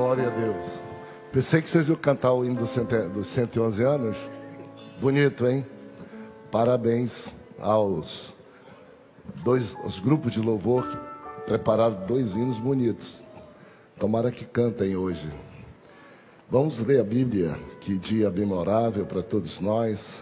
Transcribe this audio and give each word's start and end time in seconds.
Glória 0.00 0.28
a 0.28 0.30
Deus. 0.30 0.66
Pensei 1.30 1.60
que 1.60 1.68
vocês 1.68 1.86
iam 1.86 1.94
cantar 1.94 2.32
o 2.32 2.42
hino 2.42 2.54
dos 2.54 2.70
cento- 2.70 3.10
dos 3.10 3.28
111 3.28 3.82
anos. 3.82 4.16
Bonito, 4.98 5.46
hein? 5.46 5.62
Parabéns 6.50 7.30
aos 7.60 8.32
dois 9.44 9.76
os 9.84 9.98
grupos 9.98 10.32
de 10.32 10.40
louvor 10.40 10.88
que 10.88 10.96
prepararam 11.44 12.06
dois 12.06 12.34
hinos 12.34 12.56
bonitos. 12.58 13.22
Tomara 13.98 14.30
que 14.32 14.46
cantem 14.46 14.96
hoje. 14.96 15.30
Vamos 16.48 16.78
ler 16.78 17.00
a 17.00 17.04
Bíblia, 17.04 17.58
que 17.78 17.98
dia 17.98 18.30
memorável 18.30 19.04
para 19.04 19.22
todos 19.22 19.60
nós. 19.60 20.14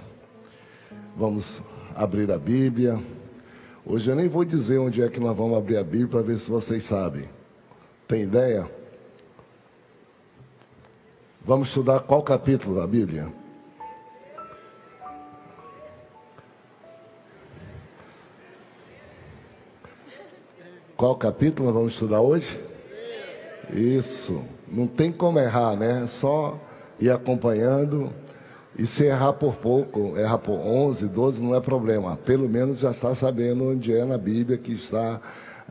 Vamos 1.17 1.63
abrir 1.95 2.33
a 2.33 2.37
Bíblia. 2.37 3.01
Hoje 3.87 4.11
eu 4.11 4.17
nem 4.17 4.27
vou 4.27 4.45
dizer 4.45 4.79
onde 4.79 5.01
é 5.05 5.09
que 5.09 5.21
nós 5.21 5.37
vamos 5.37 5.57
abrir 5.57 5.77
a 5.77 5.85
Bíblia 5.85 6.09
para 6.09 6.23
ver 6.23 6.37
se 6.37 6.51
vocês 6.51 6.83
sabem. 6.83 7.31
Tem 8.09 8.23
ideia? 8.23 8.77
Vamos 11.49 11.69
estudar 11.69 12.01
qual 12.01 12.23
capítulo 12.23 12.79
da 12.79 12.87
Bíblia? 12.87 13.33
Qual 20.95 21.17
capítulo 21.17 21.73
vamos 21.73 21.95
estudar 21.95 22.21
hoje? 22.21 22.61
Isso. 23.73 24.45
Não 24.71 24.87
tem 24.87 25.11
como 25.11 25.39
errar, 25.39 25.75
né? 25.75 26.03
É 26.05 26.07
só 26.07 26.61
ir 27.01 27.11
acompanhando. 27.11 28.13
E 28.79 28.85
se 28.85 29.07
errar 29.07 29.33
por 29.33 29.57
pouco, 29.57 30.19
errar 30.19 30.37
por 30.37 30.59
11, 30.59 31.09
12, 31.09 31.41
não 31.41 31.55
é 31.55 31.63
problema. 31.63 32.19
Pelo 32.27 32.47
menos 32.47 32.81
já 32.81 32.91
está 32.91 33.15
sabendo 33.15 33.71
onde 33.71 33.95
é 33.95 34.05
na 34.05 34.19
Bíblia 34.19 34.59
que 34.59 34.73
está 34.75 35.19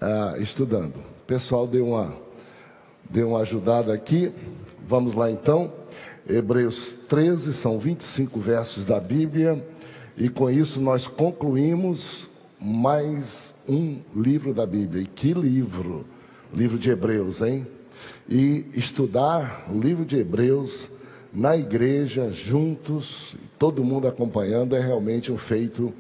ah, 0.01 0.33
estudando. 0.39 0.95
O 0.95 1.25
pessoal 1.27 1.67
deu 1.67 1.89
uma, 1.89 2.15
deu 3.07 3.29
uma 3.29 3.41
ajudada 3.41 3.93
aqui. 3.93 4.33
Vamos 4.87 5.15
lá 5.15 5.29
então. 5.29 5.73
Hebreus 6.29 6.95
13, 7.09 7.51
são 7.51 7.77
25 7.77 8.39
versos 8.39 8.85
da 8.85 9.01
Bíblia. 9.01 9.61
E 10.15 10.29
com 10.29 10.49
isso 10.49 10.79
nós 10.79 11.07
concluímos 11.07 12.29
mais 12.57 13.53
um 13.67 13.99
livro 14.15 14.53
da 14.53 14.65
Bíblia. 14.65 15.03
E 15.03 15.05
que 15.05 15.33
livro! 15.33 16.05
Livro 16.53 16.79
de 16.79 16.89
Hebreus, 16.89 17.41
hein? 17.41 17.67
E 18.29 18.65
estudar 18.73 19.67
o 19.69 19.77
livro 19.77 20.05
de 20.05 20.15
Hebreus 20.15 20.89
na 21.33 21.57
igreja, 21.57 22.31
juntos, 22.31 23.35
todo 23.59 23.83
mundo 23.83 24.07
acompanhando, 24.07 24.73
é 24.73 24.79
realmente 24.79 25.33
um 25.33 25.37
feito 25.37 25.93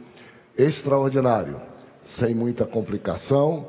extraordinário, 0.57 1.59
sem 2.01 2.33
muita 2.33 2.65
complicação, 2.65 3.67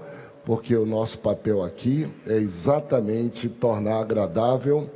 porque 0.48 0.74
o 0.74 0.86
nosso 0.86 1.18
papel 1.18 1.62
aqui 1.62 2.08
é 2.26 2.38
exatamente 2.38 3.50
tornar 3.50 4.00
agradável, 4.00 4.88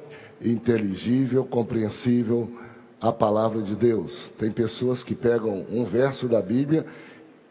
inteligível, 0.43 1.45
compreensível 1.45 2.51
a 2.99 3.13
palavra 3.13 3.61
de 3.61 3.75
Deus. 3.75 4.31
Tem 4.39 4.51
pessoas 4.51 5.05
que 5.05 5.15
pegam 5.15 5.67
um 5.71 5.85
verso 5.85 6.27
da 6.27 6.41
Bíblia 6.41 6.87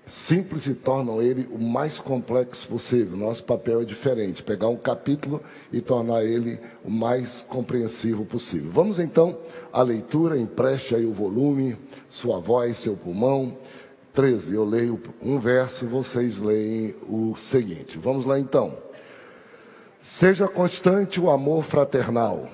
simples 0.03 0.65
e 0.65 0.73
tornam 0.73 1.21
ele 1.21 1.47
o 1.51 1.59
mais 1.59 1.99
complexo 1.99 2.67
possível. 2.67 3.15
Nosso 3.15 3.43
papel 3.43 3.83
é 3.83 3.85
diferente, 3.85 4.41
pegar 4.41 4.67
um 4.67 4.77
capítulo 4.77 5.39
e 5.71 5.79
tornar 5.79 6.25
ele 6.25 6.59
o 6.83 6.89
mais 6.89 7.45
compreensivo 7.47 8.25
possível. 8.25 8.71
Vamos 8.71 8.97
então 8.97 9.37
à 9.71 9.83
leitura, 9.83 10.39
empreste 10.39 10.95
aí 10.95 11.05
o 11.05 11.13
volume, 11.13 11.77
sua 12.09 12.39
voz, 12.39 12.77
seu 12.77 12.95
pulmão. 12.95 13.55
13, 14.13 14.53
eu 14.53 14.65
leio 14.65 15.01
um 15.21 15.39
verso, 15.39 15.85
vocês 15.85 16.37
leem 16.37 16.95
o 17.07 17.35
seguinte. 17.35 17.97
Vamos 17.97 18.25
lá 18.25 18.37
então. 18.37 18.77
Seja 20.01 20.47
constante 20.47 21.19
o 21.19 21.29
amor 21.29 21.63
fraternal. 21.63 22.49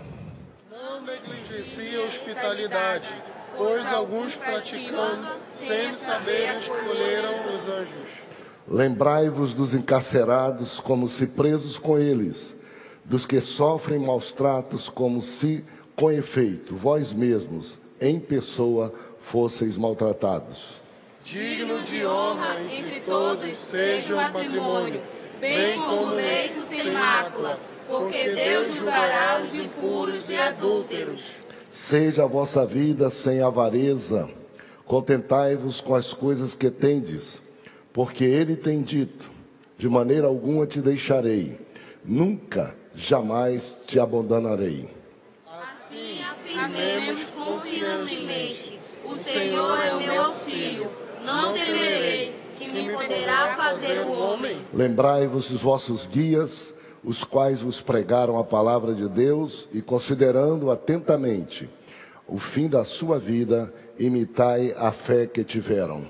Não 0.70 1.02
negligencie 1.02 1.96
a 1.96 2.06
hospitalidade, 2.06 3.10
pois 3.56 3.92
alguns 3.92 4.36
praticando, 4.36 5.28
sem 5.56 5.94
saber, 5.96 6.60
escolheram 6.60 7.56
os 7.56 7.68
anjos. 7.68 8.28
Lembrai-vos 8.68 9.54
dos 9.54 9.74
encarcerados 9.74 10.80
como 10.80 11.08
se 11.08 11.26
presos 11.26 11.80
com 11.80 11.98
eles, 11.98 12.56
dos 13.04 13.26
que 13.26 13.40
sofrem 13.40 13.98
maus 13.98 14.34
tratos 14.34 14.90
como 14.90 15.22
se, 15.22 15.64
com 15.96 16.12
efeito, 16.12 16.76
vós 16.76 17.14
mesmos, 17.14 17.80
em 18.00 18.20
pessoa, 18.20 18.94
fosseis 19.22 19.78
maltratados. 19.78 20.86
Digno 21.30 21.84
de 21.84 22.06
honra 22.06 22.56
entre 22.72 23.02
todos 23.02 23.58
seja 23.58 24.14
o 24.14 24.16
matrimônio, 24.16 25.02
bem 25.42 25.78
como 25.78 26.14
leito 26.14 26.62
sem 26.64 26.90
mácula, 26.90 27.60
porque 27.86 28.30
Deus 28.30 28.74
julgará 28.74 29.42
os 29.44 29.54
impuros 29.54 30.30
e 30.30 30.38
adúlteros. 30.38 31.34
Seja 31.68 32.24
a 32.24 32.28
vossa 32.28 32.66
vida 32.66 33.10
sem 33.10 33.42
avareza, 33.42 34.30
contentai-vos 34.86 35.82
com 35.82 35.96
as 35.96 36.14
coisas 36.14 36.56
que 36.56 36.72
tendes, 36.72 37.42
porque 37.92 38.24
ele 38.24 38.56
tem 38.56 38.82
dito: 38.82 39.30
de 39.78 39.90
maneira 39.90 40.28
alguma 40.28 40.66
te 40.66 40.80
deixarei, 40.80 41.60
nunca, 42.06 42.74
jamais 42.96 43.78
te 43.86 44.00
abandonarei. 44.00 44.90
Assim 45.46 46.22
afirmemos 46.24 47.26
confiantemente: 47.36 48.80
O 49.04 49.18
Senhor 49.18 49.78
é 49.82 49.94
o 49.94 50.00
meu 50.00 50.22
auxílio, 50.24 50.90
não 51.28 51.54
temerei, 51.54 52.34
que 52.58 52.70
me 52.70 52.90
poderá 52.90 53.54
fazer 53.56 54.00
o 54.00 54.12
homem. 54.12 54.62
Lembrai-vos 54.74 55.50
dos 55.50 55.62
vossos 55.62 56.08
guias, 56.08 56.74
os 57.04 57.26
quais 57.26 57.62
vos 57.62 57.82
pregaram 57.82 58.40
a 58.40 58.46
palavra 58.46 58.94
de 58.94 59.10
Deus, 59.10 59.68
e 59.74 59.82
considerando 59.82 60.72
atentamente 60.72 61.70
o 62.26 62.40
fim 62.40 62.70
da 62.70 62.86
sua 62.86 63.20
vida, 63.20 63.74
imitai 64.00 64.74
a 64.78 64.92
fé 64.92 65.28
que 65.28 65.44
tiveram. 65.44 66.08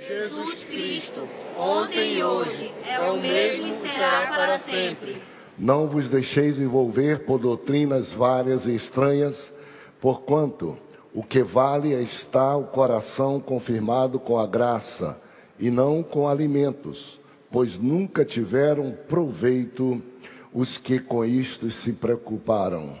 Jesus 0.00 0.64
Cristo, 0.64 1.28
ontem 1.58 2.18
e 2.18 2.22
hoje, 2.22 2.72
é 2.86 3.00
o 3.00 3.20
mesmo 3.20 3.66
e 3.84 3.88
será 3.88 4.26
para 4.28 4.58
sempre. 4.58 5.20
Não 5.58 5.88
vos 5.88 6.08
deixeis 6.08 6.60
envolver 6.60 7.24
por 7.24 7.38
doutrinas 7.38 8.12
várias 8.12 8.68
e 8.68 8.74
estranhas, 8.74 9.52
porquanto 10.00 10.78
o 11.14 11.22
que 11.22 11.42
vale 11.42 11.94
é 11.94 12.00
estar 12.00 12.56
o 12.56 12.64
coração 12.64 13.40
confirmado 13.40 14.18
com 14.20 14.38
a 14.38 14.46
graça, 14.46 15.20
e 15.58 15.70
não 15.70 16.02
com 16.02 16.28
alimentos, 16.28 17.18
pois 17.50 17.76
nunca 17.76 18.24
tiveram 18.24 18.92
proveito 19.08 20.00
os 20.52 20.76
que 20.76 20.98
com 20.98 21.24
isto 21.24 21.68
se 21.70 21.92
preocuparam. 21.92 22.96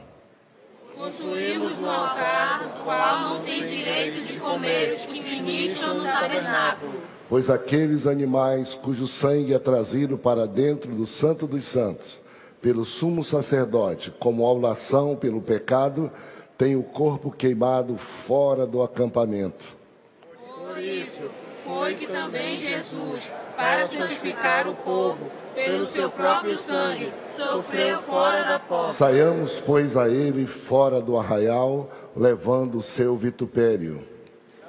Possuímos 0.96 1.78
um 1.78 1.88
altar 1.88 2.62
do 2.62 2.84
qual 2.84 3.20
não 3.20 3.40
tem 3.42 3.64
direito 3.64 4.26
de 4.26 4.40
comer 4.40 4.94
os 4.94 5.06
que 5.06 5.22
ministram 5.22 5.98
no 5.98 6.04
tabernáculo. 6.04 6.94
Pois 7.28 7.48
aqueles 7.48 8.06
animais 8.06 8.74
cujo 8.74 9.06
sangue 9.06 9.54
é 9.54 9.58
trazido 9.58 10.18
para 10.18 10.46
dentro 10.46 10.94
do 10.94 11.06
Santo 11.06 11.46
dos 11.46 11.64
Santos, 11.64 12.20
pelo 12.60 12.84
sumo 12.84 13.22
sacerdote, 13.22 14.10
como 14.18 14.44
aulação 14.44 15.14
pelo 15.14 15.40
pecado, 15.40 16.10
têm 16.58 16.74
o 16.74 16.82
corpo 16.82 17.30
queimado 17.30 17.96
fora 17.96 18.66
do 18.66 18.82
acampamento. 18.82 19.64
Por 20.44 20.76
isso, 20.80 21.30
foi 21.64 21.94
que 21.94 22.06
também 22.08 22.56
Jesus, 22.56 23.30
para 23.56 23.86
santificar 23.86 24.66
o 24.66 24.74
povo, 24.74 25.30
pelo 25.54 25.86
seu 25.86 26.10
próprio 26.10 26.56
sangue, 26.56 27.12
sofreu 27.36 28.02
fora 28.02 28.42
da 28.42 28.58
porta. 28.58 28.92
Saiamos, 28.92 29.60
pois, 29.60 29.96
a 29.96 30.08
ele 30.08 30.46
fora 30.46 31.00
do 31.00 31.16
arraial, 31.16 31.88
levando 32.16 32.78
o 32.78 32.82
seu 32.82 33.16
vitupério. 33.16 34.02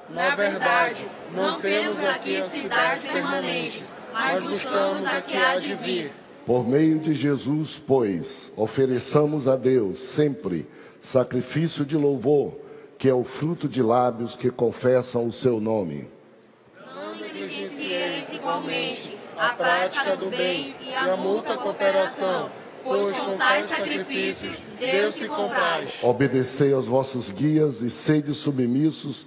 Na 0.08 0.34
verdade, 0.36 1.08
não 1.34 1.60
temos 1.60 1.98
aqui 2.04 2.40
a 2.40 2.48
cidade 2.48 3.08
permanente, 3.08 3.84
mas 4.12 4.42
buscamos 4.44 5.06
a 5.06 5.20
que 5.20 5.36
há 5.36 5.58
de 5.58 5.74
vir. 5.74 6.12
Por 6.46 6.66
meio 6.66 6.98
de 6.98 7.14
Jesus, 7.14 7.80
pois, 7.84 8.52
ofereçamos 8.56 9.48
a 9.48 9.56
Deus 9.56 9.98
sempre 10.00 10.66
sacrifício 11.00 11.84
de 11.84 11.96
louvor, 11.96 12.56
que 12.96 13.08
é 13.08 13.14
o 13.14 13.24
fruto 13.24 13.68
de 13.68 13.82
lábios 13.82 14.36
que 14.36 14.50
confessam 14.50 15.26
o 15.26 15.32
seu 15.32 15.58
nome. 15.58 16.06
Não 16.94 17.16
negligencieis 17.16 18.32
igualmente 18.32 19.18
a 19.36 19.54
prática 19.54 20.16
do 20.16 20.30
bem 20.30 20.76
e 20.80 20.92
a 20.94 21.16
mútua 21.16 21.56
cooperação, 21.56 22.50
pois 22.84 23.18
com 23.18 23.36
tais 23.38 23.66
sacrifícios 23.66 24.62
Deus 24.78 25.14
se 25.14 25.26
compraz. 25.26 25.98
Obedecei 26.02 26.72
aos 26.72 26.86
vossos 26.86 27.30
guias 27.30 27.80
e 27.80 27.90
sede 27.90 28.34
submissos 28.34 29.26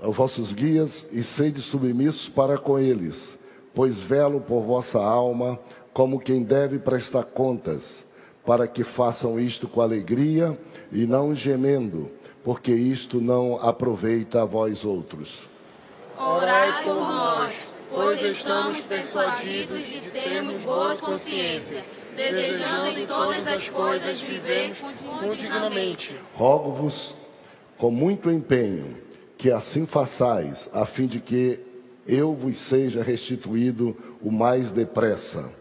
aos 0.00 0.16
vossos 0.16 0.52
guias 0.52 1.06
e 1.12 1.22
sede 1.22 1.62
submissos 1.62 2.28
para 2.28 2.58
com 2.58 2.76
eles, 2.76 3.38
pois 3.72 4.00
velo 4.00 4.40
por 4.40 4.62
vossa 4.62 4.98
alma 4.98 5.58
como 5.92 6.18
quem 6.18 6.42
deve 6.42 6.78
prestar 6.80 7.22
contas, 7.22 8.04
para 8.44 8.66
que 8.66 8.82
façam 8.82 9.38
isto 9.38 9.68
com 9.68 9.80
alegria 9.80 10.58
e 10.90 11.06
não 11.06 11.34
gemendo, 11.34 12.10
porque 12.44 12.72
isto 12.72 13.20
não 13.20 13.56
aproveita 13.56 14.42
a 14.42 14.44
vós 14.44 14.84
outros. 14.84 15.48
Orai 16.18 16.84
por 16.84 16.94
nós, 16.94 17.54
pois 17.90 18.20
estamos 18.22 18.80
persuadidos 18.80 19.84
de 19.84 20.00
termos 20.10 20.62
boa 20.62 20.96
consciência, 20.96 21.84
desejando 22.16 22.98
em 22.98 23.06
todas 23.06 23.48
as 23.48 23.68
coisas 23.68 24.20
vivermos 24.20 24.78
dignamente. 25.38 26.16
Rogo-vos 26.34 27.14
com 27.78 27.90
muito 27.90 28.30
empenho 28.30 28.96
que 29.38 29.50
assim 29.50 29.86
façais, 29.86 30.70
a 30.72 30.84
fim 30.84 31.06
de 31.06 31.18
que 31.18 31.60
eu 32.06 32.34
vos 32.34 32.58
seja 32.58 33.02
restituído 33.02 33.96
o 34.20 34.30
mais 34.30 34.70
depressa. 34.70 35.52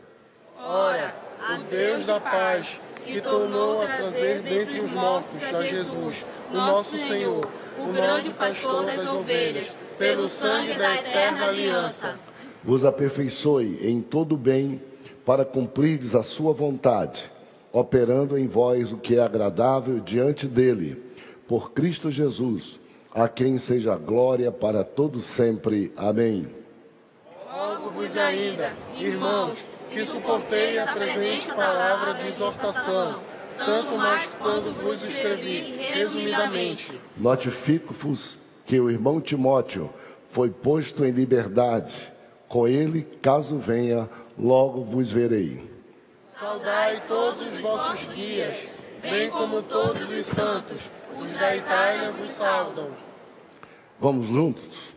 Ora, 0.60 1.16
o 1.50 1.64
Deus 1.70 2.06
da 2.06 2.20
paz, 2.20 2.80
que 3.04 3.20
tornou 3.20 3.82
a 3.82 3.88
trazer 3.88 4.42
dentre 4.42 4.80
os 4.80 4.92
mortos 4.92 5.44
a 5.44 5.64
Jesus, 5.64 6.26
o 6.52 6.56
nosso 6.56 6.98
Senhor, 6.98 7.46
o 7.80 7.92
grande 7.92 8.30
pastor 8.30 8.86
das 8.86 9.12
ovelhas, 9.12 9.76
pelo 9.98 10.30
sangue 10.30 10.74
da 10.76 10.96
eterna 10.96 11.48
aliança. 11.48 12.20
Vos 12.64 12.86
aperfeiçoe 12.86 13.80
em 13.82 14.02
todo 14.02 14.38
bem 14.38 14.82
para 15.26 15.44
cumprirdes 15.44 16.16
a 16.16 16.24
sua 16.24 16.54
vontade, 16.54 17.32
operando 17.72 18.38
em 18.38 18.48
vós 18.48 18.92
o 18.92 18.98
que 18.98 19.16
é 19.16 19.20
agradável 19.20 20.00
diante 20.00 20.48
dele, 20.48 21.02
por 21.48 21.72
Cristo 21.72 22.12
Jesus, 22.12 22.80
a 23.14 23.28
quem 23.28 23.58
seja 23.58 23.96
glória 23.96 24.52
para 24.52 24.84
todo 24.84 25.22
sempre. 25.22 25.92
Amém. 25.98 26.48
Rogo-vos 27.48 28.16
ainda, 28.16 28.74
irmãos, 28.98 29.58
que 29.92 30.06
suportei 30.06 30.80
a 30.80 30.94
presente 30.94 31.48
palavra 31.50 32.14
de 32.14 32.28
exortação, 32.28 33.20
tanto 33.58 33.98
mais 33.98 34.28
quando 34.40 34.74
vos 34.82 35.04
escrevi 35.04 35.76
resumidamente. 35.94 37.00
Notifico-vos 37.18 38.40
que 38.66 38.80
o 38.80 38.90
irmão 38.90 39.20
Timóteo 39.20 39.90
foi 40.30 40.50
posto 40.50 41.04
em 41.04 41.12
liberdade. 41.12 42.12
Com 42.48 42.68
ele, 42.68 43.04
caso 43.22 43.58
venha, 43.58 44.10
logo 44.38 44.84
vos 44.84 45.10
verei. 45.12 45.70
Saudai 46.40 47.04
todos 47.08 47.42
os 47.42 47.60
vossos 47.60 48.04
guias, 48.14 48.58
bem 49.02 49.30
como 49.30 49.62
todos 49.62 50.10
os 50.10 50.26
santos, 50.26 50.82
os 51.20 51.32
da 51.34 51.56
Itália 51.56 52.12
vos 52.12 52.32
saudam. 52.32 52.90
Vamos 54.00 54.28
juntos? 54.28 54.92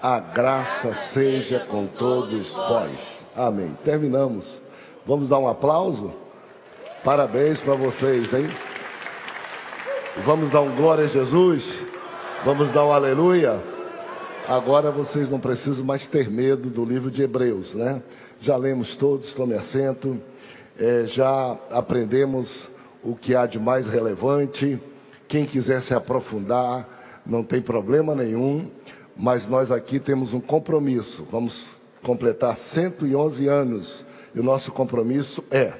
A 0.00 0.20
graça 0.20 0.94
seja 0.94 1.58
com 1.60 1.86
todos 1.86 2.48
vós. 2.48 3.17
Amém. 3.38 3.78
Terminamos. 3.84 4.60
Vamos 5.06 5.28
dar 5.28 5.38
um 5.38 5.46
aplauso? 5.46 6.12
Parabéns 7.04 7.60
para 7.60 7.74
vocês, 7.74 8.34
hein? 8.34 8.48
Vamos 10.24 10.50
dar 10.50 10.60
um 10.60 10.74
glória 10.74 11.04
a 11.04 11.06
Jesus? 11.06 11.84
Vamos 12.44 12.72
dar 12.72 12.84
um 12.84 12.92
aleluia? 12.92 13.62
Agora 14.48 14.90
vocês 14.90 15.30
não 15.30 15.38
precisam 15.38 15.84
mais 15.84 16.08
ter 16.08 16.28
medo 16.28 16.68
do 16.68 16.84
livro 16.84 17.12
de 17.12 17.22
Hebreus, 17.22 17.74
né? 17.74 18.02
Já 18.40 18.56
lemos 18.56 18.96
todos, 18.96 19.32
tome 19.32 19.54
assento. 19.54 20.20
É, 20.76 21.04
já 21.06 21.56
aprendemos 21.70 22.68
o 23.04 23.14
que 23.14 23.36
há 23.36 23.46
de 23.46 23.60
mais 23.60 23.86
relevante. 23.86 24.80
Quem 25.28 25.46
quiser 25.46 25.80
se 25.80 25.94
aprofundar, 25.94 26.88
não 27.24 27.44
tem 27.44 27.62
problema 27.62 28.16
nenhum. 28.16 28.68
Mas 29.16 29.46
nós 29.46 29.70
aqui 29.70 30.00
temos 30.00 30.34
um 30.34 30.40
compromisso. 30.40 31.24
Vamos 31.30 31.77
completar 32.08 32.56
111 32.56 33.46
anos. 33.48 34.06
E 34.34 34.40
o 34.40 34.42
nosso 34.42 34.72
compromisso 34.72 35.44
é: 35.50 35.74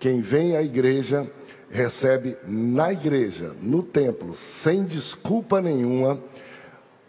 quem 0.00 0.20
vem 0.20 0.56
à 0.56 0.62
igreja 0.62 1.30
recebe 1.70 2.36
na 2.44 2.92
igreja, 2.92 3.54
no 3.62 3.80
templo, 3.80 4.34
sem 4.34 4.82
desculpa 4.82 5.60
nenhuma, 5.60 6.18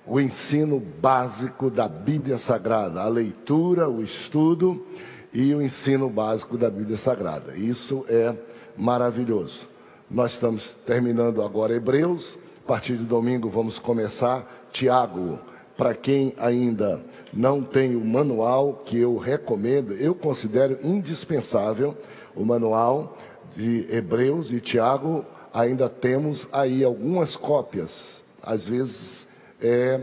o 0.05 0.19
ensino 0.19 0.79
básico 0.79 1.71
da 1.71 1.87
Bíblia 1.87 2.37
Sagrada, 2.37 3.01
a 3.01 3.07
leitura, 3.07 3.89
o 3.89 4.03
estudo 4.03 4.85
e 5.33 5.55
o 5.55 5.61
ensino 5.61 6.07
básico 6.07 6.55
da 6.55 6.69
Bíblia 6.69 6.97
Sagrada. 6.97 7.55
Isso 7.55 8.05
é 8.07 8.35
maravilhoso. 8.77 9.67
Nós 10.09 10.33
estamos 10.33 10.75
terminando 10.85 11.41
agora 11.41 11.73
Hebreus, 11.73 12.37
a 12.63 12.67
partir 12.67 12.95
de 12.95 13.05
domingo 13.05 13.49
vamos 13.49 13.79
começar 13.79 14.67
Tiago. 14.71 15.39
Para 15.81 15.95
quem 15.95 16.35
ainda 16.37 17.01
não 17.33 17.63
tem 17.63 17.95
o 17.95 18.05
manual, 18.05 18.83
que 18.85 18.99
eu 18.99 19.17
recomendo, 19.17 19.93
eu 19.93 20.13
considero 20.13 20.77
indispensável 20.83 21.97
o 22.35 22.45
manual 22.45 23.17
de 23.55 23.87
Hebreus 23.89 24.51
e 24.51 24.59
Tiago, 24.59 25.25
ainda 25.51 25.89
temos 25.89 26.47
aí 26.53 26.83
algumas 26.83 27.35
cópias. 27.35 28.23
Às 28.43 28.67
vezes 28.67 29.27
é, 29.59 30.01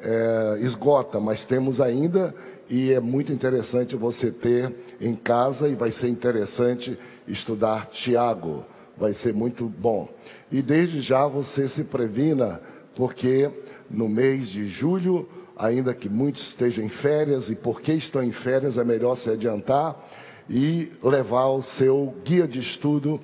é, 0.00 0.58
esgota, 0.62 1.20
mas 1.20 1.44
temos 1.44 1.78
ainda 1.78 2.34
e 2.66 2.90
é 2.94 2.98
muito 2.98 3.30
interessante 3.30 3.96
você 3.96 4.30
ter 4.30 4.74
em 4.98 5.14
casa 5.14 5.68
e 5.68 5.74
vai 5.74 5.90
ser 5.90 6.08
interessante 6.08 6.98
estudar 7.26 7.84
Tiago, 7.90 8.64
vai 8.96 9.12
ser 9.12 9.34
muito 9.34 9.66
bom. 9.66 10.08
E 10.50 10.62
desde 10.62 11.02
já 11.02 11.26
você 11.26 11.68
se 11.68 11.84
previna, 11.84 12.62
porque 12.94 13.50
no 13.90 14.08
mês 14.08 14.48
de 14.48 14.66
julho, 14.66 15.28
ainda 15.56 15.94
que 15.94 16.08
muitos 16.08 16.48
estejam 16.48 16.84
em 16.84 16.88
férias, 16.88 17.50
e 17.50 17.56
porque 17.56 17.92
estão 17.92 18.22
em 18.22 18.32
férias 18.32 18.78
é 18.78 18.84
melhor 18.84 19.16
se 19.16 19.30
adiantar 19.30 20.08
e 20.48 20.90
levar 21.02 21.46
o 21.48 21.62
seu 21.62 22.14
guia 22.24 22.46
de 22.46 22.60
estudo 22.60 23.20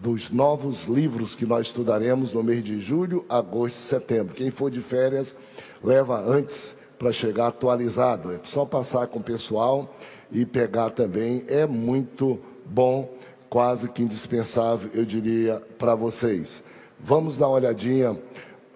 dos 0.00 0.30
novos 0.30 0.84
livros 0.84 1.34
que 1.34 1.44
nós 1.44 1.66
estudaremos 1.66 2.32
no 2.32 2.42
mês 2.42 2.62
de 2.62 2.80
julho, 2.80 3.24
agosto 3.28 3.78
e 3.78 3.82
setembro. 3.82 4.34
Quem 4.34 4.50
for 4.50 4.70
de 4.70 4.80
férias, 4.80 5.36
leva 5.82 6.20
antes 6.20 6.74
para 6.98 7.12
chegar 7.12 7.48
atualizado. 7.48 8.32
É 8.32 8.40
só 8.42 8.64
passar 8.64 9.06
com 9.08 9.18
o 9.18 9.22
pessoal 9.22 9.94
e 10.30 10.44
pegar 10.44 10.90
também. 10.90 11.44
É 11.48 11.66
muito 11.66 12.40
bom, 12.64 13.12
quase 13.48 13.88
que 13.88 14.02
indispensável, 14.02 14.90
eu 14.94 15.04
diria, 15.04 15.62
para 15.78 15.94
vocês. 15.94 16.62
Vamos 17.00 17.36
dar 17.36 17.48
uma 17.48 17.56
olhadinha 17.56 18.18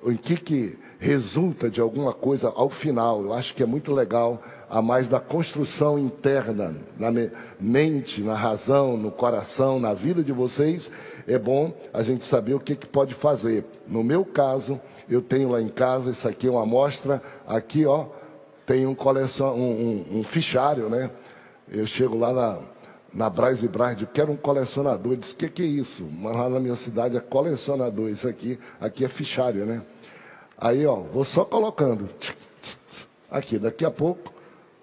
em 0.05 0.17
que, 0.17 0.37
que 0.37 0.79
resulta 1.03 1.69
de 1.69 1.81
alguma 1.81 2.13
coisa 2.13 2.53
ao 2.55 2.71
final. 2.71 3.25
Eu 3.25 3.33
acho 3.33 3.55
que 3.55 3.63
é 3.63 3.67
muito 3.67 3.93
legal 3.93 4.41
a 4.71 4.81
mais 4.81 5.09
da 5.09 5.19
construção 5.19 5.99
interna, 5.99 6.77
na 6.97 7.09
mente, 7.61 8.23
na 8.23 8.35
razão, 8.35 8.97
no 8.97 9.11
coração, 9.11 9.81
na 9.81 9.93
vida 9.93 10.23
de 10.23 10.31
vocês, 10.33 10.93
é 11.27 11.37
bom 11.37 11.75
a 11.93 12.05
gente 12.05 12.25
saber 12.25 12.55
o 12.55 12.61
que, 12.61 12.77
que 12.77 12.87
pode 12.87 13.15
fazer. 13.15 13.65
No 13.87 14.05
meu 14.05 14.25
caso, 14.25 14.81
eu 15.11 15.21
tenho 15.21 15.51
lá 15.51 15.61
em 15.61 15.69
casa, 15.69 16.11
isso 16.11 16.27
aqui 16.29 16.47
é 16.47 16.51
uma 16.51 16.63
amostra, 16.63 17.21
aqui 17.49 17.85
ó, 17.85 18.07
tem 18.65 18.87
um, 18.87 18.95
colecion, 18.95 19.55
um, 19.55 20.07
um, 20.15 20.21
um 20.21 20.25
fichário, 20.25 20.89
né? 20.89 21.11
Eu 21.69 21.87
chego 21.87 22.17
lá 22.17 22.33
na, 22.33 22.59
na 23.13 23.29
Braz 23.29 23.61
e 23.63 23.69
Braz, 23.69 23.97
digo, 23.97 24.13
quero 24.15 24.31
um 24.31 24.37
colecionador. 24.37 25.17
Diz, 25.17 25.33
o 25.33 25.37
que, 25.37 25.49
que 25.49 25.63
é 25.63 25.67
isso? 25.67 26.09
Mas 26.17 26.37
lá 26.37 26.49
na 26.49 26.61
minha 26.61 26.77
cidade 26.77 27.17
é 27.17 27.21
colecionador, 27.21 28.09
isso 28.09 28.29
aqui, 28.29 28.57
aqui 28.81 29.05
é 29.05 29.09
fichário, 29.09 29.67
né? 29.67 29.83
Aí, 30.57 30.87
ó, 30.87 30.97
vou 30.97 31.25
só 31.25 31.45
colocando. 31.45 32.09
Aqui, 33.31 33.59
daqui 33.59 33.85
a 33.85 33.91
pouco, 33.91 34.33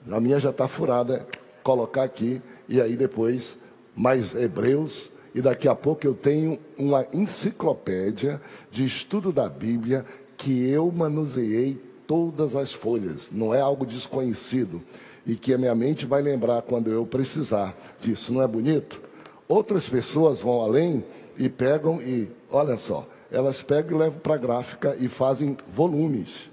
a 0.09 0.19
minha 0.19 0.39
já 0.39 0.49
está 0.49 0.67
furada, 0.67 1.25
colocar 1.63 2.03
aqui, 2.03 2.41
e 2.67 2.81
aí 2.81 2.95
depois 2.95 3.57
mais 3.95 4.33
Hebreus, 4.33 5.09
e 5.35 5.41
daqui 5.41 5.67
a 5.67 5.75
pouco 5.75 6.05
eu 6.05 6.13
tenho 6.13 6.59
uma 6.77 7.05
enciclopédia 7.13 8.41
de 8.71 8.85
estudo 8.85 9.31
da 9.31 9.47
Bíblia 9.47 10.05
que 10.35 10.67
eu 10.69 10.91
manuseei 10.91 11.79
todas 12.07 12.55
as 12.55 12.71
folhas, 12.71 13.29
não 13.31 13.53
é 13.53 13.61
algo 13.61 13.85
desconhecido 13.85 14.81
e 15.29 15.35
que 15.35 15.53
a 15.53 15.59
minha 15.59 15.75
mente 15.75 16.07
vai 16.07 16.23
lembrar 16.23 16.63
quando 16.63 16.91
eu 16.91 17.05
precisar 17.05 17.77
disso, 17.99 18.33
não 18.33 18.41
é 18.41 18.47
bonito? 18.47 18.99
Outras 19.47 19.87
pessoas 19.87 20.39
vão 20.39 20.61
além 20.61 21.05
e 21.37 21.47
pegam 21.47 22.01
e, 22.01 22.29
olha 22.51 22.77
só, 22.77 23.07
elas 23.31 23.61
pegam 23.61 23.97
e 23.97 23.99
levam 23.99 24.19
para 24.19 24.35
a 24.35 24.37
gráfica 24.37 24.95
e 24.99 25.07
fazem 25.07 25.55
volumes 25.73 26.49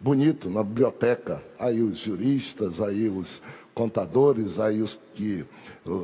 bonito 0.00 0.48
na 0.48 0.62
biblioteca. 0.62 1.42
Aí 1.58 1.82
os 1.82 1.98
juristas, 1.98 2.80
aí 2.80 3.08
os 3.08 3.42
contadores, 3.74 4.58
aí 4.58 4.82
os 4.82 4.98
que 5.14 5.44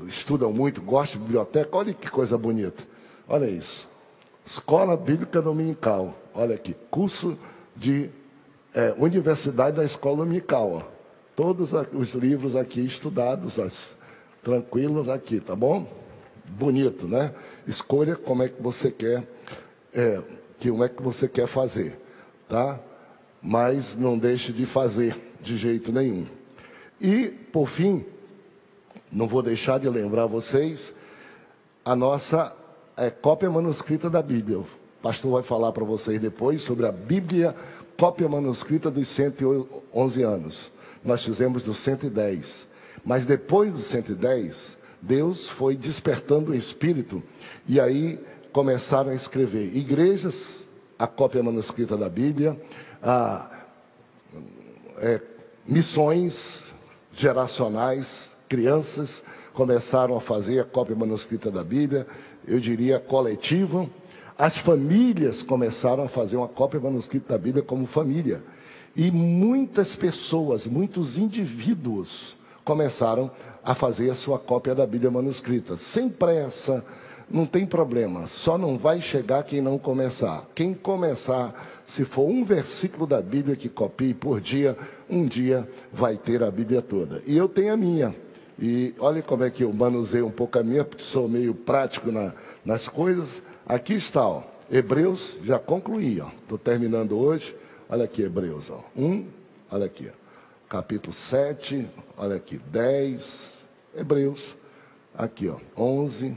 estudam 0.07 0.52
muito, 0.52 0.81
gostam 0.81 1.21
de 1.21 1.26
biblioteca, 1.26 1.76
olha 1.76 1.95
que 1.95 2.11
coisa 2.11 2.37
bonita. 2.37 2.83
Olha 3.28 3.47
isso. 3.47 3.88
Escola 4.45 4.97
Bíblica 4.97 5.40
Dominical. 5.40 6.14
Olha 6.35 6.54
aqui, 6.54 6.76
curso 6.90 7.38
de 7.75 8.11
é, 8.75 8.95
Universidade 8.99 9.76
da 9.76 9.85
Escola 9.85 10.19
Dominical. 10.19 10.73
Ó. 10.73 10.83
Todos 11.35 11.73
os 11.93 12.14
livros 12.14 12.54
aqui 12.54 12.81
estudados, 12.81 13.59
as, 13.59 13.95
tranquilos 14.45 15.09
aqui, 15.09 15.40
tá 15.40 15.57
bom? 15.57 15.87
Bonito, 16.50 17.09
né? 17.09 17.35
Escolha 17.66 18.14
como 18.14 18.43
é 18.43 18.49
que 18.49 18.62
você 18.62 18.90
quer, 18.90 19.25
é, 19.94 20.20
que, 20.58 20.70
como 20.70 20.84
é 20.84 20.88
que 20.88 21.02
você 21.02 21.28
quer 21.28 21.46
fazer, 21.46 21.98
tá? 22.48 22.80
Mas 23.40 23.96
não 23.96 24.18
deixe 24.18 24.52
de 24.52 24.66
fazer 24.66 25.16
de 25.40 25.56
jeito 25.56 25.92
nenhum. 25.92 26.26
E, 27.00 27.28
por 27.28 27.68
fim, 27.68 28.04
não 29.12 29.28
vou 29.28 29.42
deixar 29.42 29.78
de 29.78 29.88
lembrar 29.88 30.26
vocês 30.26 30.92
a 31.84 31.94
nossa 31.94 32.56
é, 32.96 33.10
cópia 33.10 33.50
manuscrita 33.50 34.08
da 34.08 34.22
Bíblia. 34.22 34.58
O 34.58 34.66
pastor 35.02 35.32
vai 35.32 35.42
falar 35.42 35.70
para 35.72 35.84
vocês 35.84 36.20
depois 36.20 36.62
sobre 36.62 36.86
a 36.86 36.92
Bíblia, 36.92 37.54
cópia 37.98 38.28
manuscrita 38.28 38.90
dos 38.90 39.06
111 39.08 40.22
anos. 40.22 40.72
nós 41.04 41.22
fizemos 41.22 41.62
do 41.62 41.74
110. 41.74 42.66
Mas 43.04 43.26
depois 43.26 43.72
do 43.72 43.80
110, 43.80 44.78
Deus 45.00 45.48
foi 45.48 45.76
despertando 45.76 46.52
o 46.52 46.54
espírito 46.54 47.22
e 47.68 47.78
aí 47.78 48.18
começaram 48.54 49.11
a 49.11 49.14
escrever 49.16 49.76
igrejas, 49.76 50.68
a 50.96 51.08
cópia 51.08 51.42
manuscrita 51.42 51.96
da 51.96 52.08
Bíblia, 52.08 52.56
a, 53.02 53.50
é, 54.99 55.20
missões 55.66 56.64
geracionais, 57.12 58.32
crianças 58.49 59.25
começaram 59.52 60.16
a 60.16 60.20
fazer 60.20 60.61
a 60.61 60.64
cópia 60.64 60.94
manuscrita 60.94 61.50
da 61.50 61.64
Bíblia, 61.64 62.06
eu 62.46 62.61
diria 62.61 63.00
coletiva. 63.00 63.90
As 64.38 64.56
famílias 64.56 65.42
começaram 65.42 66.04
a 66.04 66.08
fazer 66.08 66.37
uma 66.37 66.49
cópia 66.49 66.78
manuscrita 66.78 67.32
da 67.32 67.38
Bíblia 67.38 67.64
como 67.64 67.87
família. 67.87 68.40
E 68.94 69.11
muitas 69.11 69.96
pessoas, 69.96 70.64
muitos 70.64 71.18
indivíduos 71.18 72.37
começaram 72.64 73.32
a 73.64 73.75
fazer 73.75 74.11
a 74.11 74.14
sua 74.14 74.38
cópia 74.38 74.76
da 74.76 74.87
Bíblia 74.87 75.11
manuscrita. 75.11 75.76
Sem 75.76 76.08
pressa, 76.08 76.84
não 77.31 77.47
tem 77.47 77.66
problema, 77.66 78.26
só 78.26 78.59
não 78.59 78.76
vai 78.76 79.00
chegar 79.00 79.43
quem 79.45 79.61
não 79.61 79.78
começar. 79.78 80.45
Quem 80.54 80.75
começar, 80.75 81.83
se 81.87 82.04
for 82.04 82.28
um 82.28 82.45
versículo 82.45 83.07
da 83.07 83.21
Bíblia 83.21 83.57
que 83.57 83.69
copie 83.69 84.14
por 84.14 84.40
dia, 84.40 84.76
um 85.09 85.26
dia 85.26 85.69
vai 85.93 86.16
ter 86.16 86.43
a 86.43 86.50
Bíblia 86.50 86.83
toda. 86.83 87.23
E 87.26 87.37
eu 87.37 87.49
tenho 87.49 87.73
a 87.73 87.76
minha. 87.76 88.14
E 88.59 88.95
olha 88.99 89.23
como 89.23 89.43
é 89.43 89.50
que 89.50 89.64
eu 89.64 89.73
manuseio 89.73 90.26
um 90.26 90.31
pouco 90.31 90.59
a 90.59 90.62
minha, 90.62 90.85
porque 90.85 91.02
sou 91.02 91.28
meio 91.28 91.54
prático 91.54 92.12
na, 92.12 92.33
nas 92.64 92.88
coisas. 92.88 93.43
Aqui 93.66 93.95
está, 93.95 94.26
ó, 94.26 94.43
Hebreus, 94.71 95.37
já 95.43 95.59
concluí, 95.59 96.23
Estou 96.43 96.59
terminando 96.59 97.19
hoje. 97.19 97.54
Olha 97.88 98.04
aqui, 98.04 98.23
Hebreus, 98.23 98.71
ó. 98.71 98.83
Um, 98.97 99.26
olha 99.71 99.87
aqui, 99.87 100.09
ó. 100.09 100.69
capítulo 100.69 101.12
7, 101.12 101.87
olha 102.16 102.37
aqui, 102.37 102.59
10, 102.59 103.54
Hebreus, 103.97 104.57
aqui, 105.16 105.49
ó, 105.49 105.57
11, 105.76 106.37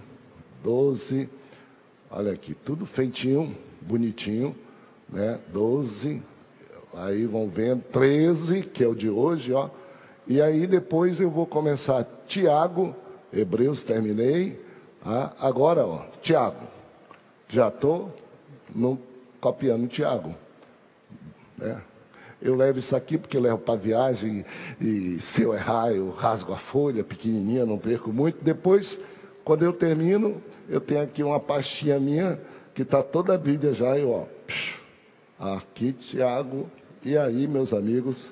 12, 0.64 1.30
olha 2.10 2.32
aqui, 2.32 2.54
tudo 2.54 2.86
feitinho, 2.86 3.56
bonitinho, 3.82 4.56
né? 5.10 5.40
12, 5.54 6.22
aí 6.94 7.26
vão 7.26 7.48
vendo, 7.48 7.84
13, 7.92 8.62
que 8.62 8.84
é 8.84 8.88
o 8.88 8.96
de 8.96 9.10
hoje, 9.10 9.54
ó. 9.54 9.70
E 10.28 10.42
aí 10.42 10.68
depois 10.68 11.20
eu 11.20 11.30
vou 11.30 11.46
começar 11.46 12.06
Tiago, 12.28 12.96
Hebreus 13.32 13.84
terminei. 13.84 14.60
Ah, 15.06 15.32
agora, 15.40 15.86
ó, 15.86 16.06
Tiago. 16.22 16.68
Já 17.48 17.70
estou 17.70 18.14
copiando 19.40 19.88
Tiago. 19.88 20.36
Né? 21.58 21.82
Eu 22.42 22.56
levo 22.56 22.80
isso 22.80 22.96
aqui 22.96 23.18
porque 23.18 23.38
eu 23.38 23.42
levo 23.42 23.58
para 23.58 23.76
viagem 23.76 24.46
e 24.80 25.20
se 25.20 25.42
eu 25.42 25.54
errar 25.54 25.92
eu 25.92 26.12
rasgo 26.12 26.54
a 26.54 26.58
folha 26.58 27.04
pequenininha, 27.04 27.66
não 27.66 27.78
perco 27.78 28.12
muito. 28.12 28.44
Depois, 28.44 29.00
quando 29.48 29.64
eu 29.64 29.72
termino, 29.72 30.42
eu 30.68 30.82
tenho 30.82 31.02
aqui 31.02 31.24
uma 31.24 31.40
pastinha 31.40 31.98
minha 31.98 32.38
que 32.74 32.82
está 32.82 33.02
toda 33.02 33.34
a 33.34 33.38
Bíblia 33.38 33.72
já. 33.72 33.98
Eu, 33.98 34.12
ó, 35.40 35.56
aqui, 35.56 35.94
Tiago. 35.94 36.70
E 37.02 37.18
aí, 37.18 37.48
meus 37.48 37.72
amigos, 37.72 38.30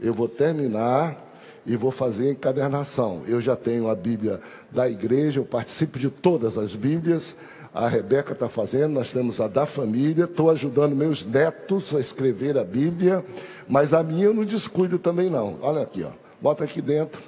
eu 0.00 0.12
vou 0.12 0.26
terminar 0.26 1.24
e 1.64 1.76
vou 1.76 1.92
fazer 1.92 2.32
encadernação. 2.32 3.22
Eu 3.28 3.40
já 3.40 3.54
tenho 3.54 3.88
a 3.88 3.94
Bíblia 3.94 4.40
da 4.68 4.90
igreja, 4.90 5.38
eu 5.38 5.44
participo 5.44 6.00
de 6.00 6.10
todas 6.10 6.58
as 6.58 6.74
Bíblias. 6.74 7.36
A 7.72 7.86
Rebeca 7.86 8.32
está 8.32 8.48
fazendo, 8.48 8.94
nós 8.94 9.12
temos 9.12 9.40
a 9.40 9.46
da 9.46 9.66
família, 9.66 10.24
estou 10.24 10.50
ajudando 10.50 10.96
meus 10.96 11.24
netos 11.24 11.94
a 11.94 12.00
escrever 12.00 12.58
a 12.58 12.64
Bíblia, 12.64 13.24
mas 13.68 13.94
a 13.94 14.02
minha 14.02 14.24
eu 14.24 14.34
não 14.34 14.44
descuido 14.44 14.98
também 14.98 15.30
não. 15.30 15.58
Olha 15.62 15.82
aqui, 15.82 16.02
ó. 16.02 16.10
Bota 16.42 16.64
aqui 16.64 16.82
dentro. 16.82 17.22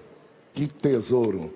Que 0.53 0.67
tesouro. 0.67 1.55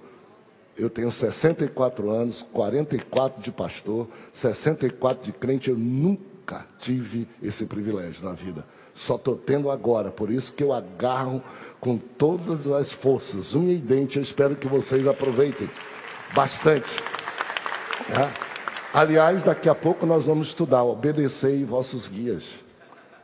Eu 0.76 0.88
tenho 0.88 1.12
64 1.12 2.10
anos, 2.10 2.44
44 2.52 3.42
de 3.42 3.52
pastor, 3.52 4.08
64 4.32 5.24
de 5.24 5.32
crente, 5.32 5.68
eu 5.68 5.76
nunca 5.76 6.66
tive 6.78 7.28
esse 7.42 7.66
privilégio 7.66 8.24
na 8.24 8.32
vida. 8.32 8.64
Só 8.94 9.16
estou 9.16 9.36
tendo 9.36 9.70
agora, 9.70 10.10
por 10.10 10.30
isso 10.30 10.52
que 10.52 10.62
eu 10.62 10.72
agarro 10.72 11.42
com 11.80 11.96
todas 11.98 12.68
as 12.68 12.92
forças, 12.92 13.54
unha 13.54 13.72
e 13.72 13.78
dente. 13.78 14.16
Eu 14.16 14.22
espero 14.22 14.54
que 14.54 14.68
vocês 14.68 15.06
aproveitem 15.06 15.68
bastante. 16.34 16.90
É. 18.10 18.52
Aliás, 18.94 19.42
daqui 19.42 19.68
a 19.68 19.74
pouco 19.74 20.04
nós 20.04 20.24
vamos 20.24 20.48
estudar. 20.48 20.84
Obedecei 20.84 21.64
vossos 21.64 22.06
guias, 22.08 22.44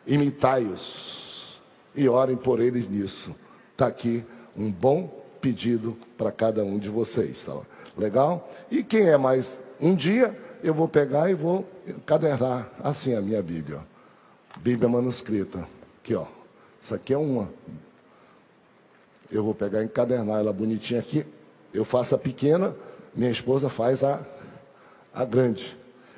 imitai-os 0.06 1.60
e 1.94 2.08
orem 2.08 2.36
por 2.36 2.60
eles 2.60 2.88
nisso. 2.88 3.34
Está 3.72 3.86
aqui 3.86 4.24
um 4.56 4.70
bom 4.70 5.17
pedido 5.40 5.96
para 6.16 6.30
cada 6.30 6.64
um 6.64 6.78
de 6.78 6.88
vocês. 6.88 7.42
Tá? 7.42 7.56
Legal? 7.96 8.50
E 8.70 8.82
quem 8.82 9.08
é 9.08 9.16
mais? 9.16 9.58
Um 9.80 9.94
dia 9.94 10.36
eu 10.62 10.74
vou 10.74 10.88
pegar 10.88 11.30
e 11.30 11.34
vou 11.34 11.66
encadernar 11.86 12.70
assim 12.82 13.14
a 13.14 13.20
minha 13.20 13.42
Bíblia. 13.42 13.80
Bíblia 14.58 14.88
manuscrita. 14.88 15.66
Aqui, 16.00 16.14
ó. 16.14 16.26
Isso 16.80 16.94
aqui 16.94 17.12
é 17.12 17.18
uma 17.18 17.48
eu 19.30 19.44
vou 19.44 19.54
pegar 19.54 19.82
e 19.82 19.84
encadernar 19.84 20.40
ela 20.40 20.52
bonitinha 20.52 21.00
aqui. 21.00 21.24
Eu 21.72 21.84
faço 21.84 22.14
a 22.14 22.18
pequena, 22.18 22.74
minha 23.14 23.30
esposa 23.30 23.68
faz 23.68 24.02
a, 24.02 24.24
a 25.12 25.24
grande. 25.24 25.76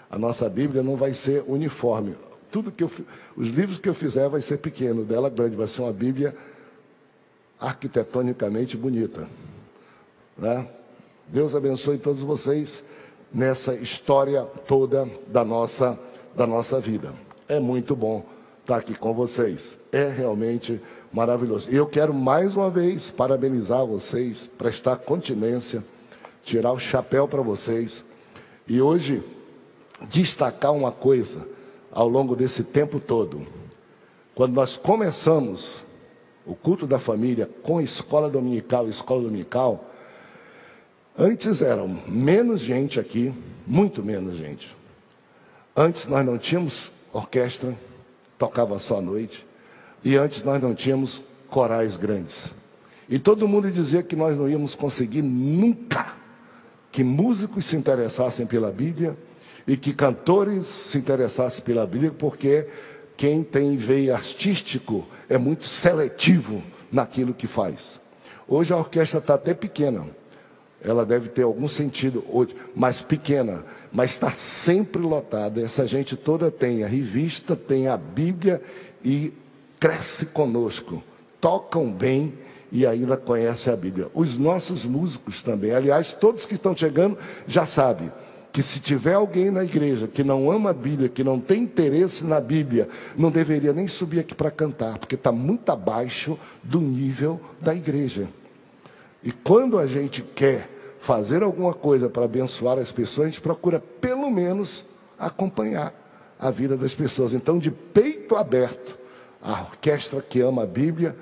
A 0.09 0.19
nossa 0.19 0.49
Bíblia 0.49 0.83
não 0.83 0.97
vai 0.97 1.13
ser 1.13 1.45
uniforme. 1.47 2.17
Tudo 2.51 2.71
que 2.71 2.83
eu, 2.83 2.91
os 3.37 3.49
livros 3.49 3.79
que 3.79 3.89
eu 3.89 3.95
fizer 3.95 4.29
vai 4.29 4.41
ser 4.41 4.59
pequeno, 4.59 5.05
dela 5.05 5.29
grande, 5.29 5.57
vai 5.57 5.67
ser 5.67 5.83
uma 5.83 5.93
Bíblia 5.93 6.37
arquitetonicamente 7.61 8.77
bonita. 8.77 9.29
Né? 10.37 10.67
Deus 11.29 11.55
abençoe 11.55 11.99
todos 11.99 12.23
vocês 12.23 12.83
nessa 13.33 13.75
história 13.75 14.43
toda 14.67 15.09
da 15.29 15.45
nossa, 15.45 15.99
da 16.35 16.47
nossa 16.47 16.81
vida. 16.81 17.13
É 17.49 17.61
muito 17.61 17.95
bom 17.95 18.25
estar 18.61 18.77
aqui 18.77 18.95
com 18.95 19.13
vocês. 19.13 19.79
É 19.93 20.09
realmente 20.09 20.81
maravilhoso. 21.13 21.69
E 21.71 21.77
eu 21.77 21.87
quero 21.87 22.15
mais 22.15 22.57
uma 22.57 22.71
vez 22.71 23.11
parabenizar 23.11 23.85
vocês, 23.85 24.49
prestar 24.59 24.97
continência, 24.97 25.85
tirar 26.45 26.73
o 26.73 26.79
chapéu 26.79 27.29
para 27.29 27.43
vocês. 27.43 28.03
E 28.67 28.81
hoje 28.81 29.23
destacar 30.09 30.73
uma 30.73 30.93
coisa 30.93 31.47
ao 31.93 32.09
longo 32.09 32.35
desse 32.35 32.65
tempo 32.65 32.99
todo. 32.99 33.47
Quando 34.35 34.55
nós 34.55 34.77
começamos 34.77 35.85
o 36.47 36.55
culto 36.55 36.87
da 36.87 36.99
família 36.99 37.49
com 37.63 37.81
escola 37.81 38.29
dominical, 38.29 38.89
escola 38.89 39.23
dominical, 39.23 39.91
antes 41.19 41.63
eram 41.63 41.89
menos 42.09 42.61
gente 42.61 42.99
aqui, 42.99 43.33
muito 43.67 44.03
menos 44.03 44.37
gente. 44.37 44.77
Antes 45.77 46.07
nós 46.07 46.25
não 46.25 46.37
tínhamos 46.39 46.91
orquestra, 47.13 47.77
tocava 48.39 48.79
só 48.79 48.99
à 48.99 49.01
noite. 49.01 49.47
E 50.05 50.17
antes 50.17 50.43
nós 50.43 50.61
não 50.63 50.75
tínhamos 50.75 51.23
corais 51.49 51.97
grandes. 51.97 52.53
E 53.09 53.19
todo 53.19 53.49
mundo 53.49 53.71
dizia 53.71 54.03
que 54.03 54.17
nós 54.17 54.37
não 54.37 54.49
íamos 54.49 54.75
conseguir 54.75 55.23
nunca 55.23 56.15
que 56.93 57.05
músicos 57.05 57.65
se 57.65 57.77
interessassem 57.77 58.47
pela 58.47 58.73
Bíblia 58.73 59.17
e 59.67 59.77
que 59.77 59.93
cantores 59.93 60.67
se 60.67 60.99
interessassem 60.99 61.63
pela 61.63 61.87
Bíblia, 61.87 62.11
porque 62.11 62.67
quem 63.17 63.43
tem 63.43 63.77
veio 63.77 64.15
artístico 64.15 65.07
é 65.31 65.39
muito 65.39 65.67
seletivo 65.67 66.61
naquilo 66.91 67.33
que 67.33 67.47
faz. 67.47 68.01
Hoje 68.49 68.73
a 68.73 68.77
orquestra 68.77 69.21
está 69.21 69.35
até 69.35 69.55
pequena. 69.55 70.09
Ela 70.83 71.07
deve 71.07 71.29
ter 71.29 71.43
algum 71.43 71.69
sentido 71.69 72.25
hoje, 72.29 72.57
mais 72.75 73.01
pequena, 73.01 73.65
mas 73.93 74.11
está 74.11 74.31
sempre 74.31 75.01
lotada. 75.01 75.63
Essa 75.63 75.87
gente 75.87 76.17
toda 76.17 76.51
tem 76.51 76.83
a 76.83 76.89
revista, 76.89 77.55
tem 77.55 77.87
a 77.87 77.97
Bíblia 77.97 78.61
e 79.05 79.33
cresce 79.79 80.27
conosco, 80.27 81.03
tocam 81.41 81.93
bem 81.93 82.35
e 82.73 82.85
ainda 82.85 83.17
conhecem 83.17 83.73
a 83.73 83.77
Bíblia. 83.77 84.11
Os 84.13 84.37
nossos 84.37 84.85
músicos 84.85 85.43
também, 85.43 85.73
aliás, 85.73 86.13
todos 86.13 86.45
que 86.45 86.55
estão 86.55 86.77
chegando 86.77 87.17
já 87.47 87.65
sabem 87.67 88.11
que 88.53 88.63
se 88.63 88.81
tiver 88.81 89.15
alguém 89.15 89.51
na 89.51 89.65
igreja 89.65 90.09
que 90.09 90.25
não 90.25 90.51
ama 90.51 90.71
a 90.71 90.75
Bíblia, 90.75 91.09
que 91.09 91.23
não 91.23 91.39
tem 91.39 91.63
interesse 91.63 92.25
na 92.25 92.41
Bíblia, 92.41 92.89
não 93.17 93.31
deveria 93.31 93.73
nem 93.73 93.87
subir 93.87 94.21
aqui 94.21 94.35
para 94.35 94.51
cantar, 94.51 94.99
porque 94.99 95.15
está 95.15 95.31
muito 95.31 95.71
abaixo 95.71 96.39
do 96.63 96.81
nível 96.81 97.41
da 97.61 97.75
igreja. 97.75 98.29
E 99.23 99.31
quando 99.31 99.79
a 99.79 99.87
gente 99.87 100.23
quer 100.23 100.69
fazer 101.01 101.43
alguma 101.43 101.73
coisa 101.73 102.09
para 102.09 102.25
abençoar 102.25 102.79
as 102.79 102.91
pessoas, 102.91 103.27
a 103.27 103.31
gente 103.31 103.41
procura 103.41 103.81
pelo 104.01 104.31
menos 104.31 104.85
acompanhar 105.19 105.95
a 106.39 106.51
vida 106.51 106.77
das 106.77 106.95
pessoas. 106.95 107.35
Então, 107.35 107.59
de 107.59 107.71
peito 107.71 108.35
aberto, 108.35 108.99
a 109.43 109.63
orquestra 109.63 110.23
que 110.23 110.41
ama 110.41 110.63
a 110.63 110.67
Bíblia, 110.67 111.15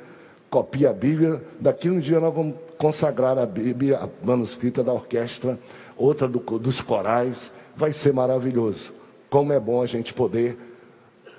copia 0.49 0.90
a 0.90 0.92
Bíblia. 0.92 1.42
Daqui 1.61 1.90
um 1.90 1.99
dia 1.99 2.20
nós 2.20 2.35
vamos 2.35 2.56
consagrar 2.76 3.38
a 3.38 3.47
Bíblia, 3.47 3.99
a 3.99 4.08
manuscrita 4.25 4.82
da 4.82 4.92
orquestra, 4.92 5.58
outra 5.99 6.26
do, 6.28 6.38
dos 6.59 6.81
corais. 6.81 7.50
Vai 7.76 7.93
ser 7.93 8.12
maravilhoso. 8.12 8.93
Como 9.28 9.52
é 9.52 9.61
bom 9.61 9.83
a 9.83 9.87
gente 9.87 10.14
poder 10.14 10.57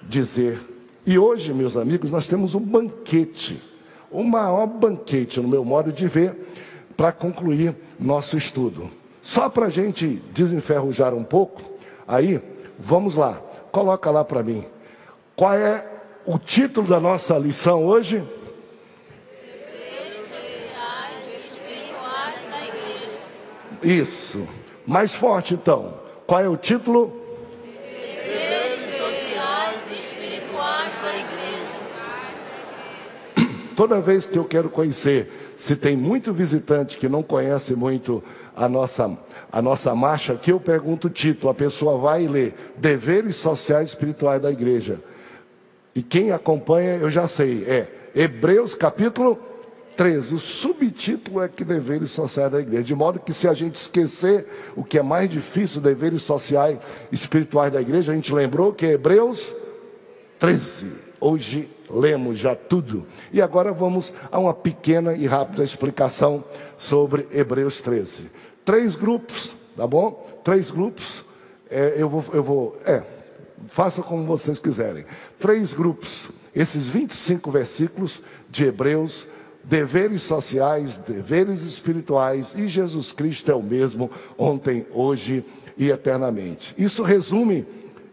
dizer. 0.03 0.61
E 1.05 1.17
hoje, 1.17 1.53
meus 1.53 1.75
amigos, 1.75 2.11
nós 2.11 2.27
temos 2.27 2.53
um 2.53 2.59
banquete. 2.59 3.61
o 4.11 4.23
maior 4.23 4.67
banquete, 4.67 5.39
no 5.39 5.47
meu 5.47 5.63
modo 5.63 5.91
de 5.91 6.07
ver, 6.07 6.35
para 6.95 7.11
concluir 7.11 7.75
nosso 7.99 8.37
estudo. 8.37 8.89
Só 9.21 9.49
para 9.49 9.67
a 9.67 9.69
gente 9.69 10.21
desenferrujar 10.33 11.13
um 11.13 11.23
pouco, 11.23 11.61
aí, 12.07 12.41
vamos 12.77 13.15
lá, 13.15 13.41
coloca 13.71 14.09
lá 14.09 14.23
para 14.23 14.43
mim. 14.43 14.65
Qual 15.35 15.53
é 15.53 15.85
o 16.25 16.37
título 16.37 16.87
da 16.87 16.99
nossa 16.99 17.37
lição 17.37 17.85
hoje? 17.85 18.23
Isso. 23.83 24.47
Mais 24.85 25.13
forte 25.13 25.53
então. 25.53 25.93
Qual 26.25 26.39
é 26.39 26.47
o 26.47 26.57
título? 26.57 27.13
Deveres 27.63 28.91
sociais 28.91 29.87
e 29.89 29.95
espirituais 29.95 30.91
da 31.01 31.17
igreja. 31.17 31.79
Toda 33.75 34.01
vez 34.01 34.25
que 34.25 34.37
eu 34.37 34.45
quero 34.45 34.69
conhecer, 34.69 35.53
se 35.55 35.75
tem 35.75 35.95
muito 35.95 36.33
visitante 36.33 36.97
que 36.97 37.07
não 37.07 37.23
conhece 37.23 37.73
muito 37.73 38.23
a 38.55 38.67
nossa 38.67 39.17
a 39.51 39.61
nossa 39.61 39.95
marcha 39.95 40.33
aqui, 40.33 40.51
eu 40.51 40.59
pergunto 40.59 41.07
o 41.07 41.09
título, 41.09 41.49
a 41.49 41.55
pessoa 41.55 41.97
vai 41.97 42.25
e 42.25 42.27
lê 42.27 42.53
Deveres 42.77 43.35
Sociais 43.35 43.89
e 43.89 43.93
Espirituais 43.93 44.39
da 44.39 44.51
Igreja. 44.51 44.99
E 45.95 46.03
quem 46.03 46.31
acompanha, 46.31 46.97
eu 46.97 47.09
já 47.09 47.27
sei, 47.27 47.65
é 47.65 47.87
Hebreus 48.13 48.75
capítulo 48.75 49.39
13. 49.99 50.33
O 50.33 50.39
subtítulo 50.39 51.41
é 51.41 51.49
que 51.49 51.65
deveres 51.65 52.11
sociais 52.11 52.49
da 52.49 52.61
igreja. 52.61 52.85
De 52.85 52.95
modo 52.95 53.19
que 53.19 53.33
se 53.33 53.49
a 53.49 53.53
gente 53.53 53.75
esquecer 53.75 54.47
o 54.73 54.81
que 54.81 54.97
é 54.97 55.03
mais 55.03 55.29
difícil, 55.29 55.81
deveres 55.81 56.21
sociais 56.21 56.79
espirituais 57.11 57.69
da 57.73 57.81
igreja, 57.81 58.13
a 58.13 58.15
gente 58.15 58.33
lembrou 58.33 58.71
que 58.71 58.85
é 58.85 58.93
Hebreus 58.93 59.53
13. 60.39 60.87
Hoje 61.19 61.69
lemos 61.89 62.39
já 62.39 62.55
tudo. 62.55 63.05
E 63.33 63.41
agora 63.41 63.73
vamos 63.73 64.13
a 64.31 64.39
uma 64.39 64.53
pequena 64.53 65.13
e 65.15 65.27
rápida 65.27 65.65
explicação 65.65 66.45
sobre 66.77 67.27
Hebreus 67.29 67.81
13. 67.81 68.31
Três 68.63 68.95
grupos, 68.95 69.53
tá 69.75 69.85
bom? 69.85 70.25
Três 70.45 70.71
grupos. 70.71 71.25
É, 71.69 71.95
eu 71.97 72.07
vou, 72.07 72.23
eu 72.31 72.41
vou, 72.41 72.79
é, 72.85 73.03
faça 73.67 74.01
como 74.01 74.23
vocês 74.23 74.59
quiserem. 74.59 75.03
Três 75.37 75.73
grupos. 75.73 76.29
Esses 76.55 76.87
25 76.87 77.51
versículos 77.51 78.21
de 78.49 78.63
Hebreus 78.63 79.27
deveres 79.63 80.21
sociais, 80.21 80.97
deveres 80.97 81.63
espirituais, 81.63 82.53
e 82.57 82.67
Jesus 82.67 83.11
Cristo 83.11 83.51
é 83.51 83.55
o 83.55 83.63
mesmo 83.63 84.09
ontem, 84.37 84.85
hoje 84.91 85.45
e 85.77 85.89
eternamente. 85.89 86.73
Isso 86.77 87.03
resume 87.03 87.65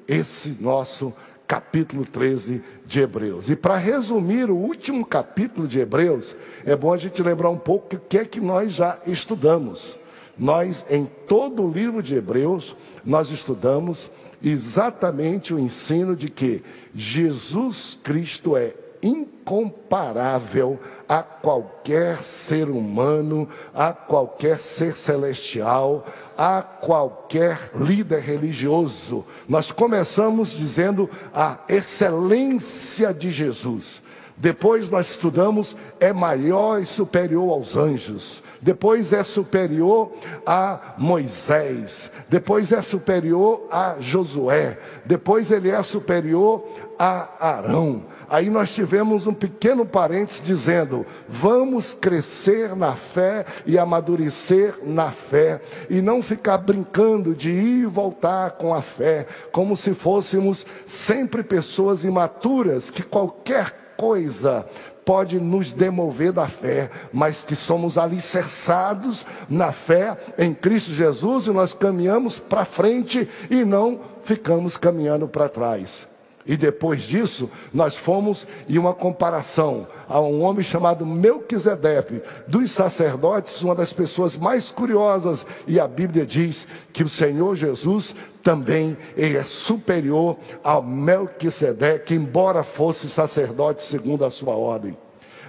esse 0.07 0.57
nosso 0.61 1.13
capítulo 1.47 2.05
13 2.05 2.63
de 2.85 3.01
Hebreus. 3.01 3.49
E 3.49 3.57
para 3.57 3.77
resumir 3.77 4.51
o 4.51 4.57
último 4.57 5.05
capítulo 5.05 5.67
de 5.67 5.79
Hebreus, 5.79 6.35
é 6.65 6.75
bom 6.75 6.93
a 6.93 6.97
gente 6.97 7.23
lembrar 7.23 7.51
um 7.51 7.59
pouco 7.59 7.97
o 7.97 8.01
que 8.01 8.19
é 8.19 8.25
que 8.25 8.41
nós 8.41 8.73
já 8.73 9.01
estudamos. 9.07 9.99
Nós, 10.39 10.85
em 10.91 11.09
todo 11.27 11.63
o 11.63 11.71
livro 11.71 12.03
de 12.03 12.15
Hebreus, 12.15 12.77
nós 13.05 13.31
estudamos 13.31 14.11
exatamente 14.43 15.55
o 15.55 15.59
ensino 15.59 16.15
de 16.15 16.29
que 16.29 16.63
Jesus 16.95 17.99
Cristo 18.03 18.57
é 18.57 18.75
incomparável 19.07 20.79
a 21.09 21.23
qualquer 21.23 22.23
ser 22.23 22.69
humano, 22.69 23.49
a 23.75 23.93
qualquer 23.93 24.59
ser 24.59 24.97
celestial, 24.97 26.07
a 26.37 26.63
qualquer 26.63 27.71
líder 27.75 28.21
religioso. 28.21 29.25
Nós 29.49 29.71
começamos 29.71 30.51
dizendo 30.51 31.09
a 31.33 31.61
excelência 31.69 33.15
de 33.15 33.31
Jesus. 33.31 34.03
Depois 34.37 34.91
nós 34.91 35.11
estudamos 35.11 35.77
é 35.99 36.13
maior 36.13 36.81
e 36.83 36.87
superior 36.87 37.51
aos 37.51 37.77
anjos. 37.77 38.43
Depois 38.61 39.13
é 39.13 39.23
superior 39.23 40.13
a 40.45 40.95
Moisés. 40.99 42.11
Depois 42.29 42.73
é 42.73 42.83
superior 42.83 43.67
a 43.71 43.97
Josué. 44.01 44.79
Depois 45.05 45.51
ele 45.51 45.71
é 45.71 45.83
superior 45.83 46.67
a 46.99 47.49
Arão. 47.49 48.05
Aí 48.29 48.51
nós 48.51 48.75
tivemos 48.75 49.27
um 49.27 49.35
pequeno 49.35 49.87
parênteses 49.87 50.43
dizendo: 50.43 51.07
vamos 51.29 51.95
crescer 51.95 52.75
na 52.75 52.95
fé 52.95 53.45
e 53.65 53.79
amadurecer 53.79 54.75
na 54.85 55.11
fé, 55.11 55.61
e 55.89 56.01
não 56.01 56.23
ficar 56.23 56.59
brincando 56.59 57.35
de 57.35 57.51
ir 57.51 57.83
e 57.83 57.87
voltar 57.87 58.53
com 58.53 58.75
a 58.75 58.83
fé, 58.83 59.27
como 59.53 59.77
se 59.77 59.95
fôssemos 59.95 60.67
sempre 60.85 61.43
pessoas 61.43 62.05
imaturas, 62.05 62.91
que 62.91 63.03
qualquer 63.03 63.95
coisa 63.97 64.67
pode 65.05 65.39
nos 65.39 65.73
demover 65.73 66.33
da 66.33 66.49
fé, 66.49 66.91
mas 67.13 67.45
que 67.45 67.55
somos 67.55 67.97
alicerçados 67.97 69.25
na 69.49 69.71
fé 69.71 70.19
em 70.37 70.53
Cristo 70.53 70.91
Jesus 70.93 71.47
e 71.47 71.51
nós 71.51 71.73
caminhamos 71.73 72.41
para 72.41 72.65
frente 72.65 73.29
e 73.49 73.65
não 73.65 74.01
ficamos 74.25 74.77
caminhando 74.77 75.29
para 75.29 75.49
trás. 75.49 76.09
E 76.47 76.57
depois 76.57 77.03
disso, 77.03 77.51
nós 77.75 77.97
fomos 77.97 78.47
em 78.69 78.79
uma 78.79 78.95
comparação 78.95 79.87
a 80.09 80.21
um 80.21 80.43
homem 80.43 80.63
chamado 80.63 81.05
Melquisedeque, 81.05 82.23
dos 82.47 82.71
sacerdotes, 82.71 83.61
uma 83.63 83.75
das 83.75 83.93
pessoas 83.93 84.37
mais 84.37 84.71
curiosas, 84.71 85.47
e 85.67 85.81
a 85.81 85.89
Bíblia 85.89 86.25
diz 86.25 86.69
que 86.93 87.03
o 87.03 87.09
Senhor 87.09 87.57
Jesus 87.57 88.15
também 88.43 88.97
é 89.17 89.43
superior 89.43 90.37
ao 90.63 90.83
Melquisedeque, 90.83 92.15
embora 92.15 92.63
fosse 92.63 93.09
sacerdote 93.09 93.83
segundo 93.83 94.25
a 94.25 94.31
sua 94.31 94.55
ordem. 94.55 94.97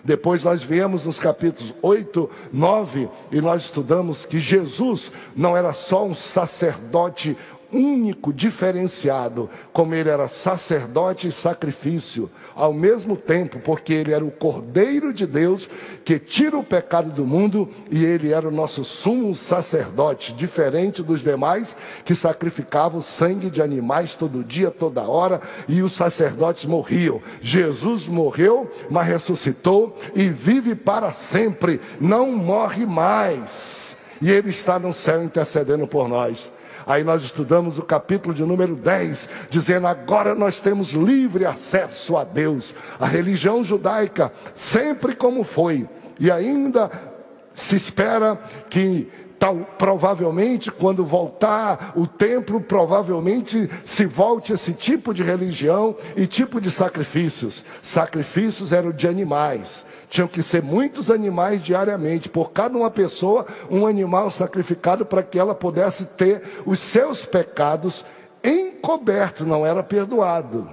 Depois 0.03 0.43
nós 0.43 0.63
viemos 0.63 1.05
nos 1.05 1.19
capítulos 1.19 1.75
8, 1.81 2.29
9, 2.51 3.10
e 3.31 3.41
nós 3.41 3.63
estudamos 3.63 4.25
que 4.25 4.39
Jesus 4.39 5.12
não 5.36 5.55
era 5.55 5.73
só 5.73 6.05
um 6.05 6.15
sacerdote 6.15 7.38
único, 7.71 8.34
diferenciado, 8.34 9.49
como 9.73 9.93
ele 9.93 10.10
era 10.10 10.27
sacerdote 10.27 11.27
e 11.27 11.32
sacrifício, 11.32 12.30
ao 12.56 12.73
mesmo 12.73 13.15
tempo, 13.15 13.60
porque 13.60 13.93
ele 13.93 14.12
era 14.12 14.25
o 14.25 14.32
Cordeiro 14.32 15.13
de 15.13 15.27
Deus 15.27 15.69
que 16.03 16.17
tira 16.17 16.58
o 16.58 16.63
pecado 16.63 17.12
do 17.12 17.25
mundo 17.25 17.69
e 17.91 18.03
ele 18.03 18.32
era 18.32 18.47
o 18.47 18.51
nosso 18.51 18.84
sumo 18.84 19.36
sacerdote, 19.36 20.34
diferente 20.34 21.03
dos 21.03 21.21
demais 21.21 21.77
que 22.03 22.15
sacrificavam 22.15 23.01
sangue 23.01 23.49
de 23.49 23.62
animais 23.62 24.15
todo 24.15 24.43
dia, 24.43 24.71
toda 24.71 25.03
hora, 25.03 25.41
e 25.67 25.82
os 25.82 25.93
sacerdotes 25.93 26.65
morriam. 26.65 27.21
Jesus 27.41 28.08
morreu, 28.08 28.71
mas 28.89 29.08
ressuscitou 29.08 29.95
e 30.15 30.27
vive 30.30 30.73
para 30.73 31.12
sempre, 31.12 31.80
não 32.01 32.32
morre 32.32 32.86
mais. 32.86 33.95
E 34.21 34.32
ele 34.32 34.49
está 34.49 34.80
no 34.80 34.93
céu 34.93 35.23
intercedendo 35.23 35.88
por 35.88 36.08
nós. 36.08 36.51
Aí 36.88 37.04
nós 37.04 37.21
estudamos 37.21 37.78
o 37.78 37.84
capítulo 37.84 38.34
de 38.34 38.43
número 38.43 38.73
10, 38.73 39.28
dizendo: 39.50 39.88
agora 39.88 40.34
nós 40.34 40.62
temos 40.62 40.91
livre 40.93 41.45
acesso 41.45 42.15
a 42.15 42.23
Deus. 42.23 42.73
A 42.97 43.06
religião 43.06 43.62
judaica, 43.62 44.32
sempre 44.54 45.13
como 45.13 45.43
foi, 45.43 45.88
e 46.17 46.32
ainda 46.32 46.89
se 47.54 47.76
espera 47.76 48.39
que 48.69 49.12
Tal, 49.39 49.56
provavelmente, 49.78 50.71
quando 50.71 51.06
voltar 51.06 51.93
o 51.95 52.08
templo, 52.08 52.60
provavelmente 52.60 53.69
se 53.84 54.04
volte 54.04 54.52
esse 54.52 54.73
tipo 54.73 55.13
de 55.13 55.21
religião 55.21 55.95
e 56.15 56.26
tipo 56.26 56.60
de 56.60 56.71
sacrifícios. 56.71 57.63
Sacrifícios 57.80 58.73
eram 58.73 58.91
de 58.91 59.08
animais. 59.08 59.86
Tinham 60.09 60.27
que 60.27 60.41
ser 60.41 60.63
muitos 60.63 61.11
animais 61.11 61.61
diariamente, 61.61 62.29
por 62.29 62.51
cada 62.51 62.77
uma 62.77 62.89
pessoa, 62.89 63.45
um 63.69 63.85
animal 63.85 64.31
sacrificado 64.31 65.05
para 65.05 65.21
que 65.21 65.37
ela 65.37 65.53
pudesse 65.53 66.05
ter 66.05 66.41
os 66.65 66.79
seus 66.79 67.25
pecados 67.25 68.05
encobertos, 68.43 69.45
não 69.45 69.65
era 69.65 69.83
perdoado. 69.83 70.69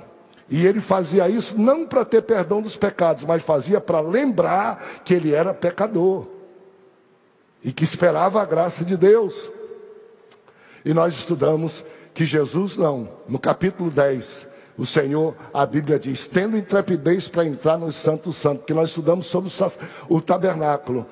E 0.48 0.66
ele 0.66 0.80
fazia 0.80 1.28
isso 1.28 1.58
não 1.58 1.86
para 1.86 2.04
ter 2.04 2.22
perdão 2.22 2.60
dos 2.62 2.76
pecados, 2.76 3.24
mas 3.24 3.42
fazia 3.42 3.80
para 3.80 4.00
lembrar 4.00 5.00
que 5.04 5.14
ele 5.14 5.34
era 5.34 5.54
pecador 5.54 6.26
e 7.64 7.72
que 7.72 7.82
esperava 7.82 8.40
a 8.40 8.44
graça 8.44 8.84
de 8.84 8.96
Deus. 8.96 9.50
E 10.84 10.92
nós 10.92 11.14
estudamos 11.14 11.84
que 12.12 12.26
Jesus 12.26 12.76
não, 12.76 13.08
no 13.26 13.38
capítulo 13.38 13.90
10, 13.90 14.46
o 14.76 14.84
Senhor, 14.84 15.34
a 15.52 15.64
Bíblia 15.64 15.98
diz, 15.98 16.26
tendo 16.26 16.56
intrepidez 16.56 17.28
para 17.28 17.44
entrar 17.44 17.78
no 17.78 17.92
Santo 17.92 18.32
Santo, 18.32 18.64
que 18.64 18.74
nós 18.74 18.88
estudamos 18.90 19.26
sobre 19.26 19.50
o 20.08 20.20
tabernáculo. 20.20 21.06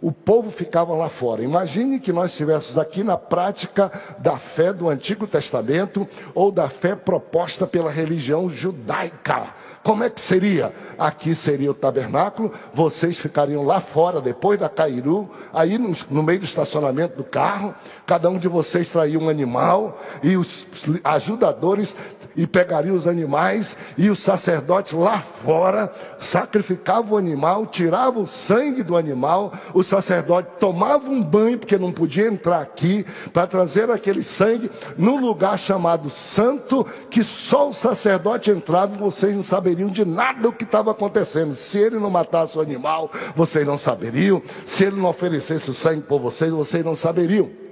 O 0.00 0.12
povo 0.12 0.50
ficava 0.50 0.94
lá 0.94 1.08
fora. 1.08 1.42
Imagine 1.42 1.98
que 1.98 2.12
nós 2.12 2.30
estivéssemos 2.30 2.76
aqui 2.76 3.02
na 3.02 3.16
prática 3.16 3.90
da 4.18 4.36
fé 4.36 4.72
do 4.72 4.90
Antigo 4.90 5.26
Testamento 5.26 6.06
ou 6.34 6.52
da 6.52 6.68
fé 6.68 6.94
proposta 6.94 7.66
pela 7.66 7.90
religião 7.90 8.48
judaica 8.48 9.54
Como 9.82 10.04
é 10.04 10.10
que 10.10 10.20
seria? 10.20 10.72
Aqui 10.98 11.34
seria 11.34 11.70
o 11.70 11.74
tabernáculo, 11.74 12.52
vocês 12.74 13.18
ficariam 13.18 13.64
lá 13.64 13.80
fora, 13.80 14.20
depois 14.20 14.58
da 14.60 14.68
Cairu, 14.68 15.30
aí 15.52 15.78
no, 15.78 15.94
no 16.10 16.22
meio 16.22 16.40
do 16.40 16.44
estacionamento 16.44 17.16
do 17.16 17.24
carro, 17.24 17.74
cada 18.06 18.30
um 18.30 18.38
de 18.38 18.48
vocês 18.48 18.90
traria 18.90 19.18
um 19.18 19.28
animal, 19.28 20.00
e 20.22 20.36
os 20.36 20.66
ajudadores 21.04 21.96
e 22.36 22.46
pegaria 22.46 22.92
os 22.92 23.06
animais 23.06 23.76
e 23.96 24.10
os 24.10 24.20
sacerdotes 24.20 24.92
lá 24.92 25.20
fora 25.42 25.90
sacrificavam 26.18 27.14
o 27.14 27.16
animal, 27.16 27.66
tiravam 27.66 28.24
o 28.24 28.26
sangue 28.26 28.82
do 28.82 28.96
animal, 28.96 29.52
o 29.72 29.82
sacerdote 29.82 30.50
tomava 30.60 31.08
um 31.08 31.22
banho, 31.22 31.58
porque 31.58 31.78
não 31.78 31.90
podia 31.90 32.28
entrar 32.28 32.60
aqui, 32.60 33.06
para 33.32 33.46
trazer 33.46 33.90
aquele 33.90 34.22
sangue 34.22 34.70
num 34.98 35.18
lugar 35.18 35.58
chamado 35.58 36.10
santo, 36.10 36.86
que 37.08 37.24
só 37.24 37.70
o 37.70 37.74
sacerdote 37.74 38.50
entrava 38.50 38.94
e 38.94 38.98
vocês 38.98 39.34
não 39.34 39.42
saberiam 39.42 39.88
de 39.88 40.04
nada 40.04 40.48
o 40.48 40.52
que 40.52 40.64
estava 40.64 40.90
acontecendo. 40.90 41.54
Se 41.54 41.78
ele 41.78 41.98
não 41.98 42.10
matasse 42.10 42.58
o 42.58 42.60
animal, 42.60 43.10
vocês 43.34 43.66
não 43.66 43.78
saberiam. 43.78 44.42
Se 44.64 44.84
ele 44.84 44.96
não 44.96 45.08
oferecesse 45.08 45.70
o 45.70 45.74
sangue 45.74 46.02
por 46.02 46.20
vocês, 46.20 46.50
vocês 46.50 46.84
não 46.84 46.94
saberiam. 46.94 47.65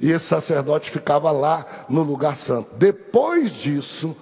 E 0.00 0.12
esse 0.12 0.26
sacerdote 0.26 0.90
ficava 0.90 1.30
lá 1.30 1.66
no 1.88 2.02
lugar 2.02 2.36
santo. 2.36 2.70
Depois 2.76 3.52
disso, 3.52 4.16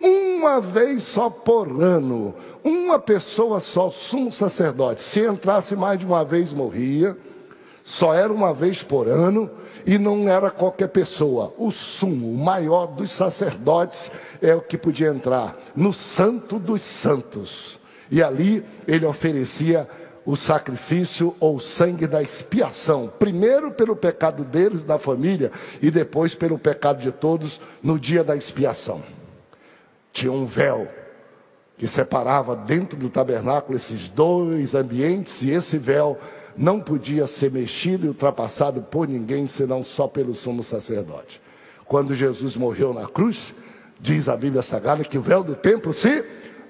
uma 0.00 0.60
vez 0.60 1.04
só 1.04 1.30
por 1.30 1.68
ano, 1.82 2.34
uma 2.64 2.98
pessoa 2.98 3.60
só, 3.60 3.90
sumo 3.90 4.30
sacerdote, 4.30 5.02
se 5.02 5.20
entrasse 5.20 5.74
mais 5.76 5.98
de 5.98 6.06
uma 6.06 6.24
vez, 6.24 6.52
morria. 6.52 7.16
Só 7.84 8.14
era 8.14 8.32
uma 8.32 8.54
vez 8.54 8.82
por 8.82 9.08
ano 9.08 9.50
e 9.86 9.98
não 9.98 10.28
era 10.28 10.50
qualquer 10.50 10.88
pessoa. 10.88 11.52
O 11.58 11.70
sumo, 11.70 12.32
o 12.32 12.36
maior 12.36 12.86
dos 12.86 13.10
sacerdotes, 13.10 14.10
é 14.40 14.54
o 14.54 14.60
que 14.60 14.78
podia 14.78 15.08
entrar 15.08 15.58
no 15.74 15.92
Santo 15.92 16.58
dos 16.58 16.82
Santos. 16.82 17.80
E 18.10 18.22
ali 18.22 18.64
ele 18.86 19.06
oferecia 19.06 19.88
o 20.24 20.36
sacrifício 20.36 21.34
ou 21.40 21.56
o 21.56 21.60
sangue 21.60 22.06
da 22.06 22.22
expiação, 22.22 23.12
primeiro 23.18 23.72
pelo 23.72 23.96
pecado 23.96 24.44
deles, 24.44 24.84
da 24.84 24.98
família, 24.98 25.50
e 25.80 25.90
depois 25.90 26.34
pelo 26.34 26.58
pecado 26.58 27.00
de 27.00 27.10
todos 27.10 27.60
no 27.82 27.98
dia 27.98 28.22
da 28.22 28.36
expiação. 28.36 29.02
Tinha 30.12 30.32
um 30.32 30.46
véu 30.46 30.88
que 31.76 31.88
separava 31.88 32.54
dentro 32.54 32.96
do 32.96 33.08
tabernáculo 33.08 33.76
esses 33.76 34.08
dois 34.08 34.74
ambientes, 34.74 35.42
e 35.42 35.50
esse 35.50 35.76
véu 35.76 36.18
não 36.56 36.80
podia 36.80 37.26
ser 37.26 37.50
mexido 37.50 38.06
e 38.06 38.08
ultrapassado 38.08 38.82
por 38.82 39.08
ninguém, 39.08 39.46
senão 39.46 39.82
só 39.82 40.06
pelo 40.06 40.34
sumo 40.34 40.62
sacerdote. 40.62 41.40
Quando 41.84 42.14
Jesus 42.14 42.56
morreu 42.56 42.94
na 42.94 43.06
cruz, 43.06 43.54
diz 43.98 44.28
a 44.28 44.36
Bíblia 44.36 44.62
Sagrada 44.62 45.04
que 45.04 45.18
o 45.18 45.22
véu 45.22 45.42
do 45.42 45.54
templo 45.54 45.92
se 45.92 46.24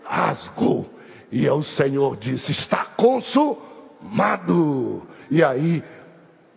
rasgou. 0.05 0.89
E 1.33 1.49
o 1.49 1.63
Senhor 1.63 2.17
disse: 2.19 2.53
Está 2.53 2.85
consumado. 2.85 5.03
E 5.31 5.43
aí, 5.43 5.83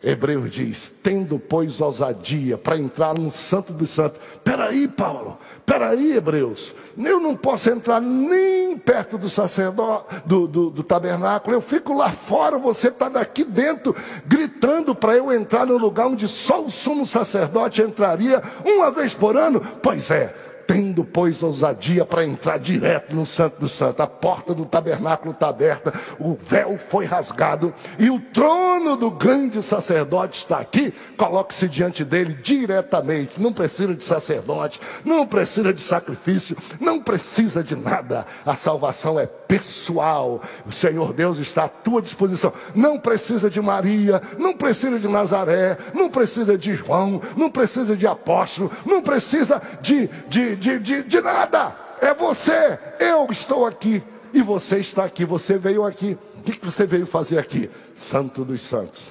Hebreus 0.03 0.51
diz: 0.51 0.93
Tendo, 1.01 1.39
pois, 1.39 1.79
ousadia 1.79 2.57
para 2.57 2.77
entrar 2.77 3.13
no 3.13 3.31
Santo 3.31 3.71
dos 3.71 3.89
Santos. 3.89 4.19
Peraí, 4.43 4.87
Paulo, 4.87 5.37
peraí, 5.65 6.17
Hebreus. 6.17 6.75
Eu 6.97 7.19
não 7.19 7.35
posso 7.35 7.69
entrar 7.69 8.01
nem 8.01 8.77
perto 8.77 9.17
do 9.17 9.29
sacerdote, 9.29 10.15
do, 10.25 10.45
do, 10.45 10.69
do 10.69 10.83
tabernáculo. 10.83 11.55
Eu 11.55 11.61
fico 11.61 11.93
lá 11.93 12.11
fora, 12.11 12.57
você 12.57 12.89
está 12.89 13.09
daqui 13.09 13.43
dentro, 13.43 13.95
gritando 14.25 14.93
para 14.93 15.15
eu 15.15 15.33
entrar 15.33 15.65
no 15.65 15.77
lugar 15.77 16.07
onde 16.07 16.27
só 16.27 16.63
o 16.63 16.69
sumo 16.69 17.05
sacerdote 17.05 17.81
entraria 17.81 18.41
uma 18.63 18.91
vez 18.91 19.13
por 19.13 19.37
ano. 19.37 19.61
Pois 19.81 20.11
é, 20.11 20.35
tendo, 20.67 21.03
pois, 21.03 21.41
ousadia 21.43 22.05
para 22.05 22.23
entrar 22.23 22.57
direto 22.57 23.15
no 23.15 23.25
Santo 23.25 23.59
do 23.59 23.69
Santo. 23.69 24.01
A 24.01 24.07
porta 24.07 24.53
do 24.53 24.65
tabernáculo 24.65 25.31
está 25.31 25.49
aberta, 25.49 25.93
o 26.19 26.35
véu 26.35 26.77
foi 26.89 27.05
rasgado 27.05 27.73
e 27.97 28.09
o 28.09 28.19
trono 28.19 28.95
do 28.95 29.11
grande 29.11 29.61
sacerdote 29.61 30.39
está 30.39 30.59
aqui. 30.59 30.93
Coloque-se 31.17 31.67
diante 31.67 32.03
dele 32.03 32.37
diretamente. 32.41 33.41
Não 33.41 33.53
precisa 33.53 33.93
de 33.93 34.03
sacerdote, 34.03 34.79
não 35.03 35.25
precisa 35.25 35.73
de 35.73 35.81
sacrifício, 35.81 36.57
não 36.79 37.01
precisa 37.01 37.63
de 37.63 37.75
nada. 37.75 38.25
A 38.45 38.55
salvação 38.55 39.19
é 39.19 39.25
pessoal. 39.25 40.41
O 40.65 40.71
Senhor 40.71 41.13
Deus 41.13 41.37
está 41.37 41.65
à 41.65 41.69
tua 41.69 42.01
disposição. 42.01 42.51
Não 42.73 42.99
precisa 42.99 43.49
de 43.49 43.61
Maria, 43.61 44.21
não 44.37 44.53
precisa 44.53 44.99
de 44.99 45.07
Nazaré, 45.07 45.77
não 45.93 46.09
precisa 46.09 46.57
de 46.57 46.75
João, 46.75 47.21
não 47.35 47.49
precisa 47.49 47.95
de 47.95 48.07
apóstolo, 48.07 48.71
não 48.85 49.01
precisa 49.01 49.61
de, 49.81 50.09
de 50.27 50.54
de, 50.55 50.79
de, 50.79 51.03
de, 51.03 51.21
nada. 51.21 51.75
É 52.01 52.13
você. 52.13 52.79
Eu 52.99 53.27
estou 53.29 53.65
aqui. 53.65 54.03
E 54.33 54.41
você 54.41 54.77
está 54.77 55.05
aqui. 55.05 55.25
Você 55.25 55.57
veio 55.57 55.83
aqui. 55.83 56.17
O 56.37 56.41
que, 56.41 56.63
você 56.63 56.85
veio 56.85 57.05
fazer 57.05 57.39
aqui? 57.39 57.69
Santo 57.93 58.43
dos 58.43 58.61
Santos. 58.61 59.07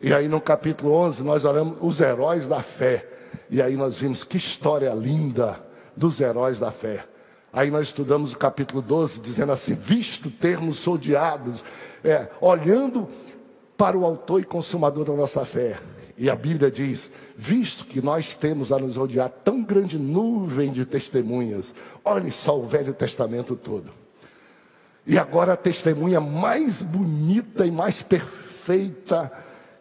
E 0.00 0.12
aí 0.12 0.28
no 0.28 0.40
capítulo 0.40 0.92
11 0.94 1.22
nós 1.22 1.44
olhamos 1.44 1.78
os 1.80 2.00
heróis 2.00 2.48
da 2.48 2.62
fé. 2.62 3.06
E 3.50 3.62
aí 3.62 3.76
nós 3.76 3.98
vimos 3.98 4.24
que 4.24 4.36
história 4.36 4.92
linda 4.92 5.60
dos 5.96 6.20
heróis 6.20 6.58
da 6.58 6.70
fé. 6.70 7.04
Aí 7.52 7.70
nós 7.70 7.88
estudamos 7.88 8.32
o 8.32 8.38
capítulo 8.38 8.80
12, 8.80 9.20
dizendo 9.20 9.52
assim: 9.52 9.74
visto 9.74 10.30
termos 10.30 10.86
odiados, 10.86 11.62
é, 12.02 12.28
olhando 12.40 13.08
para 13.76 13.96
o 13.96 14.04
autor 14.04 14.40
e 14.40 14.44
consumador 14.44 15.04
da 15.04 15.12
nossa 15.12 15.44
fé. 15.44 15.78
E 16.16 16.28
a 16.28 16.36
Bíblia 16.36 16.70
diz: 16.70 17.10
visto 17.36 17.84
que 17.84 18.00
nós 18.00 18.36
temos 18.36 18.72
a 18.72 18.78
nos 18.78 18.96
rodear 18.96 19.30
tão 19.30 19.62
grande 19.62 19.98
nuvem 19.98 20.70
de 20.70 20.84
testemunhas, 20.84 21.74
olhe 22.04 22.30
só 22.30 22.58
o 22.58 22.66
Velho 22.66 22.92
Testamento 22.92 23.56
todo. 23.56 23.92
E 25.06 25.18
agora 25.18 25.54
a 25.54 25.56
testemunha 25.56 26.20
mais 26.20 26.80
bonita 26.80 27.66
e 27.66 27.70
mais 27.70 28.02
perfeita, 28.02 29.32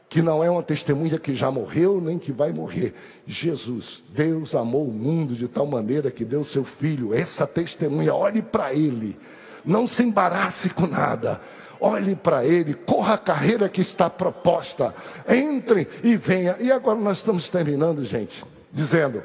que 0.09 0.21
não 0.21 0.43
é 0.43 0.49
uma 0.49 0.63
testemunha 0.63 1.19
que 1.19 1.35
já 1.35 1.51
morreu 1.51 2.01
nem 2.01 2.17
que 2.17 2.31
vai 2.31 2.51
morrer. 2.51 2.95
Jesus, 3.27 4.03
Deus 4.09 4.55
amou 4.55 4.87
o 4.87 4.93
mundo 4.93 5.35
de 5.35 5.47
tal 5.47 5.67
maneira 5.67 6.09
que 6.09 6.25
deu 6.25 6.43
seu 6.43 6.63
filho. 6.63 7.13
Essa 7.13 7.45
testemunha, 7.45 8.13
olhe 8.13 8.41
para 8.41 8.73
ele. 8.73 9.17
Não 9.63 9.85
se 9.85 10.01
embarace 10.01 10.69
com 10.71 10.87
nada 10.87 11.39
olhe 11.81 12.15
para 12.15 12.45
ele, 12.45 12.75
corra 12.75 13.15
a 13.15 13.17
carreira 13.17 13.67
que 13.67 13.81
está 13.81 14.07
proposta, 14.07 14.93
entre 15.27 15.87
e 16.03 16.15
venha. 16.15 16.55
E 16.59 16.71
agora 16.71 16.99
nós 16.99 17.17
estamos 17.17 17.49
terminando, 17.49 18.05
gente, 18.05 18.45
dizendo: 18.71 19.23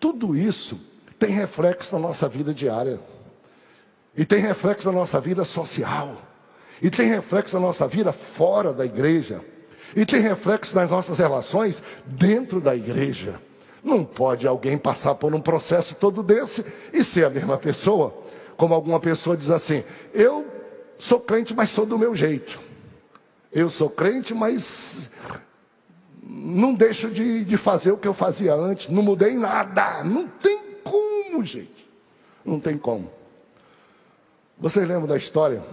tudo 0.00 0.36
isso 0.36 0.78
tem 1.16 1.30
reflexo 1.30 1.94
na 1.94 2.00
nossa 2.00 2.28
vida 2.28 2.52
diária, 2.52 2.98
e 4.16 4.24
tem 4.24 4.40
reflexo 4.40 4.90
na 4.90 4.98
nossa 4.98 5.20
vida 5.20 5.44
social, 5.44 6.16
e 6.82 6.90
tem 6.90 7.08
reflexo 7.08 7.54
na 7.54 7.64
nossa 7.64 7.86
vida 7.86 8.12
fora 8.12 8.72
da 8.72 8.84
igreja, 8.84 9.40
e 9.94 10.04
tem 10.04 10.20
reflexo 10.20 10.74
nas 10.74 10.90
nossas 10.90 11.18
relações 11.18 11.82
dentro 12.04 12.60
da 12.60 12.74
igreja. 12.74 13.40
Não 13.84 14.04
pode 14.04 14.48
alguém 14.48 14.76
passar 14.76 15.14
por 15.14 15.32
um 15.32 15.40
processo 15.40 15.94
todo 15.94 16.20
desse 16.20 16.66
e 16.92 17.04
ser 17.04 17.24
a 17.24 17.30
mesma 17.30 17.56
pessoa. 17.56 18.12
Como 18.56 18.74
alguma 18.74 18.98
pessoa 18.98 19.36
diz 19.36 19.48
assim: 19.48 19.84
eu 20.12 20.55
sou 20.98 21.20
crente, 21.20 21.54
mas 21.54 21.70
sou 21.70 21.86
do 21.86 21.98
meu 21.98 22.14
jeito. 22.14 22.60
Eu 23.52 23.70
sou 23.70 23.88
crente, 23.88 24.34
mas 24.34 25.10
não 26.22 26.74
deixo 26.74 27.10
de, 27.10 27.44
de 27.44 27.56
fazer 27.56 27.92
o 27.92 27.96
que 27.96 28.08
eu 28.08 28.14
fazia 28.14 28.54
antes. 28.54 28.88
Não 28.88 29.02
mudei 29.02 29.34
nada. 29.34 30.02
Não 30.04 30.28
tem 30.28 30.76
como, 30.82 31.44
gente. 31.44 31.88
Não 32.44 32.60
tem 32.60 32.76
como. 32.76 33.10
Vocês 34.58 34.86
lembram 34.86 35.06
da 35.06 35.16
história? 35.16 35.64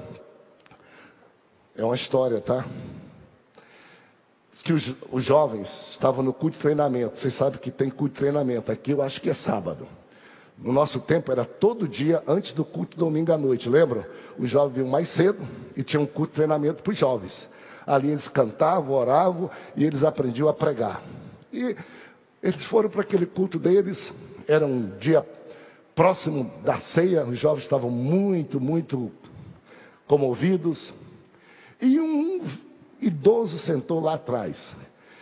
É 1.76 1.84
uma 1.84 1.96
história, 1.96 2.40
tá? 2.40 2.66
Diz 4.52 4.62
que 4.62 4.72
os, 4.72 4.94
os 5.12 5.24
jovens 5.24 5.90
estavam 5.90 6.24
no 6.24 6.32
culto 6.32 6.58
de 6.58 6.62
treinamento. 6.62 7.18
Vocês 7.18 7.34
sabem 7.34 7.60
que 7.60 7.72
tem 7.72 7.90
culto 7.90 8.14
de 8.14 8.20
treinamento. 8.20 8.72
Aqui 8.72 8.92
eu 8.92 9.02
acho 9.02 9.20
que 9.20 9.30
é 9.30 9.34
sábado. 9.34 9.88
No 10.64 10.72
nosso 10.72 10.98
tempo 10.98 11.30
era 11.30 11.44
todo 11.44 11.90
dia 11.90 12.24
antes 12.26 12.54
do 12.54 12.64
culto 12.64 12.98
domingo 12.98 13.34
à 13.34 13.38
noite, 13.38 13.68
lembram? 13.68 14.06
Os 14.40 14.50
jovens 14.50 14.76
vinham 14.76 14.88
mais 14.88 15.10
cedo 15.10 15.46
e 15.76 15.84
tinha 15.84 16.00
um 16.00 16.06
culto 16.06 16.30
de 16.30 16.36
treinamento 16.36 16.82
para 16.82 16.94
os 16.94 16.98
jovens. 16.98 17.50
Ali 17.86 18.08
eles 18.08 18.30
cantavam, 18.30 18.96
oravam 18.96 19.52
e 19.76 19.84
eles 19.84 20.06
aprendiam 20.06 20.48
a 20.48 20.54
pregar. 20.54 21.04
E 21.52 21.76
eles 22.42 22.64
foram 22.64 22.90
para 22.90 23.02
aquele 23.02 23.26
culto 23.26 23.60
deles, 23.60 24.14
era 24.48 24.66
um 24.66 24.90
dia 24.98 25.28
próximo 25.94 26.50
da 26.64 26.78
ceia, 26.78 27.26
os 27.26 27.38
jovens 27.38 27.64
estavam 27.64 27.90
muito, 27.90 28.60
muito 28.62 29.12
comovidos. 30.08 30.94
E 31.82 32.00
um 32.00 32.42
idoso 33.02 33.58
sentou 33.58 34.00
lá 34.00 34.14
atrás. 34.14 34.76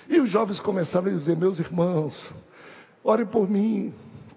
E 0.07 0.19
os 0.19 0.29
jovens 0.29 0.59
começaram 0.59 1.07
a 1.07 1.11
dizer: 1.11 1.35
Meus 1.35 1.59
irmãos, 1.59 2.21
orem 3.03 3.25
por 3.25 3.49
mim, 3.49 3.91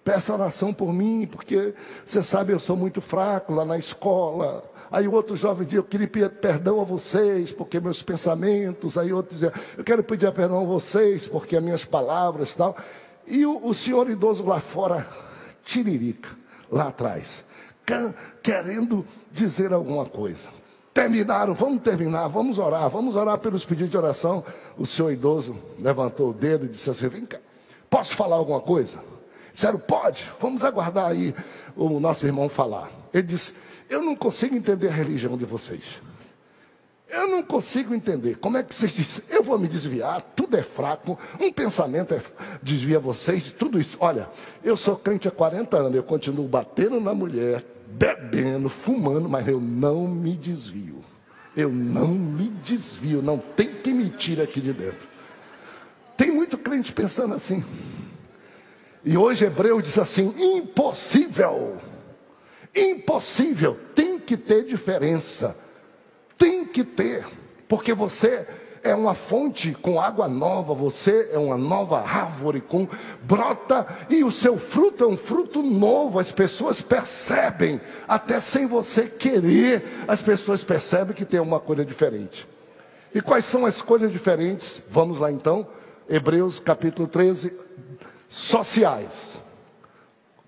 Peça 0.04 0.34
oração 0.34 0.72
por 0.72 0.92
mim, 0.92 1.26
porque 1.26 1.74
você 2.04 2.22
sabe, 2.22 2.52
eu 2.52 2.58
sou 2.58 2.76
muito 2.76 3.00
fraco 3.00 3.54
lá 3.54 3.64
na 3.64 3.78
escola. 3.78 4.62
Aí 4.92 5.08
o 5.08 5.12
outro 5.12 5.34
jovem 5.34 5.64
dizia, 5.64 5.78
eu 5.78 5.84
queria 5.84 6.06
pedir 6.06 6.28
perdão 6.28 6.78
a 6.78 6.84
vocês, 6.84 7.50
porque 7.50 7.80
meus 7.80 8.02
pensamentos. 8.02 8.98
Aí 8.98 9.14
outro 9.14 9.32
dizia, 9.32 9.52
eu 9.78 9.82
quero 9.82 10.04
pedir 10.04 10.30
perdão 10.32 10.60
a 10.60 10.64
vocês, 10.66 11.26
porque 11.26 11.56
as 11.56 11.62
minhas 11.62 11.86
palavras 11.86 12.52
e 12.52 12.56
tal. 12.56 12.76
E 13.26 13.46
o, 13.46 13.66
o 13.66 13.72
senhor 13.72 14.10
idoso 14.10 14.44
lá 14.44 14.60
fora, 14.60 15.08
tiririca, 15.64 16.28
lá 16.70 16.88
atrás, 16.88 17.42
querendo 18.42 19.06
dizer 19.32 19.72
alguma 19.72 20.04
coisa. 20.04 20.48
Terminaram, 20.92 21.54
vamos 21.54 21.82
terminar, 21.82 22.28
vamos 22.28 22.58
orar, 22.58 22.90
vamos 22.90 23.16
orar 23.16 23.38
pelos 23.38 23.64
pedidos 23.64 23.90
de 23.90 23.96
oração. 23.96 24.44
O 24.76 24.84
senhor 24.84 25.10
idoso 25.10 25.56
levantou 25.80 26.28
o 26.28 26.34
dedo 26.34 26.66
e 26.66 26.68
disse 26.68 26.90
assim: 26.90 27.08
Vem 27.08 27.24
cá, 27.24 27.40
posso 27.88 28.14
falar 28.14 28.36
alguma 28.36 28.60
coisa? 28.60 29.13
Disseram, 29.54 29.78
pode, 29.78 30.28
vamos 30.40 30.64
aguardar 30.64 31.06
aí 31.06 31.32
o 31.76 32.00
nosso 32.00 32.26
irmão 32.26 32.48
falar. 32.48 32.90
Ele 33.12 33.22
disse: 33.22 33.54
Eu 33.88 34.02
não 34.02 34.16
consigo 34.16 34.56
entender 34.56 34.88
a 34.88 34.92
religião 34.92 35.38
de 35.38 35.44
vocês. 35.44 35.84
Eu 37.08 37.28
não 37.28 37.42
consigo 37.44 37.94
entender. 37.94 38.36
Como 38.38 38.56
é 38.56 38.62
que 38.64 38.74
vocês 38.74 38.92
dizem? 38.92 39.22
Eu 39.30 39.44
vou 39.44 39.56
me 39.56 39.68
desviar, 39.68 40.20
tudo 40.34 40.56
é 40.56 40.62
fraco, 40.62 41.16
um 41.38 41.52
pensamento 41.52 42.12
é, 42.12 42.20
desvia 42.60 42.98
vocês, 42.98 43.52
tudo 43.52 43.78
isso. 43.78 43.96
Olha, 44.00 44.28
eu 44.64 44.76
sou 44.76 44.96
crente 44.96 45.28
há 45.28 45.30
40 45.30 45.76
anos, 45.76 45.94
eu 45.94 46.02
continuo 46.02 46.48
batendo 46.48 46.98
na 46.98 47.14
mulher, 47.14 47.64
bebendo, 47.86 48.68
fumando, 48.68 49.28
mas 49.28 49.46
eu 49.46 49.60
não 49.60 50.08
me 50.08 50.34
desvio. 50.34 51.04
Eu 51.56 51.70
não 51.70 52.08
me 52.08 52.48
desvio, 52.64 53.22
não 53.22 53.38
tem 53.38 53.68
que 53.68 53.92
me 53.92 54.12
aqui 54.42 54.60
de 54.60 54.72
dentro. 54.72 55.06
Tem 56.16 56.32
muito 56.32 56.58
crente 56.58 56.92
pensando 56.92 57.34
assim. 57.34 57.62
E 59.04 59.16
hoje 59.16 59.44
Hebreu 59.44 59.80
diz 59.80 59.98
assim: 59.98 60.34
impossível, 60.38 61.78
impossível, 62.74 63.78
tem 63.94 64.18
que 64.18 64.36
ter 64.36 64.64
diferença 64.64 65.64
tem 66.36 66.64
que 66.64 66.84
ter, 66.84 67.26
porque 67.68 67.94
você 67.94 68.46
é 68.82 68.94
uma 68.94 69.14
fonte 69.14 69.72
com 69.72 69.98
água 69.98 70.28
nova, 70.28 70.74
você 70.74 71.30
é 71.32 71.38
uma 71.38 71.56
nova 71.56 72.00
árvore 72.00 72.60
com 72.60 72.86
brota 73.22 73.86
e 74.10 74.22
o 74.22 74.30
seu 74.30 74.58
fruto 74.58 75.04
é 75.04 75.06
um 75.06 75.16
fruto 75.16 75.62
novo. 75.62 76.18
As 76.18 76.30
pessoas 76.30 76.82
percebem, 76.82 77.80
até 78.06 78.40
sem 78.40 78.66
você 78.66 79.06
querer, 79.06 80.04
as 80.06 80.20
pessoas 80.20 80.62
percebem 80.62 81.14
que 81.14 81.24
tem 81.24 81.40
uma 81.40 81.58
coisa 81.58 81.82
diferente. 81.82 82.46
E 83.14 83.22
quais 83.22 83.46
são 83.46 83.64
as 83.64 83.80
coisas 83.80 84.12
diferentes? 84.12 84.82
Vamos 84.90 85.18
lá 85.18 85.32
então, 85.32 85.66
Hebreus 86.06 86.60
capítulo 86.60 87.08
13, 87.08 87.56
sociais. 88.28 89.38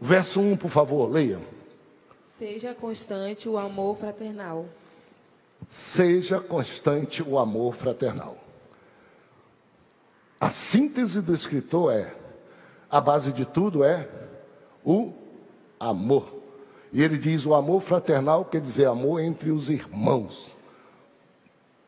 Verso 0.01 0.41
1, 0.41 0.57
por 0.57 0.71
favor, 0.71 1.11
leia. 1.11 1.41
Seja 2.23 2.75
constante 2.75 3.49
o 3.49 3.57
amor 3.57 3.97
fraternal. 3.97 4.67
Seja 5.71 6.39
constante 6.39 7.23
o 7.23 7.39
amor 7.39 7.75
fraternal. 7.75 8.37
A 10.39 10.51
síntese 10.51 11.23
do 11.23 11.35
escritor 11.35 11.93
é: 11.93 12.15
a 12.91 13.01
base 13.01 13.33
de 13.33 13.47
tudo 13.47 13.83
é 13.83 14.09
o 14.85 15.13
amor. 15.81 16.31
E 16.93 17.03
ele 17.03 17.17
diz: 17.17 17.47
o 17.47 17.55
amor 17.55 17.81
fraternal 17.81 18.45
quer 18.45 18.61
dizer 18.61 18.87
amor 18.87 19.21
entre 19.21 19.51
os 19.51 19.71
irmãos. 19.71 20.55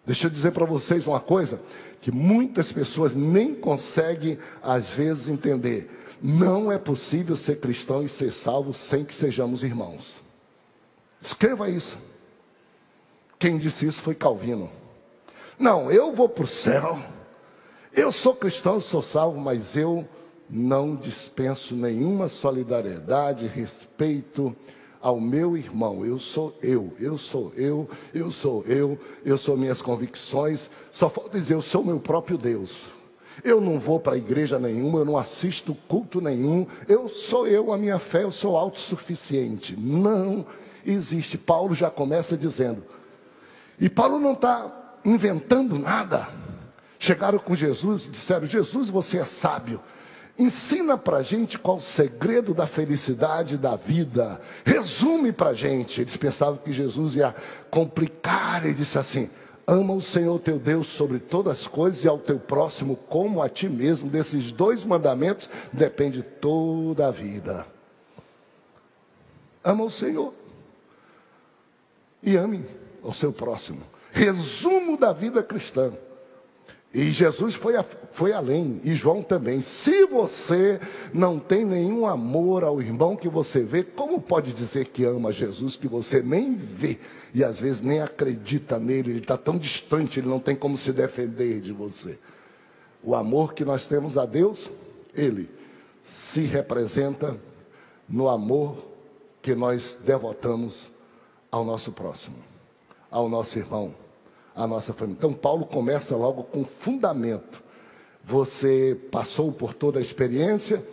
Deixa 0.06 0.26
eu 0.26 0.30
dizer 0.30 0.52
para 0.52 0.64
vocês 0.64 1.06
uma 1.06 1.20
coisa 1.20 1.60
que 2.00 2.10
muitas 2.10 2.72
pessoas 2.72 3.14
nem 3.14 3.54
conseguem, 3.54 4.38
às 4.62 4.88
vezes, 4.88 5.28
entender. 5.28 5.90
Não 6.22 6.70
é 6.70 6.78
possível 6.78 7.36
ser 7.36 7.60
cristão 7.60 8.02
e 8.02 8.08
ser 8.08 8.32
salvo 8.32 8.72
sem 8.72 9.04
que 9.04 9.14
sejamos 9.14 9.62
irmãos. 9.62 10.16
Escreva 11.20 11.68
isso. 11.68 11.98
Quem 13.38 13.56
disse 13.56 13.86
isso 13.86 14.00
foi 14.00 14.14
Calvino. 14.14 14.70
Não, 15.58 15.90
eu 15.90 16.12
vou 16.12 16.28
para 16.28 16.44
o 16.44 16.48
céu. 16.48 17.02
Eu 17.92 18.12
sou 18.12 18.34
cristão, 18.34 18.80
sou 18.80 19.02
salvo, 19.02 19.40
mas 19.40 19.76
eu 19.76 20.08
não 20.48 20.94
dispenso 20.96 21.74
nenhuma 21.74 22.28
solidariedade, 22.28 23.46
respeito 23.46 24.56
ao 25.00 25.20
meu 25.20 25.56
irmão. 25.56 26.04
Eu 26.04 26.18
sou 26.18 26.56
eu, 26.62 26.92
eu 26.98 27.18
sou 27.18 27.52
eu, 27.56 27.88
eu 28.14 28.30
sou 28.30 28.64
eu, 28.66 28.98
eu 29.24 29.38
sou 29.38 29.56
minhas 29.56 29.82
convicções. 29.82 30.70
Só 30.90 31.08
falta 31.08 31.38
dizer, 31.38 31.54
eu 31.54 31.62
sou 31.62 31.84
meu 31.84 32.00
próprio 32.00 32.38
Deus. 32.38 32.84
Eu 33.44 33.60
não 33.60 33.78
vou 33.78 34.00
para 34.00 34.16
igreja 34.16 34.58
nenhuma, 34.58 34.98
eu 34.98 35.04
não 35.04 35.16
assisto 35.16 35.76
culto 35.86 36.20
nenhum. 36.20 36.66
Eu 36.88 37.08
sou 37.08 37.46
eu, 37.46 37.72
a 37.72 37.78
minha 37.78 37.98
fé, 37.98 38.24
eu 38.24 38.32
sou 38.32 38.56
autossuficiente. 38.56 39.76
Não 39.78 40.44
existe. 40.84 41.38
Paulo 41.38 41.74
já 41.74 41.90
começa 41.90 42.36
dizendo: 42.36 42.82
e 43.80 43.88
Paulo 43.88 44.18
não 44.18 44.32
está 44.32 44.98
inventando 45.04 45.78
nada. 45.78 46.28
Chegaram 46.98 47.38
com 47.38 47.54
Jesus 47.54 48.06
e 48.06 48.10
disseram: 48.10 48.46
Jesus, 48.46 48.88
você 48.88 49.18
é 49.18 49.24
sábio. 49.24 49.80
Ensina 50.38 50.96
para 50.96 51.20
gente 51.20 51.58
qual 51.58 51.78
o 51.78 51.82
segredo 51.82 52.54
da 52.54 52.64
felicidade 52.64 53.58
da 53.58 53.74
vida. 53.74 54.40
Resume 54.64 55.32
para 55.32 55.52
gente. 55.52 56.00
Eles 56.00 56.16
pensavam 56.16 56.58
que 56.58 56.72
Jesus 56.72 57.16
ia 57.16 57.34
complicar. 57.68 58.64
Ele 58.64 58.74
disse 58.74 58.96
assim: 58.96 59.28
Ama 59.66 59.94
o 59.94 60.00
Senhor 60.00 60.38
teu 60.38 60.56
Deus 60.56 60.86
sobre 60.86 61.18
todas 61.18 61.60
as 61.60 61.66
coisas 61.66 62.04
e 62.04 62.08
ao 62.08 62.18
teu 62.18 62.38
próximo 62.38 62.94
como 63.08 63.42
a 63.42 63.48
ti 63.48 63.68
mesmo. 63.68 64.08
Desses 64.08 64.52
dois 64.52 64.84
mandamentos 64.84 65.50
depende 65.72 66.22
toda 66.22 67.08
a 67.08 67.10
vida. 67.10 67.66
Ama 69.64 69.84
o 69.84 69.90
Senhor 69.90 70.32
e 72.22 72.36
ame 72.36 72.64
ao 73.02 73.12
seu 73.12 73.32
próximo. 73.32 73.82
Resumo 74.12 74.96
da 74.96 75.12
vida 75.12 75.42
cristã. 75.42 75.92
E 76.92 77.12
Jesus 77.12 77.54
foi, 77.54 77.76
a, 77.76 77.84
foi 78.12 78.32
além, 78.32 78.80
e 78.82 78.94
João 78.94 79.22
também. 79.22 79.60
Se 79.60 80.06
você 80.06 80.80
não 81.12 81.38
tem 81.38 81.64
nenhum 81.64 82.06
amor 82.06 82.64
ao 82.64 82.80
irmão 82.80 83.14
que 83.14 83.28
você 83.28 83.62
vê, 83.62 83.82
como 83.84 84.20
pode 84.20 84.52
dizer 84.52 84.86
que 84.86 85.04
ama 85.04 85.32
Jesus 85.32 85.76
que 85.76 85.86
você 85.86 86.22
nem 86.22 86.54
vê 86.54 86.98
e 87.34 87.44
às 87.44 87.60
vezes 87.60 87.82
nem 87.82 88.00
acredita 88.00 88.78
nele? 88.78 89.10
Ele 89.10 89.18
está 89.18 89.36
tão 89.36 89.58
distante, 89.58 90.18
ele 90.18 90.28
não 90.28 90.40
tem 90.40 90.56
como 90.56 90.78
se 90.78 90.92
defender 90.92 91.60
de 91.60 91.72
você. 91.72 92.18
O 93.02 93.14
amor 93.14 93.52
que 93.52 93.64
nós 93.64 93.86
temos 93.86 94.16
a 94.16 94.24
Deus, 94.24 94.70
ele 95.14 95.48
se 96.02 96.40
representa 96.40 97.36
no 98.08 98.28
amor 98.28 98.78
que 99.42 99.54
nós 99.54 99.98
devotamos 100.02 100.90
ao 101.50 101.64
nosso 101.64 101.92
próximo 101.92 102.48
ao 103.10 103.28
nosso 103.28 103.58
irmão, 103.58 103.94
à 104.58 104.66
nossa 104.66 104.92
família. 104.92 105.16
Então, 105.16 105.32
Paulo 105.32 105.64
começa 105.64 106.16
logo 106.16 106.42
com 106.42 106.64
fundamento. 106.64 107.62
Você 108.24 109.00
passou 109.10 109.52
por 109.52 109.72
toda 109.72 110.00
a 110.00 110.02
experiência, 110.02 110.84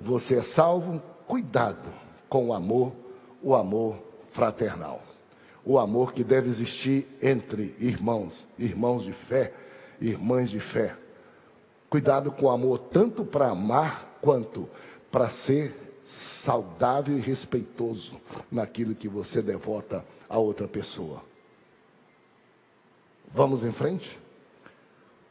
você 0.00 0.36
é 0.36 0.42
salvo, 0.42 1.00
cuidado 1.26 1.88
com 2.28 2.48
o 2.48 2.52
amor, 2.52 2.92
o 3.40 3.54
amor 3.54 3.96
fraternal. 4.32 5.00
O 5.64 5.78
amor 5.78 6.12
que 6.12 6.24
deve 6.24 6.48
existir 6.48 7.06
entre 7.22 7.74
irmãos, 7.78 8.46
irmãos 8.58 9.04
de 9.04 9.12
fé, 9.12 9.54
irmãs 10.00 10.50
de 10.50 10.60
fé. 10.60 10.94
Cuidado 11.88 12.32
com 12.32 12.46
o 12.46 12.50
amor, 12.50 12.78
tanto 12.78 13.24
para 13.24 13.48
amar 13.48 14.18
quanto 14.20 14.68
para 15.10 15.30
ser 15.30 16.02
saudável 16.04 17.16
e 17.16 17.20
respeitoso 17.20 18.20
naquilo 18.50 18.94
que 18.94 19.08
você 19.08 19.40
devota 19.40 20.04
a 20.28 20.36
outra 20.36 20.66
pessoa. 20.66 21.22
Vamos 23.34 23.64
em 23.64 23.72
frente? 23.72 24.16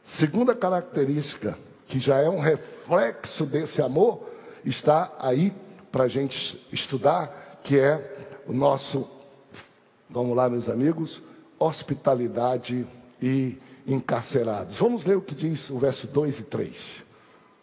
Segunda 0.04 0.54
característica, 0.54 1.58
que 1.86 1.98
já 1.98 2.20
é 2.20 2.28
um 2.28 2.38
reflexo 2.38 3.46
desse 3.46 3.80
amor, 3.80 4.28
está 4.62 5.10
aí 5.18 5.54
para 5.90 6.04
a 6.04 6.08
gente 6.08 6.62
estudar, 6.70 7.60
que 7.64 7.78
é 7.78 8.42
o 8.46 8.52
nosso, 8.52 9.08
vamos 10.10 10.36
lá, 10.36 10.50
meus 10.50 10.68
amigos, 10.68 11.22
hospitalidade 11.58 12.86
e 13.22 13.56
encarcerados. 13.86 14.76
Vamos 14.76 15.06
ler 15.06 15.16
o 15.16 15.22
que 15.22 15.34
diz 15.34 15.70
o 15.70 15.78
verso 15.78 16.06
2 16.06 16.40
e 16.40 16.42
3. 16.42 17.04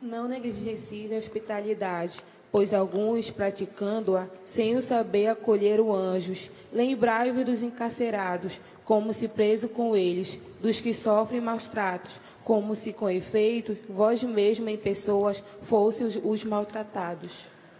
Não 0.01 0.27
negligencie 0.27 1.13
a 1.13 1.19
hospitalidade, 1.19 2.19
pois 2.51 2.73
alguns, 2.73 3.29
praticando-a, 3.29 4.27
sem 4.43 4.75
o 4.75 4.81
saber, 4.81 5.27
acolheram 5.27 5.93
anjos. 5.93 6.51
Lembrai-vos 6.71 7.45
dos 7.45 7.63
encarcerados, 7.63 8.59
como 8.83 9.13
se 9.13 9.27
preso 9.27 9.69
com 9.69 9.95
eles, 9.95 10.37
dos 10.61 10.81
que 10.81 10.93
sofrem 10.93 11.39
maus 11.39 11.69
tratos, 11.69 12.19
como 12.43 12.75
se 12.75 12.91
com 12.91 13.09
efeito 13.09 13.77
vós 13.89 14.21
mesmo 14.23 14.67
em 14.67 14.77
pessoas 14.77 15.43
fossem 15.61 16.05
os, 16.05 16.19
os 16.21 16.43
maltratados. 16.43 17.31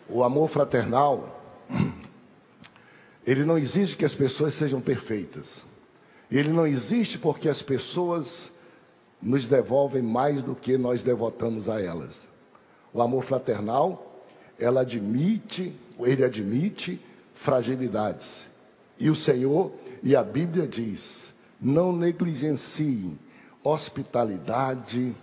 O 0.08 0.24
amor 0.24 0.50
fraternal, 0.50 1.42
ele 3.26 3.44
não 3.44 3.58
exige 3.58 3.98
que 3.98 4.06
as 4.06 4.16
pessoas 4.16 4.54
sejam 4.54 4.80
perfeitas. 4.80 5.64
Ele 6.32 6.50
não 6.50 6.66
existe 6.66 7.18
porque 7.18 7.50
as 7.50 7.62
pessoas 7.62 8.52
nos 9.22 9.46
devolvem 9.46 10.02
mais 10.02 10.42
do 10.42 10.56
que 10.56 10.78
nós 10.78 11.04
devotamos 11.04 11.68
a 11.68 11.82
elas. 11.82 12.16
O 12.94 13.02
amor 13.02 13.24
fraternal, 13.24 14.11
ela 14.60 14.82
admite, 14.82 15.74
ele 16.00 16.24
admite 16.24 17.00
fragilidades. 17.34 18.46
E 19.00 19.10
o 19.10 19.16
Senhor 19.16 19.72
e 20.04 20.16
a 20.16 20.24
Bíblia 20.24 20.68
diz: 20.68 21.24
não 21.60 21.96
negligenciem 21.96 23.18
hospitalidade, 23.64 25.16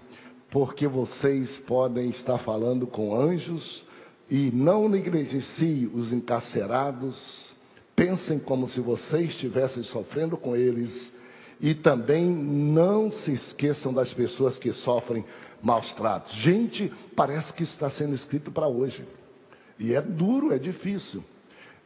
porque 0.51 0.87
vocês 0.87 1.57
podem 1.57 2.09
estar 2.09 2.39
falando 2.39 2.87
com 2.87 3.15
anjos, 3.15 3.85
e 4.31 4.51
não 4.53 4.89
negligenciem 4.89 5.91
os 5.93 6.13
encarcerados, 6.13 7.49
Pensem 7.99 8.39
como 8.39 8.69
se 8.69 8.79
vocês 8.79 9.31
estivessem 9.31 9.83
sofrendo 9.83 10.37
com 10.37 10.55
eles. 10.55 11.13
E 11.61 11.75
também 11.75 12.31
não 12.31 13.11
se 13.11 13.33
esqueçam 13.33 13.93
das 13.93 14.15
pessoas 14.15 14.57
que 14.57 14.73
sofrem 14.73 15.25
maus 15.61 15.93
tratos. 15.93 16.33
Gente, 16.37 16.93
parece 17.17 17.53
que 17.53 17.65
está 17.65 17.91
sendo 17.91 18.15
escrito 18.15 18.53
para 18.53 18.69
hoje. 18.69 19.05
E 19.79 19.95
é 19.95 20.03
duro, 20.03 20.53
é 20.53 20.59
difícil. 20.59 21.25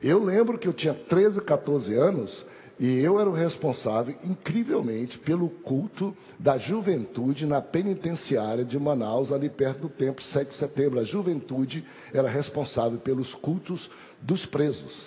Eu 0.03 0.23
lembro 0.23 0.59
que 0.59 0.67
eu 0.67 0.73
tinha 0.73 0.95
13, 0.95 1.41
14 1.41 1.95
anos 1.95 2.45
e 2.81 2.99
eu 2.99 3.21
era 3.21 3.31
o 3.31 3.33
responsável, 3.33 4.17
incrivelmente, 4.25 5.17
pelo 5.17 5.49
culto 5.49 6.17
da 6.39 6.59
juventude 6.59 7.47
na 7.47 7.61
penitenciária 7.61 8.65
de 8.65 8.77
Manaus, 8.79 9.31
ali 9.31 9.49
perto 9.49 9.83
do 9.83 9.89
templo 9.89 10.25
7 10.25 10.49
de 10.49 10.55
setembro. 10.55 10.99
A 10.99 11.05
juventude 11.05 11.87
era 12.13 12.29
responsável 12.29 12.99
pelos 12.99 13.35
cultos 13.35 13.89
dos 14.21 14.47
presos. 14.47 15.03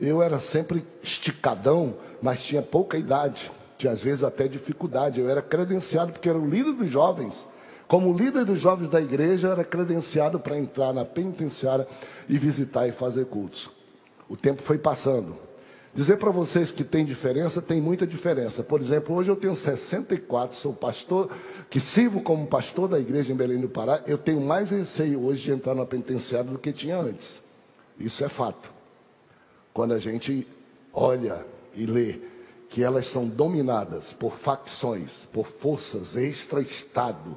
Eu 0.00 0.22
era 0.22 0.40
sempre 0.40 0.84
esticadão, 1.02 1.94
mas 2.20 2.42
tinha 2.42 2.62
pouca 2.62 2.98
idade, 2.98 3.52
tinha 3.78 3.92
às 3.92 4.02
vezes 4.02 4.24
até 4.24 4.48
dificuldade. 4.48 5.20
Eu 5.20 5.28
era 5.28 5.42
credenciado 5.42 6.12
porque 6.12 6.28
era 6.28 6.38
o 6.38 6.48
líder 6.48 6.72
dos 6.72 6.90
jovens. 6.90 7.46
Como 7.90 8.16
líder 8.16 8.44
dos 8.44 8.60
jovens 8.60 8.88
da 8.88 9.00
igreja, 9.00 9.48
eu 9.48 9.52
era 9.52 9.64
credenciado 9.64 10.38
para 10.38 10.56
entrar 10.56 10.92
na 10.92 11.04
penitenciária 11.04 11.88
e 12.28 12.38
visitar 12.38 12.86
e 12.86 12.92
fazer 12.92 13.26
cultos. 13.26 13.68
O 14.28 14.36
tempo 14.36 14.62
foi 14.62 14.78
passando. 14.78 15.34
Dizer 15.92 16.16
para 16.18 16.30
vocês 16.30 16.70
que 16.70 16.84
tem 16.84 17.04
diferença, 17.04 17.60
tem 17.60 17.80
muita 17.80 18.06
diferença. 18.06 18.62
Por 18.62 18.80
exemplo, 18.80 19.16
hoje 19.16 19.28
eu 19.28 19.34
tenho 19.34 19.56
64, 19.56 20.54
sou 20.54 20.72
pastor, 20.72 21.36
que 21.68 21.80
sirvo 21.80 22.20
como 22.20 22.46
pastor 22.46 22.86
da 22.86 23.00
igreja 23.00 23.32
em 23.32 23.36
Belém 23.36 23.58
do 23.58 23.68
Pará. 23.68 24.00
Eu 24.06 24.16
tenho 24.16 24.40
mais 24.40 24.70
receio 24.70 25.24
hoje 25.24 25.42
de 25.42 25.50
entrar 25.50 25.74
na 25.74 25.84
penitenciária 25.84 26.48
do 26.48 26.60
que 26.60 26.72
tinha 26.72 26.96
antes. 26.96 27.42
Isso 27.98 28.24
é 28.24 28.28
fato. 28.28 28.70
Quando 29.74 29.94
a 29.94 29.98
gente 29.98 30.46
olha 30.92 31.44
e 31.74 31.86
lê 31.86 32.20
que 32.68 32.84
elas 32.84 33.08
são 33.08 33.26
dominadas 33.26 34.12
por 34.12 34.36
facções, 34.36 35.26
por 35.32 35.48
forças 35.48 36.16
extra-estado, 36.16 37.36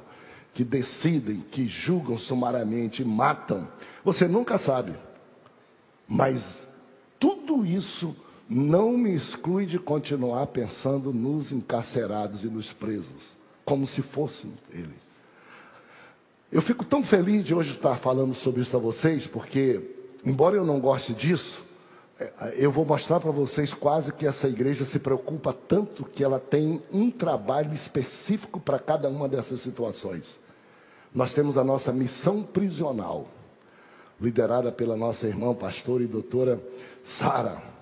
que 0.54 0.62
decidem, 0.62 1.44
que 1.50 1.66
julgam 1.66 2.16
sumariamente, 2.16 3.04
matam, 3.04 3.68
você 4.04 4.28
nunca 4.28 4.56
sabe. 4.56 4.92
Mas 6.06 6.68
tudo 7.18 7.66
isso 7.66 8.16
não 8.48 8.96
me 8.96 9.14
exclui 9.14 9.66
de 9.66 9.78
continuar 9.78 10.46
pensando 10.46 11.12
nos 11.12 11.50
encarcerados 11.50 12.44
e 12.44 12.46
nos 12.46 12.72
presos, 12.72 13.34
como 13.64 13.86
se 13.86 14.00
fossem 14.00 14.52
eles. 14.70 15.04
Eu 16.52 16.62
fico 16.62 16.84
tão 16.84 17.02
feliz 17.02 17.42
de 17.42 17.52
hoje 17.52 17.72
estar 17.72 17.96
falando 17.96 18.32
sobre 18.32 18.60
isso 18.60 18.76
a 18.76 18.80
vocês, 18.80 19.26
porque, 19.26 19.80
embora 20.24 20.54
eu 20.54 20.64
não 20.64 20.78
goste 20.78 21.12
disso, 21.12 21.64
é, 22.20 22.54
eu 22.56 22.70
vou 22.70 22.84
mostrar 22.84 23.18
para 23.18 23.32
vocês 23.32 23.74
quase 23.74 24.12
que 24.12 24.24
essa 24.24 24.46
igreja 24.46 24.84
se 24.84 25.00
preocupa 25.00 25.52
tanto 25.52 26.04
que 26.04 26.22
ela 26.22 26.38
tem 26.38 26.80
um 26.92 27.10
trabalho 27.10 27.74
específico 27.74 28.60
para 28.60 28.78
cada 28.78 29.08
uma 29.08 29.28
dessas 29.28 29.60
situações. 29.60 30.43
Nós 31.14 31.32
temos 31.32 31.56
a 31.56 31.64
nossa 31.64 31.92
missão 31.92 32.42
prisional, 32.42 33.28
liderada 34.20 34.72
pela 34.72 34.96
nossa 34.96 35.26
irmã 35.26 35.54
pastora 35.54 36.02
e 36.02 36.06
doutora 36.06 36.60
Sara 37.02 37.74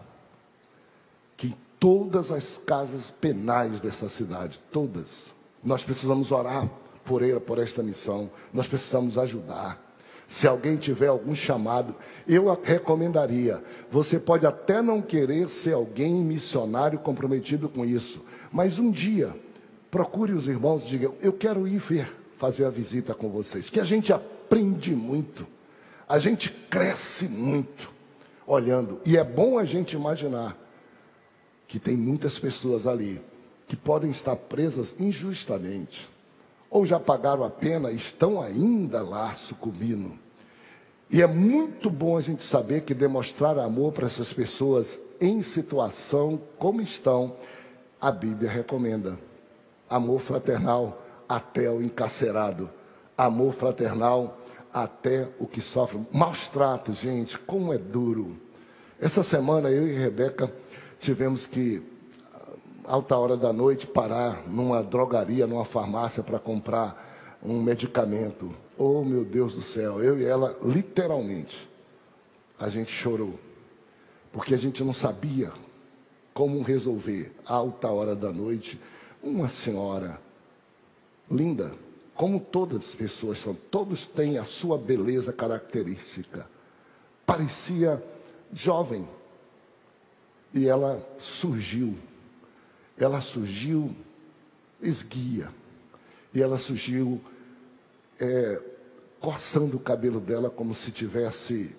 todas 1.82 2.30
as 2.30 2.62
casas 2.64 3.10
penais 3.10 3.80
dessa 3.80 4.08
cidade, 4.08 4.60
todas. 4.70 5.34
Nós 5.64 5.82
precisamos 5.82 6.30
orar 6.30 6.70
por 7.04 7.24
ela, 7.24 7.40
por 7.40 7.58
esta 7.58 7.82
missão. 7.82 8.30
Nós 8.54 8.68
precisamos 8.68 9.18
ajudar. 9.18 9.82
Se 10.28 10.46
alguém 10.46 10.76
tiver 10.76 11.08
algum 11.08 11.34
chamado, 11.34 11.96
eu 12.24 12.56
recomendaria. 12.62 13.60
Você 13.90 14.20
pode 14.20 14.46
até 14.46 14.80
não 14.80 15.02
querer 15.02 15.48
ser 15.48 15.72
alguém 15.72 16.14
missionário 16.14 17.00
comprometido 17.00 17.68
com 17.68 17.84
isso, 17.84 18.24
mas 18.52 18.78
um 18.78 18.88
dia 18.88 19.34
procure 19.90 20.34
os 20.34 20.46
irmãos 20.46 20.84
e 20.84 20.86
diga: 20.86 21.10
Eu 21.20 21.32
quero 21.32 21.66
ir 21.66 21.78
ver, 21.78 22.16
fazer 22.42 22.64
a 22.64 22.70
visita 22.70 23.14
com 23.14 23.28
vocês. 23.28 23.70
Que 23.70 23.78
a 23.78 23.84
gente 23.84 24.12
aprende 24.12 24.96
muito, 24.96 25.46
a 26.08 26.18
gente 26.18 26.50
cresce 26.50 27.28
muito 27.28 27.88
olhando, 28.44 29.00
e 29.06 29.16
é 29.16 29.22
bom 29.22 29.56
a 29.56 29.64
gente 29.64 29.94
imaginar 29.94 30.58
que 31.68 31.78
tem 31.78 31.96
muitas 31.96 32.40
pessoas 32.40 32.84
ali 32.84 33.22
que 33.68 33.76
podem 33.76 34.10
estar 34.10 34.34
presas 34.34 34.98
injustamente, 34.98 36.10
ou 36.68 36.84
já 36.84 36.98
pagaram 36.98 37.44
a 37.44 37.50
pena 37.50 37.92
e 37.92 37.94
estão 37.94 38.42
ainda 38.42 39.02
lá 39.02 39.32
sucumbindo. 39.36 40.18
E 41.08 41.22
é 41.22 41.28
muito 41.28 41.88
bom 41.88 42.16
a 42.16 42.20
gente 42.20 42.42
saber 42.42 42.82
que 42.82 42.92
demonstrar 42.92 43.56
amor 43.56 43.92
para 43.92 44.06
essas 44.06 44.32
pessoas 44.32 45.00
em 45.20 45.42
situação 45.42 46.40
como 46.58 46.80
estão, 46.80 47.36
a 48.00 48.10
Bíblia 48.10 48.50
recomenda. 48.50 49.16
Amor 49.88 50.20
fraternal 50.20 51.01
até 51.36 51.70
o 51.70 51.82
encarcerado. 51.82 52.68
Amor 53.16 53.54
fraternal 53.54 54.38
até 54.72 55.28
o 55.38 55.46
que 55.46 55.62
sofre. 55.62 55.98
Maus 56.12 56.46
tratos, 56.48 56.98
gente, 56.98 57.38
como 57.38 57.72
é 57.72 57.78
duro. 57.78 58.36
Essa 59.00 59.22
semana 59.22 59.70
eu 59.70 59.88
e 59.88 59.94
Rebeca 59.94 60.52
tivemos 60.98 61.46
que, 61.46 61.82
alta 62.84 63.16
hora 63.16 63.36
da 63.36 63.50
noite, 63.50 63.86
parar 63.86 64.46
numa 64.46 64.82
drogaria, 64.82 65.46
numa 65.46 65.64
farmácia 65.64 66.22
para 66.22 66.38
comprar 66.38 67.38
um 67.42 67.62
medicamento. 67.62 68.54
Oh, 68.76 69.02
meu 69.02 69.24
Deus 69.24 69.54
do 69.54 69.62
céu, 69.62 70.02
eu 70.02 70.18
e 70.20 70.24
ela, 70.24 70.58
literalmente, 70.62 71.68
a 72.60 72.68
gente 72.68 72.92
chorou. 72.92 73.38
Porque 74.30 74.54
a 74.54 74.58
gente 74.58 74.84
não 74.84 74.92
sabia 74.92 75.50
como 76.34 76.62
resolver, 76.62 77.34
alta 77.46 77.88
hora 77.88 78.14
da 78.14 78.30
noite, 78.30 78.78
uma 79.22 79.48
senhora 79.48 80.20
linda, 81.30 81.74
como 82.14 82.38
todas 82.40 82.88
as 82.88 82.94
pessoas 82.94 83.38
são, 83.38 83.54
todos 83.54 84.06
têm 84.06 84.38
a 84.38 84.44
sua 84.44 84.76
beleza 84.78 85.32
característica. 85.32 86.46
Parecia 87.24 88.02
jovem, 88.52 89.08
e 90.54 90.68
ela 90.68 91.02
surgiu. 91.18 91.96
Ela 92.98 93.20
surgiu 93.20 93.94
esguia. 94.80 95.48
E 96.34 96.42
ela 96.42 96.58
surgiu 96.58 97.20
é, 98.20 98.60
coçando 99.20 99.76
o 99.76 99.80
cabelo 99.80 100.20
dela 100.20 100.50
como 100.50 100.74
se 100.74 100.90
tivesse 100.90 101.74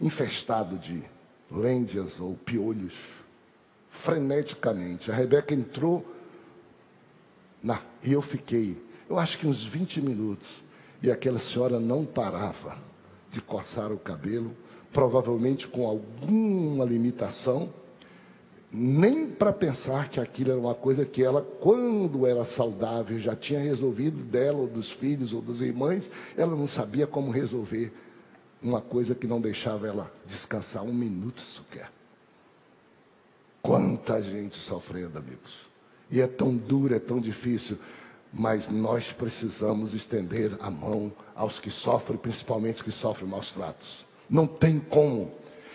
infestado 0.00 0.78
de 0.78 1.02
lêndias 1.50 2.20
ou 2.20 2.34
piolhos. 2.34 2.94
Freneticamente. 3.90 5.10
A 5.10 5.14
Rebeca 5.14 5.54
entrou 5.54 6.04
na, 7.62 7.80
e 8.02 8.12
eu 8.12 8.22
fiquei, 8.22 8.76
eu 9.08 9.18
acho 9.18 9.38
que 9.38 9.46
uns 9.46 9.64
20 9.64 10.00
minutos. 10.00 10.62
E 11.02 11.10
aquela 11.10 11.38
senhora 11.38 11.80
não 11.80 12.04
parava 12.04 12.76
de 13.30 13.40
coçar 13.40 13.92
o 13.92 13.98
cabelo, 13.98 14.56
provavelmente 14.92 15.66
com 15.66 15.86
alguma 15.86 16.84
limitação 16.84 17.72
nem 18.72 19.26
para 19.26 19.52
pensar 19.52 20.08
que 20.08 20.18
aquilo 20.18 20.52
era 20.52 20.58
uma 20.58 20.74
coisa 20.74 21.04
que 21.04 21.22
ela, 21.22 21.42
quando 21.42 22.26
era 22.26 22.42
saudável, 22.44 23.18
já 23.18 23.36
tinha 23.36 23.60
resolvido 23.60 24.22
dela, 24.22 24.60
ou 24.60 24.66
dos 24.66 24.90
filhos, 24.90 25.34
ou 25.34 25.42
dos 25.42 25.60
irmãos, 25.60 26.10
ela 26.36 26.56
não 26.56 26.66
sabia 26.66 27.06
como 27.06 27.30
resolver 27.30 27.92
uma 28.62 28.80
coisa 28.80 29.14
que 29.14 29.26
não 29.26 29.40
deixava 29.40 29.86
ela 29.86 30.10
descansar 30.24 30.82
um 30.82 30.94
minuto 30.94 31.42
sequer. 31.42 31.92
Quanta 33.60 34.22
gente 34.22 34.56
sofrendo, 34.56 35.18
amigos. 35.18 35.70
E 36.12 36.20
é 36.20 36.26
tão 36.26 36.54
duro, 36.54 36.94
é 36.94 36.98
tão 36.98 37.18
difícil, 37.18 37.78
mas 38.32 38.68
nós 38.68 39.12
precisamos 39.12 39.94
estender 39.94 40.52
a 40.60 40.70
mão 40.70 41.10
aos 41.34 41.58
que 41.58 41.70
sofrem, 41.70 42.18
principalmente 42.18 42.76
os 42.76 42.82
que 42.82 42.92
sofrem 42.92 43.28
maus 43.28 43.50
tratos. 43.50 44.06
Não 44.28 44.46
tem 44.46 44.78
como. 44.78 45.32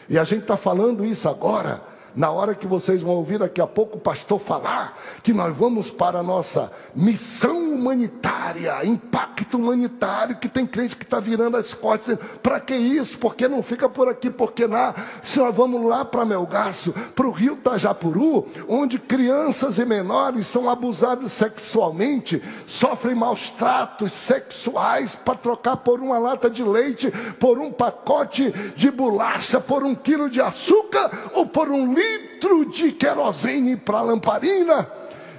E 0.08 0.18
a 0.18 0.24
gente 0.24 0.44
está 0.44 0.56
falando 0.56 1.04
isso 1.04 1.28
agora 1.28 1.97
na 2.18 2.32
hora 2.32 2.56
que 2.56 2.66
vocês 2.66 3.04
vão 3.04 3.14
ouvir 3.14 3.38
daqui 3.38 3.62
a 3.62 3.68
pouco 3.68 3.98
o 3.98 4.02
pastor 4.02 4.40
falar 4.40 4.98
que 5.22 5.32
nós 5.32 5.56
vamos 5.56 5.92
para 5.92 6.18
a 6.18 6.24
nossa 6.24 6.72
missão 6.96 7.76
humanitária, 7.76 8.84
impacto 8.84 9.56
humanitário, 9.56 10.38
que 10.38 10.50
tem 10.50 10.66
crente 10.66 10.96
que 10.96 11.04
está 11.04 11.20
virando 11.20 11.58
as 11.58 11.76
costas, 11.76 12.18
para 12.42 12.60
que 12.60 12.74
isso? 12.74 13.20
Porque 13.20 13.48
não 13.48 13.62
fica 13.62 13.88
por 13.88 14.08
aqui, 14.10 14.32
porque 14.32 14.66
lá, 14.66 14.96
se 15.22 15.38
nós 15.38 15.56
vamos 15.56 15.86
lá 15.86 16.04
para 16.04 16.26
Melgaço, 16.26 16.92
para 17.14 17.28
o 17.28 17.32
rio 17.32 17.56
Tajapuru, 17.56 18.48
onde 18.68 18.98
crianças 18.98 19.78
e 19.78 19.86
menores 19.86 20.48
são 20.48 20.68
abusados 20.68 21.32
sexualmente, 21.32 22.42
sofrem 22.66 23.14
maus 23.14 23.52
tratos 23.52 24.12
sexuais 24.12 25.16
para 25.16 25.36
trocar 25.36 25.78
por 25.78 26.00
uma 26.00 26.18
lata 26.18 26.50
de 26.50 26.64
leite, 26.64 27.12
por 27.40 27.60
um 27.60 27.72
pacote 27.72 28.52
de 28.76 28.90
bolacha, 28.90 29.60
por 29.60 29.84
um 29.84 29.94
quilo 29.94 30.32
de 30.32 30.42
açúcar 30.42 31.30
ou 31.36 31.46
por 31.46 31.70
um 31.70 31.94
litro 31.94 32.07
litro 32.38 32.66
de 32.66 32.92
querosene 32.92 33.76
para 33.76 34.02
lamparina. 34.02 34.88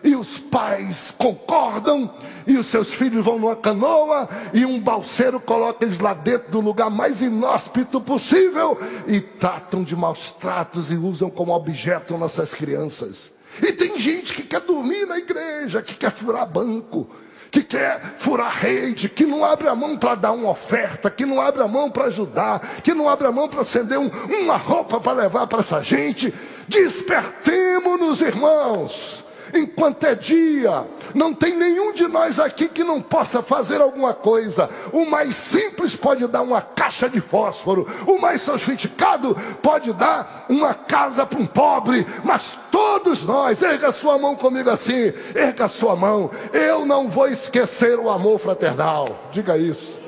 e 0.02 0.14
os 0.14 0.38
pais 0.38 1.12
concordam, 1.18 2.14
e 2.46 2.56
os 2.56 2.68
seus 2.68 2.94
filhos 2.94 3.24
vão 3.24 3.36
numa 3.36 3.56
canoa, 3.56 4.28
e 4.54 4.64
um 4.64 4.78
balseiro 4.78 5.40
coloca 5.40 5.84
eles 5.84 5.98
lá 5.98 6.14
dentro 6.14 6.52
do 6.52 6.60
lugar 6.60 6.88
mais 6.88 7.20
inóspito 7.20 8.00
possível, 8.00 8.78
e 9.08 9.20
tratam 9.20 9.82
de 9.82 9.96
maus 9.96 10.30
tratos 10.30 10.92
e 10.92 10.94
usam 10.94 11.28
como 11.28 11.52
objeto 11.52 12.16
nossas 12.16 12.54
crianças. 12.54 13.32
E 13.60 13.72
tem 13.72 13.98
gente 13.98 14.34
que 14.34 14.42
quer 14.44 14.60
dormir 14.60 15.04
na 15.04 15.18
igreja, 15.18 15.82
que 15.82 15.96
quer 15.96 16.12
furar 16.12 16.48
banco, 16.48 17.10
que 17.50 17.62
quer 17.62 18.14
furar 18.16 18.50
rede, 18.50 19.08
que 19.08 19.24
não 19.24 19.44
abre 19.44 19.68
a 19.68 19.74
mão 19.74 19.96
para 19.96 20.14
dar 20.14 20.32
uma 20.32 20.50
oferta, 20.50 21.10
que 21.10 21.24
não 21.24 21.40
abre 21.40 21.62
a 21.62 21.68
mão 21.68 21.90
para 21.90 22.04
ajudar, 22.04 22.80
que 22.82 22.94
não 22.94 23.08
abre 23.08 23.26
a 23.26 23.32
mão 23.32 23.48
para 23.48 23.60
acender 23.60 23.98
um, 23.98 24.08
uma 24.08 24.56
roupa 24.56 25.00
para 25.00 25.22
levar 25.22 25.46
para 25.46 25.60
essa 25.60 25.82
gente. 25.82 26.32
Despertemos-nos, 26.68 28.20
irmãos 28.20 29.27
enquanto 29.54 30.04
é 30.04 30.14
dia. 30.14 30.86
Não 31.14 31.34
tem 31.34 31.56
nenhum 31.56 31.92
de 31.92 32.06
nós 32.06 32.38
aqui 32.38 32.68
que 32.68 32.84
não 32.84 33.00
possa 33.00 33.42
fazer 33.42 33.80
alguma 33.80 34.14
coisa. 34.14 34.68
O 34.92 35.04
mais 35.04 35.34
simples 35.34 35.94
pode 35.94 36.26
dar 36.26 36.42
uma 36.42 36.60
caixa 36.60 37.08
de 37.08 37.20
fósforo, 37.20 37.86
o 38.06 38.18
mais 38.18 38.40
sofisticado 38.40 39.36
pode 39.62 39.92
dar 39.92 40.46
uma 40.48 40.74
casa 40.74 41.24
para 41.26 41.38
um 41.38 41.46
pobre, 41.46 42.06
mas 42.24 42.58
todos 42.70 43.24
nós, 43.24 43.62
erga 43.62 43.92
sua 43.92 44.18
mão 44.18 44.36
comigo 44.36 44.70
assim, 44.70 45.12
erga 45.34 45.68
sua 45.68 45.96
mão. 45.96 46.30
Eu 46.52 46.84
não 46.84 47.08
vou 47.08 47.28
esquecer 47.28 47.98
o 47.98 48.10
amor 48.10 48.38
fraternal. 48.38 49.06
Diga 49.32 49.56
isso. 49.56 49.98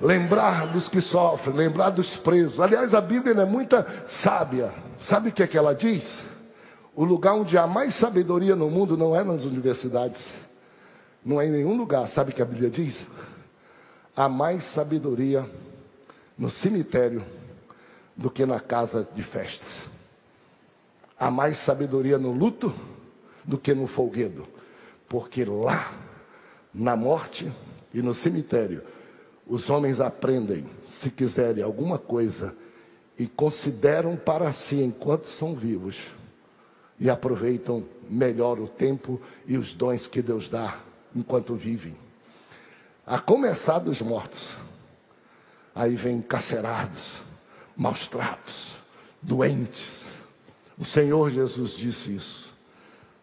Lembrar 0.00 0.66
dos 0.66 0.88
que 0.88 1.00
sofrem, 1.00 1.54
lembrar 1.54 1.90
dos 1.90 2.16
presos. 2.16 2.58
Aliás, 2.58 2.92
a 2.92 3.00
Bíblia 3.00 3.40
é 3.40 3.44
muito 3.44 3.76
sábia. 4.04 4.72
Sabe 5.00 5.28
o 5.28 5.32
que, 5.32 5.44
é 5.44 5.46
que 5.46 5.56
ela 5.56 5.76
diz? 5.76 6.24
O 6.94 7.04
lugar 7.04 7.34
onde 7.34 7.56
há 7.56 7.66
mais 7.66 7.94
sabedoria 7.94 8.54
no 8.54 8.70
mundo 8.70 8.96
não 8.96 9.16
é 9.16 9.24
nas 9.24 9.44
universidades. 9.44 10.26
Não 11.24 11.40
é 11.40 11.46
em 11.46 11.50
nenhum 11.50 11.76
lugar. 11.76 12.06
Sabe 12.06 12.32
o 12.32 12.34
que 12.34 12.42
a 12.42 12.44
Bíblia 12.44 12.68
diz? 12.68 13.06
Há 14.14 14.28
mais 14.28 14.64
sabedoria 14.64 15.48
no 16.36 16.50
cemitério 16.50 17.24
do 18.14 18.30
que 18.30 18.44
na 18.44 18.60
casa 18.60 19.08
de 19.14 19.22
festas. 19.22 19.90
Há 21.18 21.30
mais 21.30 21.56
sabedoria 21.56 22.18
no 22.18 22.30
luto 22.30 22.74
do 23.42 23.56
que 23.56 23.72
no 23.72 23.86
folguedo. 23.86 24.46
Porque 25.08 25.46
lá, 25.46 25.94
na 26.74 26.94
morte 26.94 27.50
e 27.94 28.02
no 28.02 28.12
cemitério, 28.12 28.82
os 29.46 29.70
homens 29.70 29.98
aprendem, 29.98 30.66
se 30.84 31.10
quiserem 31.10 31.62
alguma 31.62 31.98
coisa, 31.98 32.54
e 33.18 33.26
consideram 33.26 34.14
para 34.14 34.52
si 34.52 34.76
enquanto 34.82 35.26
são 35.26 35.54
vivos 35.54 36.02
e 37.02 37.10
aproveitam 37.10 37.84
melhor 38.08 38.60
o 38.60 38.68
tempo 38.68 39.20
e 39.44 39.58
os 39.58 39.72
dons 39.72 40.06
que 40.06 40.22
Deus 40.22 40.48
dá 40.48 40.78
enquanto 41.16 41.56
vivem. 41.56 41.96
A 43.04 43.18
começar 43.18 43.80
dos 43.80 44.00
mortos, 44.00 44.56
aí 45.74 45.96
vem 45.96 46.18
encarcerados, 46.18 47.20
maus 47.76 48.06
tratos, 48.06 48.76
doentes. 49.20 50.06
O 50.78 50.84
Senhor 50.84 51.28
Jesus 51.32 51.72
disse 51.72 52.14
isso. 52.14 52.54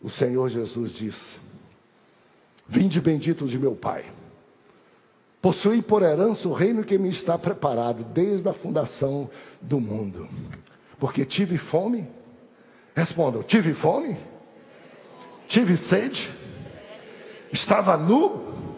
O 0.01 0.09
Senhor 0.09 0.49
Jesus 0.49 0.91
disse: 0.91 1.39
Vinde 2.67 2.99
bendito 2.99 3.47
de 3.47 3.57
meu 3.57 3.75
Pai. 3.75 4.03
Possui 5.41 5.81
por 5.81 6.01
herança 6.01 6.49
o 6.49 6.53
reino 6.53 6.83
que 6.83 6.97
me 6.97 7.07
está 7.07 7.37
preparado 7.37 8.03
desde 8.03 8.49
a 8.49 8.53
fundação 8.53 9.29
do 9.61 9.79
mundo. 9.79 10.27
Porque 10.99 11.23
tive 11.23 11.57
fome 11.57 12.18
Respondam: 12.95 13.43
tive 13.43 13.73
fome? 13.73 14.17
Tive 15.47 15.77
sede? 15.77 16.29
Estava 17.51 17.97
nu? 17.97 18.77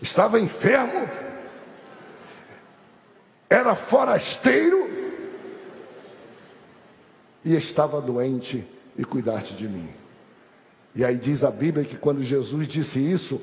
Estava 0.00 0.38
enfermo? 0.38 1.08
Era 3.48 3.74
forasteiro? 3.74 4.90
E 7.44 7.56
estava 7.56 8.00
doente 8.00 8.64
e 8.96 9.04
cuidaste 9.04 9.54
de 9.54 9.68
mim. 9.68 9.88
E 10.94 11.04
aí 11.04 11.16
diz 11.16 11.42
a 11.42 11.50
Bíblia 11.50 11.84
que 11.84 11.96
quando 11.96 12.22
Jesus 12.22 12.68
disse 12.68 13.00
isso, 13.00 13.40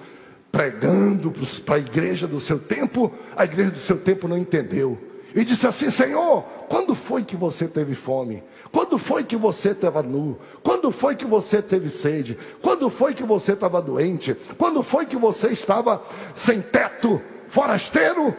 pregando 0.52 1.34
para 1.66 1.76
a 1.76 1.80
igreja 1.80 2.28
do 2.28 2.40
seu 2.40 2.60
tempo, 2.60 3.14
a 3.36 3.44
igreja 3.44 3.72
do 3.72 3.78
seu 3.78 3.98
tempo 3.98 4.28
não 4.28 4.38
entendeu. 4.38 5.09
E 5.36 5.44
disse 5.44 5.68
assim: 5.68 5.90
Senhor, 5.90 6.44
quando 6.68 6.96
foi 6.96 7.24
que 7.24 7.36
você 7.36 7.68
teve 7.68 7.96
fome? 7.96 8.44
Quando 8.72 8.98
foi 8.98 9.24
que 9.24 9.36
você 9.36 9.72
estava 9.72 10.04
nu? 10.04 10.38
Quando 10.64 10.92
foi 10.92 11.16
que 11.16 11.26
você 11.26 11.62
teve 11.62 11.90
sede? 11.90 12.38
Quando 12.62 12.90
foi 12.90 13.14
que 13.14 13.24
você 13.24 13.54
estava 13.54 13.82
doente? 13.82 14.36
Quando 14.58 14.84
foi 14.84 15.06
que 15.06 15.16
você 15.16 15.50
estava 15.50 16.04
sem 16.36 16.62
teto, 16.62 17.22
forasteiro? 17.48 18.36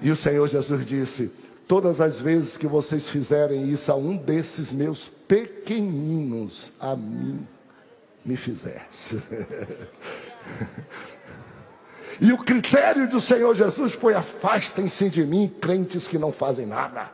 E 0.00 0.10
o 0.10 0.16
Senhor 0.16 0.46
Jesus 0.48 0.86
disse: 0.86 1.30
Todas 1.66 2.00
as 2.00 2.18
vezes 2.18 2.56
que 2.56 2.66
vocês 2.66 3.08
fizerem 3.08 3.70
isso 3.70 3.90
a 3.90 3.94
um 3.94 4.16
desses 4.16 4.70
meus 4.70 5.08
pequeninos, 5.08 6.72
a 6.78 6.94
mim 6.94 7.46
me 8.24 8.36
fizeste. 8.36 9.18
e 12.20 12.32
o 12.32 12.38
critério 12.38 13.08
do 13.08 13.20
Senhor 13.20 13.54
Jesus 13.54 13.94
foi: 13.94 14.14
afastem-se 14.14 15.08
de 15.08 15.24
mim, 15.24 15.52
crentes 15.60 16.06
que 16.06 16.18
não 16.18 16.32
fazem 16.32 16.66
nada. 16.66 17.10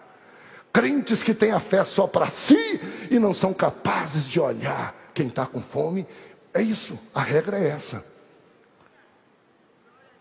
Crentes 0.73 1.23
que 1.23 1.35
têm 1.35 1.51
a 1.51 1.61
fé 1.61 1.83
só 1.83 2.07
para 2.07 2.27
si 2.27 2.81
e 3.11 3.19
não 3.19 3.35
são 3.35 3.53
capazes 3.53 4.25
de 4.25 4.39
olhar 4.39 4.95
quem 5.13 5.27
está 5.27 5.45
com 5.45 5.61
fome. 5.61 6.07
É 6.55 6.63
isso, 6.63 6.99
a 7.15 7.23
regra 7.23 7.59
é 7.59 7.69
essa. 7.69 8.05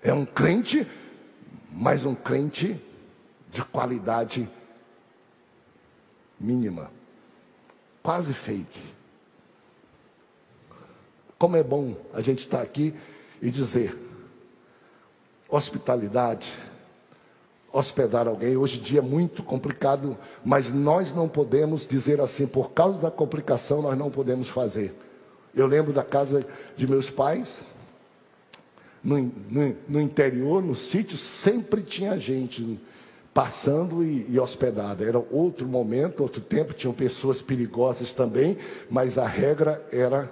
É 0.01 0.13
um 0.13 0.25
crente, 0.25 0.87
mas 1.71 2.05
um 2.05 2.15
crente 2.15 2.81
de 3.51 3.63
qualidade 3.63 4.49
mínima, 6.39 6.89
quase 8.01 8.33
fake. 8.33 8.81
Como 11.37 11.55
é 11.55 11.63
bom 11.63 11.95
a 12.13 12.21
gente 12.21 12.39
estar 12.39 12.61
aqui 12.61 12.93
e 13.41 13.49
dizer: 13.49 14.08
hospitalidade 15.49 16.47
hospedar 17.71 18.27
alguém. 18.27 18.57
Hoje 18.57 18.79
em 18.79 18.81
dia 18.81 18.99
é 18.99 19.01
muito 19.01 19.43
complicado, 19.43 20.17
mas 20.43 20.73
nós 20.73 21.13
não 21.13 21.27
podemos 21.27 21.85
dizer 21.85 22.19
assim, 22.19 22.47
por 22.47 22.71
causa 22.71 22.99
da 22.99 23.11
complicação, 23.11 23.81
nós 23.81 23.97
não 23.97 24.09
podemos 24.09 24.49
fazer. 24.49 24.93
Eu 25.55 25.67
lembro 25.67 25.93
da 25.93 26.03
casa 26.03 26.45
de 26.75 26.87
meus 26.87 27.09
pais, 27.09 27.61
no, 29.03 29.17
no, 29.17 29.75
no 29.87 30.01
interior, 30.01 30.61
no 30.61 30.75
sítio, 30.75 31.17
sempre 31.17 31.81
tinha 31.81 32.19
gente 32.19 32.79
passando 33.33 34.03
e, 34.03 34.25
e 34.29 34.39
hospedada. 34.39 35.05
Era 35.05 35.19
outro 35.31 35.67
momento, 35.67 36.21
outro 36.21 36.41
tempo, 36.41 36.73
tinham 36.73 36.93
pessoas 36.93 37.41
perigosas 37.41 38.13
também, 38.13 38.57
mas 38.89 39.17
a 39.17 39.25
regra 39.25 39.85
era 39.91 40.29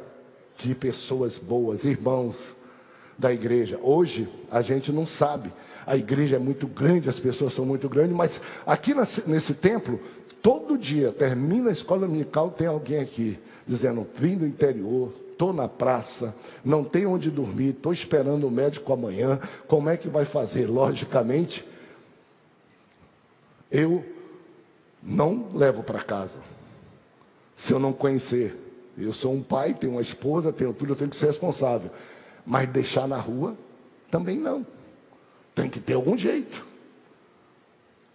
de 0.57 0.73
pessoas 0.73 1.37
boas, 1.37 1.85
irmãos 1.85 2.56
da 3.17 3.33
igreja. 3.33 3.79
Hoje 3.81 4.27
a 4.51 4.61
gente 4.61 4.91
não 4.91 5.05
sabe 5.05 5.51
a 5.87 5.95
igreja 5.95 6.35
é 6.35 6.39
muito 6.39 6.67
grande, 6.67 7.07
as 7.07 7.17
pessoas 7.17 7.53
são 7.53 7.65
muito 7.65 7.87
grandes, 7.87 8.13
mas 8.13 8.41
aqui 8.65 8.93
nesse, 8.93 9.53
templo, 9.53 10.01
todo 10.41 10.77
dia, 10.77 11.13
termina 11.13 11.69
a 11.69 11.71
escola 11.71 12.05
dominical, 12.05 12.51
tem 12.51 12.67
alguém 12.67 12.99
aqui 12.99 13.39
dizendo: 13.65 14.05
vim 14.13 14.35
do 14.35 14.45
interior, 14.45 15.13
estou 15.31 15.53
na 15.53 15.69
praça, 15.69 16.35
não 16.63 16.83
tenho 16.83 17.11
onde 17.11 17.31
dormir, 17.31 17.69
estou 17.69 17.93
esperando 17.93 18.45
o 18.45 18.51
médico 18.51 18.91
amanhã, 18.91 19.39
como 19.65 19.89
é 19.89 19.95
que 19.95 20.09
vai 20.09 20.25
fazer? 20.25 20.67
Logicamente, 20.67 21.65
eu 23.71 24.03
não 25.01 25.47
levo 25.53 25.83
para 25.83 25.99
casa. 25.99 26.39
Se 27.55 27.71
eu 27.71 27.79
não 27.79 27.93
conhecer, 27.93 28.57
eu 28.97 29.13
sou 29.13 29.33
um 29.33 29.41
pai, 29.41 29.73
tenho 29.73 29.93
uma 29.93 30.01
esposa, 30.01 30.51
tenho 30.51 30.73
tudo, 30.73 30.91
eu 30.91 30.95
tenho 30.97 31.09
que 31.09 31.15
ser 31.15 31.27
responsável. 31.27 31.89
Mas 32.49 32.69
deixar 32.69 33.09
na 33.09 33.17
rua, 33.17 33.57
também 34.09 34.37
não. 34.37 34.65
Tem 35.53 35.69
que 35.69 35.81
ter 35.81 35.95
algum 35.95 36.17
jeito. 36.17 36.65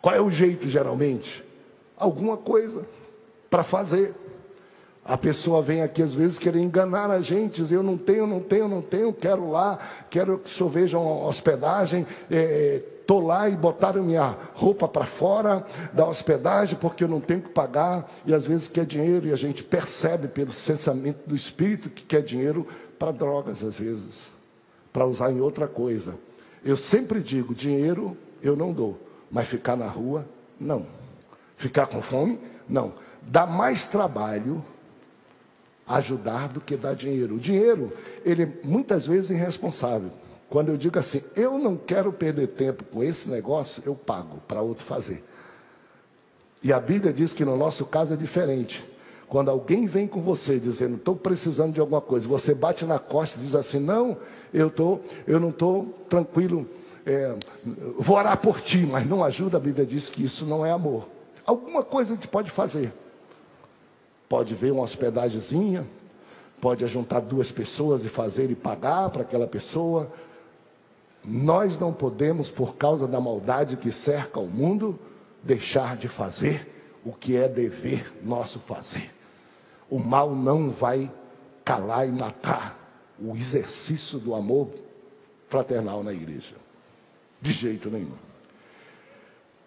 Qual 0.00 0.14
é 0.14 0.20
o 0.22 0.30
jeito, 0.30 0.66
geralmente? 0.66 1.44
Alguma 1.98 2.38
coisa 2.38 2.86
para 3.50 3.62
fazer. 3.62 4.14
A 5.04 5.18
pessoa 5.18 5.60
vem 5.60 5.82
aqui 5.82 6.00
às 6.00 6.14
vezes 6.14 6.38
querer 6.38 6.60
enganar 6.60 7.10
a 7.10 7.20
gente, 7.20 7.56
dizer 7.56 7.76
eu 7.76 7.82
não 7.82 7.98
tenho, 7.98 8.26
não 8.26 8.40
tenho, 8.40 8.68
não 8.68 8.80
tenho, 8.80 9.12
quero 9.12 9.50
lá, 9.50 9.78
quero 10.08 10.38
que 10.38 10.46
o 10.46 10.48
senhor 10.48 10.70
veja 10.70 10.98
uma 10.98 11.26
hospedagem, 11.26 12.06
estou 13.00 13.20
é, 13.20 13.24
lá 13.26 13.48
e 13.50 13.56
botaram 13.56 14.02
minha 14.04 14.34
roupa 14.54 14.86
para 14.86 15.04
fora 15.04 15.66
da 15.92 16.06
hospedagem 16.06 16.78
porque 16.80 17.02
eu 17.04 17.08
não 17.08 17.20
tenho 17.20 17.42
que 17.42 17.50
pagar, 17.50 18.10
e 18.24 18.32
às 18.32 18.46
vezes 18.46 18.68
quer 18.68 18.86
dinheiro, 18.86 19.26
e 19.26 19.32
a 19.32 19.36
gente 19.36 19.62
percebe 19.64 20.28
pelo 20.28 20.52
sensamento 20.52 21.18
do 21.26 21.34
espírito 21.34 21.90
que 21.90 22.04
quer 22.04 22.22
dinheiro 22.22 22.66
para 23.02 23.10
drogas, 23.10 23.64
às 23.64 23.76
vezes, 23.76 24.20
para 24.92 25.04
usar 25.04 25.32
em 25.32 25.40
outra 25.40 25.66
coisa. 25.66 26.16
Eu 26.64 26.76
sempre 26.76 27.18
digo: 27.18 27.52
dinheiro 27.52 28.16
eu 28.40 28.54
não 28.54 28.72
dou, 28.72 28.96
mas 29.28 29.48
ficar 29.48 29.74
na 29.74 29.88
rua, 29.88 30.24
não. 30.60 30.86
Ficar 31.56 31.88
com 31.88 32.00
fome, 32.00 32.38
não. 32.68 32.92
Dá 33.20 33.44
mais 33.44 33.88
trabalho 33.88 34.64
ajudar 35.84 36.46
do 36.46 36.60
que 36.60 36.76
dar 36.76 36.94
dinheiro. 36.94 37.34
O 37.34 37.38
dinheiro, 37.40 37.92
ele 38.24 38.44
é 38.44 38.52
muitas 38.62 39.04
vezes 39.08 39.30
irresponsável. 39.30 40.12
Quando 40.48 40.68
eu 40.68 40.76
digo 40.76 40.96
assim, 40.96 41.24
eu 41.34 41.58
não 41.58 41.76
quero 41.76 42.12
perder 42.12 42.50
tempo 42.50 42.84
com 42.84 43.02
esse 43.02 43.28
negócio, 43.28 43.82
eu 43.84 43.96
pago 43.96 44.40
para 44.46 44.60
outro 44.60 44.84
fazer. 44.84 45.24
E 46.62 46.72
a 46.72 46.78
Bíblia 46.78 47.12
diz 47.12 47.32
que 47.32 47.44
no 47.44 47.56
nosso 47.56 47.84
caso 47.84 48.14
é 48.14 48.16
diferente. 48.16 48.91
Quando 49.32 49.50
alguém 49.50 49.86
vem 49.86 50.06
com 50.06 50.20
você 50.20 50.60
dizendo, 50.60 50.96
estou 50.96 51.16
precisando 51.16 51.72
de 51.72 51.80
alguma 51.80 52.02
coisa, 52.02 52.28
você 52.28 52.54
bate 52.54 52.84
na 52.84 52.98
costa 52.98 53.40
e 53.40 53.42
diz 53.42 53.54
assim, 53.54 53.80
não, 53.80 54.18
eu, 54.52 54.68
tô, 54.68 55.00
eu 55.26 55.40
não 55.40 55.48
estou 55.48 55.86
tranquilo, 56.06 56.68
é, 57.06 57.34
vou 57.98 58.18
orar 58.18 58.36
por 58.36 58.60
ti, 58.60 58.84
mas 58.84 59.08
não 59.08 59.24
ajuda, 59.24 59.56
a 59.56 59.60
Bíblia 59.60 59.86
diz 59.86 60.10
que 60.10 60.22
isso 60.22 60.44
não 60.44 60.66
é 60.66 60.70
amor. 60.70 61.08
Alguma 61.46 61.82
coisa 61.82 62.12
a 62.12 62.14
gente 62.14 62.28
pode 62.28 62.50
fazer. 62.50 62.92
Pode 64.28 64.54
ver 64.54 64.70
uma 64.70 64.82
hospedagemzinha, 64.82 65.88
pode 66.60 66.86
juntar 66.86 67.20
duas 67.20 67.50
pessoas 67.50 68.04
e 68.04 68.10
fazer 68.10 68.50
e 68.50 68.54
pagar 68.54 69.08
para 69.08 69.22
aquela 69.22 69.46
pessoa. 69.46 70.12
Nós 71.24 71.80
não 71.80 71.90
podemos, 71.90 72.50
por 72.50 72.76
causa 72.76 73.08
da 73.08 73.18
maldade 73.18 73.78
que 73.78 73.92
cerca 73.92 74.38
o 74.38 74.46
mundo, 74.46 74.98
deixar 75.42 75.96
de 75.96 76.06
fazer 76.06 76.68
o 77.02 77.14
que 77.14 77.34
é 77.34 77.48
dever 77.48 78.12
nosso 78.22 78.58
fazer. 78.58 79.21
O 79.92 79.98
mal 79.98 80.34
não 80.34 80.70
vai 80.70 81.12
calar 81.62 82.08
e 82.08 82.10
matar 82.10 82.78
o 83.20 83.36
exercício 83.36 84.18
do 84.18 84.34
amor 84.34 84.70
fraternal 85.50 86.02
na 86.02 86.14
igreja. 86.14 86.54
De 87.42 87.52
jeito 87.52 87.90
nenhum. 87.90 88.14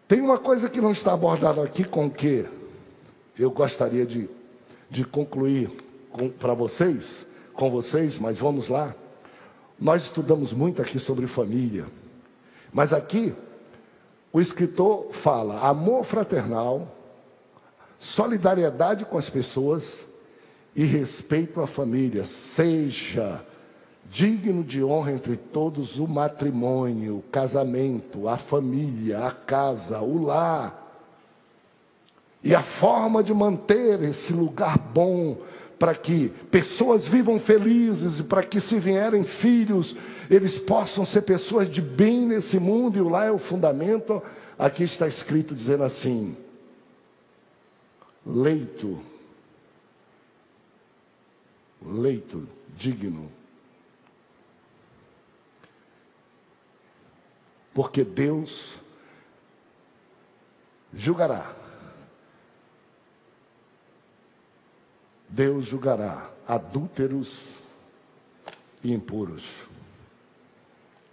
Tem 0.08 0.22
uma 0.22 0.40
coisa 0.40 0.68
que 0.68 0.82
não 0.82 0.92
está 0.92 1.14
abordada 1.14 1.64
aqui 1.64 1.84
com 1.84 2.10
que 2.10 2.44
eu 3.38 3.52
gostaria 3.52 4.04
de, 4.04 4.28
de 4.90 5.06
concluir 5.06 5.70
para 6.40 6.56
vocês, 6.56 7.24
com 7.54 7.70
vocês, 7.70 8.18
mas 8.18 8.40
vamos 8.40 8.68
lá. 8.68 8.96
Nós 9.80 10.06
estudamos 10.06 10.52
muito 10.52 10.82
aqui 10.82 10.98
sobre 10.98 11.28
família, 11.28 11.86
mas 12.74 12.92
aqui 12.92 13.32
o 14.34 14.42
escritor 14.42 15.14
fala 15.14 15.60
amor 15.60 16.04
fraternal, 16.04 16.92
solidariedade 18.00 19.06
com 19.06 19.20
as 19.20 19.30
pessoas, 19.30 20.04
e 20.76 20.84
respeito 20.84 21.62
à 21.62 21.68
família. 21.68 22.26
Seja 22.26 23.44
digno 24.12 24.64
de 24.64 24.84
honra 24.84 25.14
entre 25.14 25.36
todos 25.36 26.00
o 26.00 26.08
matrimônio, 26.08 27.18
o 27.18 27.24
casamento, 27.32 28.28
a 28.28 28.38
família, 28.38 29.26
a 29.26 29.32
casa, 29.32 30.02
o 30.02 30.24
lar. 30.24 30.84
E 32.44 32.54
a 32.54 32.62
forma 32.62 33.24
de 33.24 33.34
manter 33.34 34.04
esse 34.04 34.34
lugar 34.34 34.78
bom 34.78 35.38
para 35.80 35.96
que 35.96 36.30
pessoas 36.52 37.08
vivam 37.08 37.40
felizes 37.40 38.20
e 38.20 38.24
para 38.24 38.44
que 38.44 38.60
se 38.62 38.78
vierem 38.80 39.24
filhos, 39.24 39.96
eles 40.30 40.60
possam 40.60 41.06
ser 41.06 41.24
pessoas 41.24 41.70
de 41.70 41.82
bem 41.82 42.26
nesse 42.26 42.60
mundo, 42.60 42.98
e 42.98 43.02
o 43.02 43.10
lar 43.10 43.28
é 43.28 43.32
o 43.32 43.38
fundamento. 43.38 44.22
Aqui 44.58 44.84
está 44.84 45.08
escrito 45.08 45.54
dizendo 45.54 45.84
assim: 45.84 46.38
leito 48.26 49.00
leito 51.86 52.48
digno. 52.76 53.32
Porque 57.74 58.04
Deus 58.04 58.76
julgará. 60.94 61.54
Deus 65.28 65.66
julgará 65.66 66.30
adúlteros 66.48 67.42
e 68.84 68.94
impuros. 68.94 69.44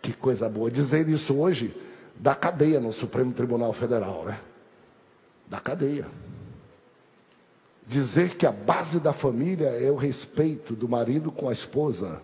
Que 0.00 0.12
coisa 0.12 0.48
boa. 0.48 0.70
Dizer 0.70 1.08
isso 1.08 1.36
hoje 1.38 1.74
da 2.14 2.34
cadeia 2.34 2.78
no 2.78 2.92
Supremo 2.92 3.32
Tribunal 3.32 3.72
Federal, 3.72 4.24
né? 4.24 4.40
Da 5.48 5.58
cadeia. 5.58 6.06
Dizer 7.92 8.36
que 8.36 8.46
a 8.46 8.50
base 8.50 8.98
da 8.98 9.12
família 9.12 9.68
é 9.68 9.90
o 9.90 9.96
respeito 9.96 10.74
do 10.74 10.88
marido 10.88 11.30
com 11.30 11.50
a 11.50 11.52
esposa. 11.52 12.22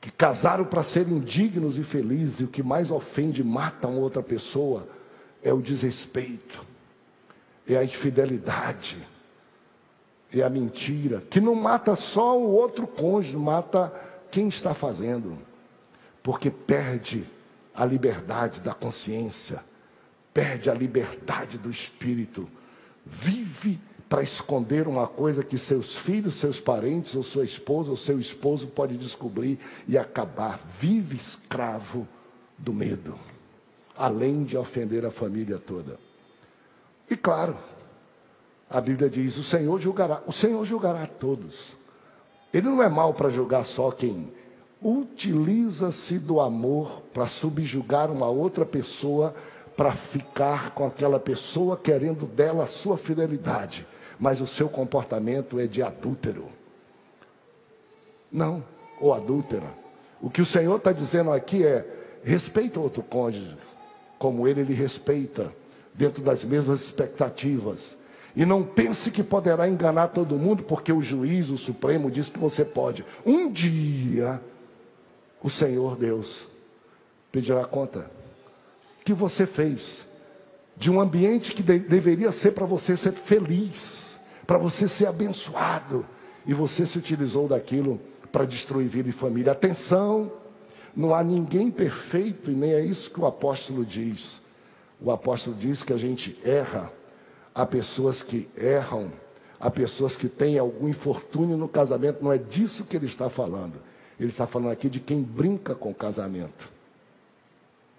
Que 0.00 0.10
casaram 0.10 0.64
para 0.64 0.82
serem 0.82 1.20
dignos 1.20 1.78
e 1.78 1.84
felizes, 1.84 2.40
e 2.40 2.44
o 2.44 2.48
que 2.48 2.64
mais 2.64 2.90
ofende 2.90 3.42
e 3.42 3.44
mata 3.44 3.86
uma 3.86 4.00
outra 4.00 4.24
pessoa 4.24 4.88
é 5.40 5.52
o 5.52 5.62
desrespeito, 5.62 6.66
é 7.64 7.76
a 7.76 7.84
infidelidade, 7.84 8.98
é 10.32 10.42
a 10.42 10.50
mentira, 10.50 11.22
que 11.30 11.40
não 11.40 11.54
mata 11.54 11.94
só 11.94 12.36
o 12.36 12.50
outro 12.50 12.88
cônjuge, 12.88 13.36
mata 13.36 13.92
quem 14.32 14.48
está 14.48 14.74
fazendo, 14.74 15.38
porque 16.24 16.50
perde 16.50 17.24
a 17.72 17.84
liberdade 17.84 18.60
da 18.60 18.74
consciência, 18.74 19.62
perde 20.32 20.68
a 20.68 20.74
liberdade 20.74 21.56
do 21.56 21.70
espírito 21.70 22.48
vive 23.04 23.80
para 24.08 24.22
esconder 24.22 24.86
uma 24.86 25.06
coisa 25.06 25.42
que 25.42 25.58
seus 25.58 25.96
filhos, 25.96 26.34
seus 26.34 26.60
parentes, 26.60 27.14
ou 27.14 27.22
sua 27.22 27.44
esposa, 27.44 27.90
ou 27.90 27.96
seu 27.96 28.20
esposo 28.20 28.66
pode 28.66 28.96
descobrir 28.96 29.58
e 29.88 29.98
acabar. 29.98 30.60
Vive 30.78 31.16
escravo 31.16 32.06
do 32.56 32.72
medo, 32.72 33.18
além 33.96 34.44
de 34.44 34.56
ofender 34.56 35.04
a 35.04 35.10
família 35.10 35.58
toda. 35.58 35.98
E 37.10 37.16
claro, 37.16 37.56
a 38.70 38.80
Bíblia 38.80 39.10
diz: 39.10 39.36
o 39.36 39.42
Senhor 39.42 39.80
julgará, 39.80 40.22
o 40.26 40.32
Senhor 40.32 40.64
julgará 40.64 41.02
a 41.02 41.08
todos. 41.08 41.72
Ele 42.52 42.68
não 42.68 42.82
é 42.82 42.88
mal 42.88 43.14
para 43.14 43.30
julgar 43.30 43.64
só 43.64 43.90
quem 43.90 44.32
utiliza-se 44.84 46.18
do 46.18 46.40
amor 46.40 47.02
para 47.12 47.26
subjugar 47.26 48.10
uma 48.10 48.28
outra 48.28 48.66
pessoa 48.66 49.34
para 49.76 49.92
ficar 49.92 50.70
com 50.70 50.86
aquela 50.86 51.18
pessoa 51.18 51.76
querendo 51.76 52.26
dela 52.26 52.64
a 52.64 52.68
sua 52.68 52.96
fidelidade, 52.96 53.86
mas 54.18 54.40
o 54.40 54.46
seu 54.46 54.68
comportamento 54.68 55.58
é 55.58 55.66
de 55.66 55.82
adúltero. 55.82 56.46
Não, 58.30 58.64
ou 59.00 59.12
adúltera. 59.12 59.66
O 60.20 60.30
que 60.30 60.40
o 60.40 60.46
Senhor 60.46 60.76
está 60.76 60.92
dizendo 60.92 61.32
aqui 61.32 61.64
é: 61.64 61.86
respeita 62.22 62.78
o 62.78 62.82
outro 62.82 63.02
cônjuge, 63.02 63.56
como 64.18 64.46
ele 64.46 64.62
lhe 64.62 64.74
respeita, 64.74 65.52
dentro 65.92 66.22
das 66.22 66.44
mesmas 66.44 66.80
expectativas. 66.80 67.96
E 68.36 68.44
não 68.44 68.64
pense 68.64 69.10
que 69.12 69.22
poderá 69.22 69.68
enganar 69.68 70.08
todo 70.08 70.38
mundo, 70.38 70.64
porque 70.64 70.92
o 70.92 71.02
juiz, 71.02 71.50
o 71.50 71.58
Supremo, 71.58 72.10
diz 72.10 72.28
que 72.28 72.38
você 72.38 72.64
pode. 72.64 73.04
Um 73.24 73.50
dia, 73.50 74.40
o 75.40 75.48
Senhor 75.48 75.96
Deus 75.96 76.44
pedirá 77.30 77.64
conta 77.64 78.10
que 79.04 79.12
você 79.12 79.46
fez, 79.46 80.04
de 80.76 80.90
um 80.90 80.98
ambiente 80.98 81.52
que 81.52 81.62
de, 81.62 81.78
deveria 81.78 82.32
ser 82.32 82.52
para 82.52 82.64
você 82.64 82.96
ser 82.96 83.12
feliz, 83.12 84.18
para 84.46 84.56
você 84.56 84.88
ser 84.88 85.06
abençoado, 85.06 86.06
e 86.46 86.54
você 86.54 86.86
se 86.86 86.98
utilizou 86.98 87.46
daquilo 87.46 88.00
para 88.32 88.44
destruir 88.44 88.88
vida 88.88 89.08
e 89.08 89.12
família. 89.12 89.52
Atenção, 89.52 90.32
não 90.96 91.14
há 91.14 91.22
ninguém 91.22 91.70
perfeito 91.70 92.50
e 92.50 92.54
nem 92.54 92.72
é 92.72 92.80
isso 92.80 93.10
que 93.10 93.20
o 93.20 93.26
apóstolo 93.26 93.84
diz. 93.84 94.40
O 95.00 95.10
apóstolo 95.10 95.54
diz 95.56 95.82
que 95.82 95.92
a 95.92 95.96
gente 95.96 96.38
erra, 96.44 96.90
há 97.54 97.64
pessoas 97.64 98.22
que 98.22 98.48
erram, 98.56 99.12
há 99.60 99.70
pessoas 99.70 100.16
que 100.16 100.28
têm 100.28 100.58
algum 100.58 100.88
infortúnio 100.88 101.56
no 101.56 101.68
casamento, 101.68 102.24
não 102.24 102.32
é 102.32 102.38
disso 102.38 102.84
que 102.84 102.96
ele 102.96 103.06
está 103.06 103.28
falando. 103.28 103.74
Ele 104.18 104.30
está 104.30 104.46
falando 104.46 104.70
aqui 104.70 104.88
de 104.88 105.00
quem 105.00 105.22
brinca 105.22 105.74
com 105.74 105.90
o 105.90 105.94
casamento 105.94 106.73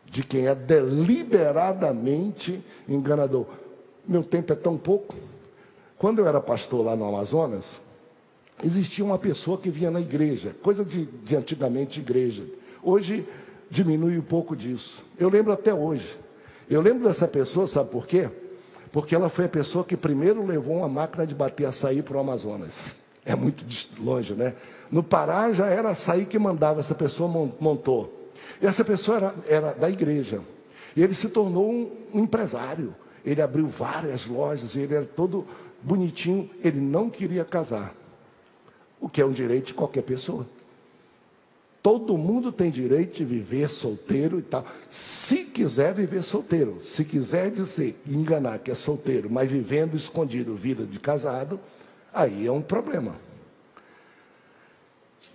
de 0.09 0.23
quem 0.23 0.47
é 0.47 0.55
deliberadamente 0.55 2.63
enganador. 2.87 3.45
Meu 4.07 4.23
tempo 4.23 4.53
é 4.53 4.55
tão 4.55 4.77
pouco. 4.77 5.15
Quando 5.97 6.19
eu 6.19 6.27
era 6.27 6.39
pastor 6.39 6.85
lá 6.85 6.95
no 6.95 7.05
Amazonas, 7.05 7.79
existia 8.63 9.03
uma 9.03 9.17
pessoa 9.17 9.57
que 9.57 9.69
vinha 9.69 9.89
na 9.89 9.99
igreja, 9.99 10.55
coisa 10.61 10.85
de, 10.85 11.05
de 11.05 11.35
antigamente 11.35 11.99
igreja. 11.99 12.43
Hoje 12.83 13.27
diminui 13.69 14.17
um 14.17 14.21
pouco 14.21 14.55
disso. 14.55 15.03
Eu 15.17 15.29
lembro 15.29 15.51
até 15.51 15.73
hoje. 15.73 16.17
Eu 16.69 16.81
lembro 16.81 17.07
dessa 17.07 17.27
pessoa, 17.27 17.67
sabe 17.67 17.89
por 17.89 18.07
quê? 18.07 18.29
Porque 18.91 19.13
ela 19.13 19.29
foi 19.29 19.45
a 19.45 19.49
pessoa 19.49 19.83
que 19.83 19.97
primeiro 19.97 20.45
levou 20.45 20.77
uma 20.77 20.87
máquina 20.87 21.27
de 21.27 21.35
bater 21.35 21.65
açaí 21.65 22.01
para 22.01 22.17
o 22.17 22.19
Amazonas. 22.19 22.85
É 23.25 23.35
muito 23.35 23.65
longe, 23.99 24.33
né? 24.33 24.53
No 24.91 25.03
Pará 25.03 25.51
já 25.51 25.67
era 25.67 25.89
açaí 25.89 26.25
que 26.25 26.37
mandava, 26.37 26.79
essa 26.79 26.95
pessoa 26.95 27.29
montou. 27.59 28.24
E 28.61 28.65
essa 28.65 28.83
pessoa 28.83 29.17
era, 29.17 29.35
era 29.47 29.73
da 29.73 29.89
igreja. 29.89 30.41
E 30.95 31.03
ele 31.03 31.13
se 31.13 31.29
tornou 31.29 31.69
um, 31.71 31.91
um 32.13 32.23
empresário. 32.23 32.95
Ele 33.25 33.41
abriu 33.41 33.67
várias 33.67 34.25
lojas 34.25 34.75
ele 34.75 34.93
era 34.93 35.05
todo 35.05 35.45
bonitinho. 35.81 36.49
Ele 36.63 36.79
não 36.79 37.09
queria 37.09 37.43
casar. 37.43 37.93
O 38.99 39.09
que 39.09 39.21
é 39.21 39.25
um 39.25 39.31
direito 39.31 39.67
de 39.67 39.73
qualquer 39.73 40.03
pessoa. 40.03 40.47
Todo 41.81 42.17
mundo 42.17 42.51
tem 42.51 42.71
direito 42.71 43.17
de 43.17 43.25
viver 43.25 43.69
solteiro 43.69 44.39
e 44.39 44.41
tal. 44.41 44.65
Se 44.89 45.43
quiser 45.43 45.93
viver 45.93 46.23
solteiro, 46.23 46.79
se 46.81 47.05
quiser 47.05 47.51
dizer, 47.51 47.99
enganar 48.07 48.57
que 48.57 48.71
é 48.71 48.75
solteiro, 48.75 49.29
mas 49.29 49.51
vivendo 49.51 49.95
escondido 49.95 50.55
vida 50.55 50.83
de 50.83 50.99
casado, 50.99 51.59
Aí 52.15 52.47
é 52.47 52.51
um 52.51 52.61
problema. 52.61 53.17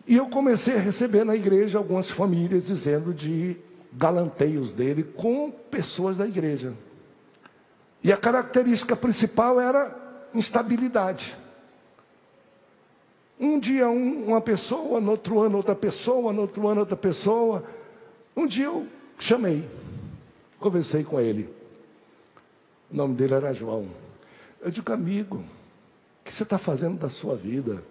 E 0.06 0.16
eu 0.16 0.28
comecei 0.28 0.74
a 0.74 0.80
receber 0.80 1.24
na 1.24 1.36
igreja 1.36 1.78
algumas 1.78 2.10
famílias 2.10 2.66
dizendo 2.66 3.12
de 3.12 3.56
galanteios 3.92 4.72
dele 4.72 5.02
com 5.02 5.50
pessoas 5.50 6.16
da 6.16 6.26
igreja. 6.26 6.74
E 8.02 8.12
a 8.12 8.16
característica 8.16 8.96
principal 8.96 9.60
era 9.60 9.94
instabilidade. 10.34 11.36
Um 13.38 13.58
dia 13.58 13.88
um, 13.88 14.28
uma 14.28 14.40
pessoa, 14.40 15.00
no 15.00 15.12
outro 15.12 15.40
ano 15.40 15.56
outra 15.56 15.74
pessoa, 15.74 16.32
no 16.32 16.42
outro 16.42 16.68
ano 16.68 16.80
outra 16.80 16.96
pessoa. 16.96 17.64
Um 18.36 18.46
dia 18.46 18.66
eu 18.66 18.86
chamei, 19.18 19.68
conversei 20.58 21.04
com 21.04 21.20
ele. 21.20 21.48
O 22.90 22.96
nome 22.96 23.14
dele 23.14 23.34
era 23.34 23.52
João. 23.52 23.88
Eu 24.60 24.70
digo, 24.70 24.92
amigo, 24.92 25.36
o 25.36 26.24
que 26.24 26.32
você 26.32 26.42
está 26.42 26.58
fazendo 26.58 26.98
da 26.98 27.08
sua 27.08 27.34
vida? 27.34 27.82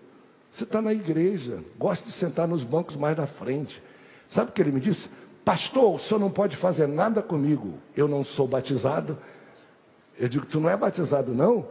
Você 0.51 0.63
está 0.63 0.81
na 0.81 0.91
igreja, 0.91 1.63
gosta 1.77 2.05
de 2.05 2.11
sentar 2.11 2.47
nos 2.47 2.63
bancos 2.63 2.95
mais 2.95 3.15
na 3.15 3.27
frente. 3.27 3.81
Sabe 4.27 4.49
o 4.49 4.53
que 4.53 4.61
ele 4.61 4.71
me 4.71 4.79
disse? 4.79 5.09
Pastor, 5.45 5.95
o 5.95 5.99
senhor 5.99 6.19
não 6.19 6.29
pode 6.29 6.55
fazer 6.55 6.87
nada 6.87 7.21
comigo. 7.21 7.77
Eu 7.95 8.07
não 8.07 8.23
sou 8.23 8.47
batizado. 8.47 9.17
Eu 10.17 10.27
digo, 10.27 10.45
tu 10.45 10.59
não 10.59 10.69
é 10.69 10.75
batizado, 10.75 11.33
não? 11.33 11.67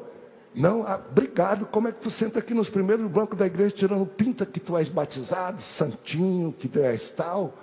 Não, 0.54 0.84
ah, 0.86 1.00
obrigado. 1.10 1.66
Como 1.66 1.88
é 1.88 1.92
que 1.92 2.00
tu 2.00 2.10
senta 2.10 2.38
aqui 2.38 2.54
nos 2.54 2.68
primeiros 2.70 3.08
bancos 3.10 3.38
da 3.38 3.46
igreja 3.46 3.74
tirando 3.74 4.06
pinta 4.06 4.46
que 4.46 4.58
tu 4.58 4.76
és 4.76 4.88
batizado, 4.88 5.60
santinho, 5.60 6.54
que 6.58 6.66
tu 6.66 6.80
és 6.80 7.10
tal? 7.10 7.54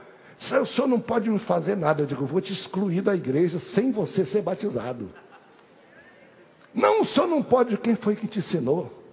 O 0.62 0.66
senhor 0.66 0.88
não 0.88 1.00
pode 1.00 1.30
me 1.30 1.40
fazer 1.40 1.76
nada. 1.76 2.04
Eu 2.04 2.08
digo, 2.08 2.24
eu 2.24 2.28
vou 2.28 2.42
te 2.42 2.54
excluir 2.54 3.02
da 3.02 3.16
igreja 3.16 3.58
sem 3.58 3.92
você 3.92 4.26
ser 4.26 4.42
batizado. 4.42 5.10
Não, 6.74 7.02
o 7.02 7.06
senhor 7.06 7.28
não 7.28 7.42
pode. 7.42 7.78
Quem 7.78 7.96
foi 7.96 8.16
que 8.16 8.28
te 8.28 8.40
ensinou? 8.40 9.05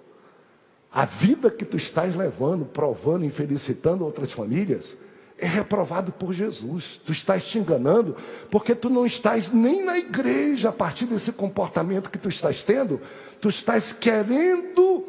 A 0.92 1.06
vida 1.06 1.50
que 1.50 1.64
tu 1.64 1.78
estás 1.78 2.14
levando, 2.14 2.66
provando 2.66 3.24
e 3.24 3.30
felicitando 3.30 4.04
outras 4.04 4.30
famílias, 4.30 4.94
é 5.38 5.46
reprovado 5.46 6.12
por 6.12 6.34
Jesus. 6.34 7.00
Tu 7.04 7.12
estás 7.12 7.46
te 7.48 7.58
enganando, 7.58 8.14
porque 8.50 8.74
tu 8.74 8.90
não 8.90 9.06
estás 9.06 9.50
nem 9.50 9.82
na 9.82 9.98
igreja 9.98 10.68
a 10.68 10.72
partir 10.72 11.06
desse 11.06 11.32
comportamento 11.32 12.10
que 12.10 12.18
tu 12.18 12.28
estás 12.28 12.62
tendo. 12.62 13.00
Tu 13.40 13.48
estás 13.48 13.92
querendo 13.92 15.06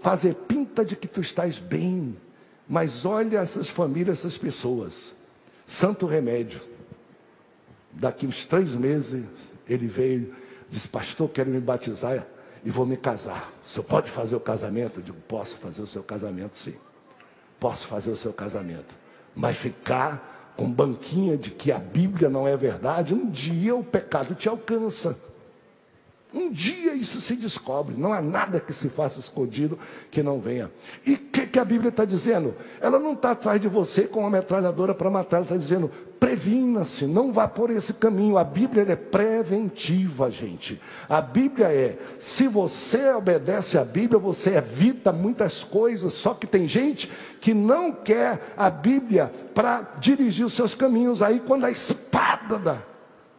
fazer 0.00 0.34
pinta 0.34 0.84
de 0.84 0.94
que 0.94 1.08
tu 1.08 1.20
estás 1.20 1.58
bem. 1.58 2.16
Mas 2.68 3.04
olha 3.04 3.38
essas 3.38 3.68
famílias, 3.68 4.20
essas 4.20 4.38
pessoas. 4.38 5.12
Santo 5.66 6.06
remédio. 6.06 6.60
Daqui 7.92 8.24
uns 8.24 8.44
três 8.44 8.76
meses, 8.76 9.24
ele 9.68 9.88
veio, 9.88 10.32
disse, 10.70 10.86
pastor, 10.86 11.28
quero 11.28 11.50
me 11.50 11.60
batizar 11.60 12.24
e 12.64 12.70
vou 12.70 12.86
me 12.86 12.96
casar. 12.96 13.52
O 13.64 13.68
senhor 13.68 13.84
pode 13.84 14.10
fazer 14.10 14.34
o 14.34 14.40
casamento? 14.40 15.00
Eu 15.00 15.02
digo, 15.02 15.18
posso 15.28 15.56
fazer 15.56 15.82
o 15.82 15.86
seu 15.86 16.02
casamento, 16.02 16.56
sim. 16.56 16.74
Posso 17.60 17.86
fazer 17.86 18.10
o 18.10 18.16
seu 18.16 18.32
casamento. 18.32 18.94
Mas 19.34 19.56
ficar 19.56 20.54
com 20.56 20.70
banquinha 20.70 21.36
de 21.36 21.50
que 21.50 21.70
a 21.70 21.78
Bíblia 21.78 22.28
não 22.28 22.46
é 22.46 22.56
verdade, 22.56 23.12
um 23.12 23.28
dia 23.28 23.74
o 23.74 23.84
pecado 23.84 24.34
te 24.34 24.48
alcança. 24.48 25.18
Um 26.34 26.50
dia 26.50 26.94
isso 26.94 27.20
se 27.20 27.36
descobre, 27.36 27.94
não 27.96 28.12
há 28.12 28.20
nada 28.20 28.58
que 28.58 28.72
se 28.72 28.88
faça 28.88 29.20
escondido 29.20 29.78
que 30.10 30.20
não 30.20 30.40
venha. 30.40 30.68
E 31.06 31.14
o 31.14 31.18
que, 31.18 31.46
que, 31.46 31.58
a 31.60 31.64
Bíblia 31.64 31.90
está 31.90 32.04
dizendo? 32.04 32.56
Ela 32.80 32.98
não 32.98 33.12
está 33.12 33.30
atrás 33.30 33.60
de 33.60 33.68
você 33.68 34.02
com 34.02 34.20
uma 34.20 34.30
metralhadora 34.30 34.92
para 34.92 35.08
matar, 35.08 35.36
ela 35.36 35.44
está 35.44 35.56
dizendo: 35.56 35.88
previna-se, 36.18 37.06
não 37.06 37.32
vá 37.32 37.46
por 37.46 37.70
esse 37.70 37.94
caminho. 37.94 38.36
A 38.36 38.42
Bíblia 38.42 38.84
é 38.88 38.96
preventiva, 38.96 40.28
gente. 40.28 40.80
A 41.08 41.20
Bíblia 41.20 41.66
é: 41.66 41.98
se 42.18 42.48
você 42.48 43.12
obedece 43.12 43.78
à 43.78 43.84
Bíblia, 43.84 44.18
você 44.18 44.56
evita 44.56 45.12
muitas 45.12 45.62
coisas. 45.62 46.14
Só 46.14 46.34
que 46.34 46.48
tem 46.48 46.66
gente 46.66 47.12
que 47.40 47.54
não 47.54 47.92
quer 47.92 48.54
a 48.56 48.70
Bíblia 48.70 49.32
para 49.54 49.82
dirigir 50.00 50.44
os 50.44 50.54
seus 50.54 50.74
caminhos. 50.74 51.22
Aí, 51.22 51.38
quando 51.38 51.64
a 51.64 51.70
espada 51.70 52.58
da 52.58 52.93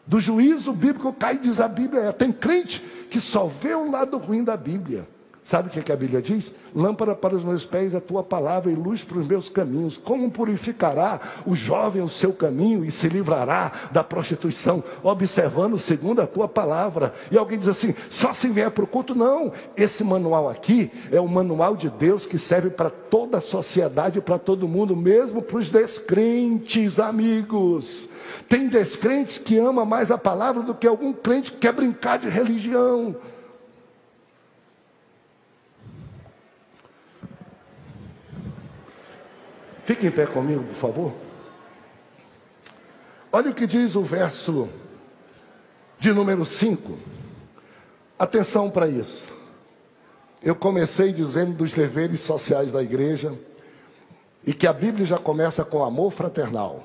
do 0.05 0.19
juízo 0.19 0.71
bíblico 0.73 1.11
cai, 1.13 1.37
diz 1.37 1.59
a 1.59 1.67
Bíblia. 1.67 2.03
É, 2.03 2.11
tem 2.11 2.31
crente 2.31 2.83
que 3.09 3.19
só 3.19 3.45
vê 3.47 3.73
o 3.73 3.89
lado 3.89 4.17
ruim 4.17 4.43
da 4.43 4.55
Bíblia. 4.55 5.07
Sabe 5.45 5.69
o 5.69 5.71
que, 5.71 5.83
que 5.83 5.91
a 5.91 5.95
Bíblia 5.95 6.23
diz? 6.23 6.55
Lâmpada 6.75 7.13
para 7.13 7.35
os 7.35 7.43
meus 7.43 7.63
pés 7.63 7.93
é 7.93 7.97
a 7.97 8.01
tua 8.01 8.23
palavra 8.23 8.71
e 8.71 8.75
luz 8.75 9.03
para 9.03 9.19
os 9.19 9.27
meus 9.27 9.47
caminhos. 9.47 9.95
Como 9.95 10.31
purificará 10.31 11.19
o 11.45 11.55
jovem 11.55 12.01
o 12.01 12.09
seu 12.09 12.33
caminho 12.33 12.83
e 12.83 12.89
se 12.89 13.07
livrará 13.07 13.71
da 13.91 14.03
prostituição? 14.03 14.83
Observando 15.03 15.77
segundo 15.77 16.19
a 16.19 16.25
tua 16.25 16.47
palavra. 16.47 17.13
E 17.29 17.37
alguém 17.37 17.59
diz 17.59 17.67
assim: 17.67 17.93
só 18.09 18.33
se 18.33 18.47
vier 18.47 18.71
para 18.71 18.85
o 18.85 18.87
culto? 18.87 19.13
Não. 19.13 19.51
Esse 19.77 20.03
manual 20.03 20.49
aqui 20.49 20.91
é 21.11 21.21
o 21.21 21.27
manual 21.27 21.75
de 21.75 21.91
Deus 21.91 22.25
que 22.25 22.39
serve 22.39 22.71
para 22.71 22.89
toda 22.89 23.37
a 23.37 23.41
sociedade, 23.41 24.21
para 24.21 24.39
todo 24.39 24.67
mundo, 24.67 24.95
mesmo 24.95 25.43
para 25.43 25.57
os 25.57 25.69
descrentes, 25.69 26.99
amigos. 26.99 28.09
Tem 28.49 28.67
descrentes 28.67 29.37
que 29.37 29.59
ama 29.59 29.85
mais 29.85 30.09
a 30.09 30.17
palavra 30.17 30.63
do 30.63 30.73
que 30.73 30.87
algum 30.87 31.13
crente 31.13 31.51
que 31.51 31.59
quer 31.59 31.71
brincar 31.71 32.17
de 32.17 32.29
religião. 32.29 33.15
Fique 39.85 40.07
em 40.07 40.11
pé 40.11 40.25
comigo, 40.25 40.63
por 40.63 40.75
favor. 40.75 41.13
Olha 43.31 43.51
o 43.51 43.53
que 43.53 43.67
diz 43.67 43.95
o 43.95 44.01
verso 44.01 44.67
de 45.99 46.11
número 46.11 46.43
5. 46.43 46.97
Atenção 48.17 48.71
para 48.71 48.87
isso. 48.87 49.29
Eu 50.41 50.55
comecei 50.55 51.13
dizendo 51.13 51.53
dos 51.53 51.71
deveres 51.71 52.21
sociais 52.21 52.71
da 52.71 52.81
igreja 52.81 53.37
e 54.43 54.55
que 54.55 54.65
a 54.65 54.73
Bíblia 54.73 55.05
já 55.05 55.19
começa 55.19 55.63
com 55.63 55.83
amor 55.83 56.11
fraternal. 56.11 56.83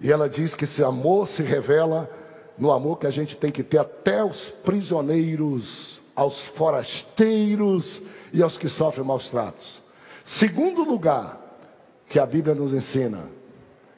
E 0.00 0.12
ela 0.12 0.28
diz 0.28 0.54
que 0.54 0.62
esse 0.62 0.84
amor 0.84 1.26
se 1.26 1.42
revela 1.42 2.08
no 2.56 2.70
amor 2.70 3.00
que 3.00 3.06
a 3.08 3.10
gente 3.10 3.36
tem 3.36 3.50
que 3.50 3.64
ter 3.64 3.78
até 3.78 4.20
aos 4.20 4.50
prisioneiros, 4.50 6.00
aos 6.14 6.40
forasteiros 6.40 8.00
e 8.32 8.42
aos 8.44 8.56
que 8.56 8.68
sofrem 8.68 9.04
maus 9.04 9.28
tratos. 9.28 9.82
Segundo 10.22 10.84
lugar 10.84 11.45
que 12.08 12.18
a 12.18 12.26
Bíblia 12.26 12.54
nos 12.54 12.72
ensina, 12.72 13.30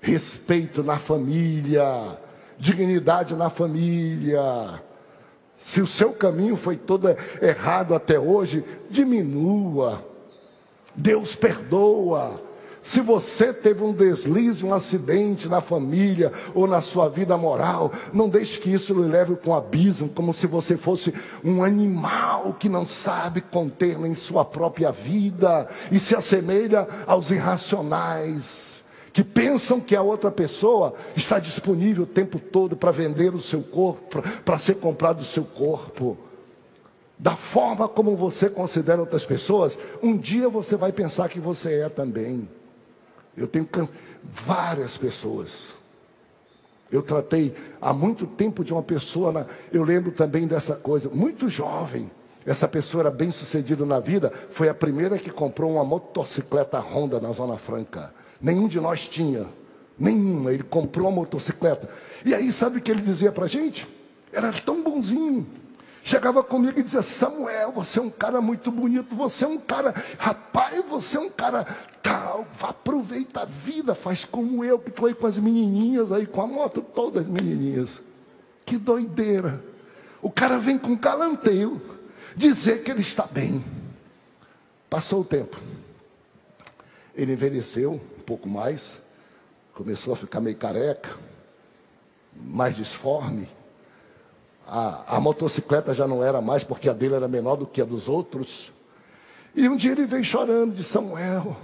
respeito 0.00 0.82
na 0.82 0.98
família, 0.98 2.18
dignidade 2.59 3.34
na 3.34 3.50
família. 3.50 4.82
Se 5.56 5.80
o 5.80 5.86
seu 5.86 6.12
caminho 6.12 6.56
foi 6.56 6.76
todo 6.76 7.09
errado 7.42 7.94
até 7.94 8.18
hoje, 8.18 8.64
diminua. 8.90 10.04
Deus 10.94 11.34
perdoa. 11.34 12.47
Se 12.89 13.03
você 13.03 13.53
teve 13.53 13.84
um 13.84 13.93
deslize, 13.93 14.64
um 14.64 14.72
acidente 14.72 15.47
na 15.47 15.61
família 15.61 16.32
ou 16.55 16.66
na 16.66 16.80
sua 16.80 17.07
vida 17.07 17.36
moral, 17.36 17.93
não 18.14 18.30
deixe 18.30 18.59
que 18.59 18.72
isso 18.72 18.95
lhe 18.95 19.07
leve 19.07 19.36
para 19.36 19.51
um 19.51 19.55
abismo, 19.55 20.09
como 20.09 20.32
se 20.32 20.47
você 20.47 20.74
fosse 20.74 21.12
um 21.45 21.62
animal 21.62 22.57
que 22.59 22.66
não 22.66 22.86
sabe 22.86 23.43
conter 23.43 24.01
em 24.01 24.14
sua 24.14 24.43
própria 24.43 24.91
vida 24.91 25.68
e 25.93 26.01
se 26.01 26.16
assemelha 26.16 26.89
aos 27.07 27.30
irracionais, 27.30 28.82
que 29.12 29.22
pensam 29.22 29.80
que 29.80 29.95
a 29.95 30.01
outra 30.01 30.30
pessoa 30.30 30.95
está 31.14 31.39
disponível 31.39 32.05
o 32.05 32.07
tempo 32.07 32.39
todo 32.39 32.74
para 32.74 32.91
vender 32.91 33.34
o 33.34 33.43
seu 33.43 33.61
corpo, 33.61 34.22
para 34.47 34.57
ser 34.57 34.76
comprado 34.76 35.20
o 35.20 35.24
seu 35.24 35.45
corpo. 35.45 36.16
Da 37.18 37.36
forma 37.36 37.86
como 37.86 38.16
você 38.16 38.49
considera 38.49 39.03
outras 39.03 39.26
pessoas, 39.26 39.78
um 40.03 40.16
dia 40.16 40.49
você 40.49 40.74
vai 40.74 40.91
pensar 40.91 41.28
que 41.28 41.39
você 41.39 41.80
é 41.80 41.91
também. 41.91 42.49
Eu 43.39 43.47
tenho 43.47 43.64
can... 43.64 43.89
várias 44.22 44.97
pessoas. 44.97 45.68
Eu 46.91 47.03
tratei 47.03 47.55
há 47.80 47.93
muito 47.93 48.26
tempo 48.26 48.64
de 48.64 48.72
uma 48.72 48.82
pessoa, 48.82 49.30
na... 49.32 49.47
eu 49.72 49.84
lembro 49.84 50.11
também 50.12 50.47
dessa 50.47 50.74
coisa, 50.74 51.09
muito 51.09 51.49
jovem. 51.49 52.11
Essa 52.47 52.66
pessoa 52.66 53.03
era 53.03 53.11
bem 53.11 53.30
sucedida 53.30 53.84
na 53.84 54.01
vida, 54.01 54.32
foi 54.51 54.68
a 54.70 54.74
primeira 54.74 55.18
que 55.18 55.30
comprou 55.30 55.72
uma 55.72 55.84
motocicleta 55.84 56.78
Honda 56.78 57.20
na 57.20 57.30
Zona 57.30 57.59
Franca. 57.59 58.12
Nenhum 58.41 58.68
de 58.68 58.80
nós 58.80 59.07
tinha, 59.07 59.47
nenhuma. 59.99 60.53
Ele 60.53 60.62
comprou 60.62 61.09
uma 61.09 61.14
motocicleta. 61.14 61.91
E 62.24 62.34
aí, 62.34 62.51
sabe 62.53 62.78
o 62.78 62.80
que 62.80 62.91
ele 62.91 63.03
dizia 63.03 63.32
para 63.32 63.47
gente? 63.47 63.86
Era 64.32 64.53
tão 64.53 64.82
bonzinho. 64.82 65.47
Chegava 66.03 66.42
comigo 66.42 66.78
e 66.78 66.82
dizia: 66.82 67.03
Samuel, 67.03 67.72
você 67.72 67.99
é 67.99 68.03
um 68.03 68.11
cara 68.11 68.40
muito 68.40 68.70
bonito, 68.70 69.14
você 69.14 69.44
é 69.44 69.49
um 69.49 69.59
cara, 69.59 69.94
rapaz, 70.18 70.82
você 70.88 71.16
é 71.16 71.20
um 71.20 71.30
cara 71.30 71.64
tal, 72.03 72.46
aproveita 72.61 73.42
a 73.42 73.44
vida, 73.44 73.94
faz 73.94 74.24
como 74.24 74.64
eu, 74.64 74.78
que 74.78 74.90
estou 74.90 75.07
aí 75.07 75.14
com 75.14 75.26
as 75.26 75.38
menininhas 75.38 76.12
aí, 76.12 76.26
com 76.26 76.40
a 76.40 76.46
moto, 76.46 76.80
todas 76.80 77.24
as 77.24 77.28
menininhas. 77.28 77.90
Que 78.64 78.76
doideira. 78.76 79.62
O 80.22 80.30
cara 80.30 80.59
vem 80.59 80.78
com 80.78 80.96
calanteio 80.96 81.80
dizer 82.36 82.82
que 82.82 82.90
ele 82.90 83.01
está 83.01 83.26
bem. 83.26 83.64
Passou 84.88 85.20
o 85.20 85.24
tempo. 85.24 85.61
Ele 87.14 87.32
envelheceu 87.32 87.94
um 87.94 88.22
pouco 88.22 88.49
mais, 88.49 88.96
começou 89.74 90.14
a 90.14 90.16
ficar 90.16 90.40
meio 90.40 90.57
careca, 90.57 91.11
mais 92.34 92.76
disforme 92.76 93.49
a, 94.68 95.16
a 95.16 95.20
motocicleta 95.20 95.94
já 95.94 96.06
não 96.06 96.22
era 96.22 96.42
mais, 96.42 96.62
porque 96.62 96.90
a 96.90 96.92
dele 96.92 97.14
era 97.14 97.26
menor 97.26 97.56
do 97.56 97.66
que 97.66 97.80
a 97.80 97.84
dos 97.86 98.06
outros. 98.06 98.70
E 99.56 99.66
um 99.66 99.76
dia 99.76 99.92
ele 99.92 100.04
veio 100.04 100.22
chorando 100.22 100.74
de 100.74 100.84
Samuel. 100.84 101.56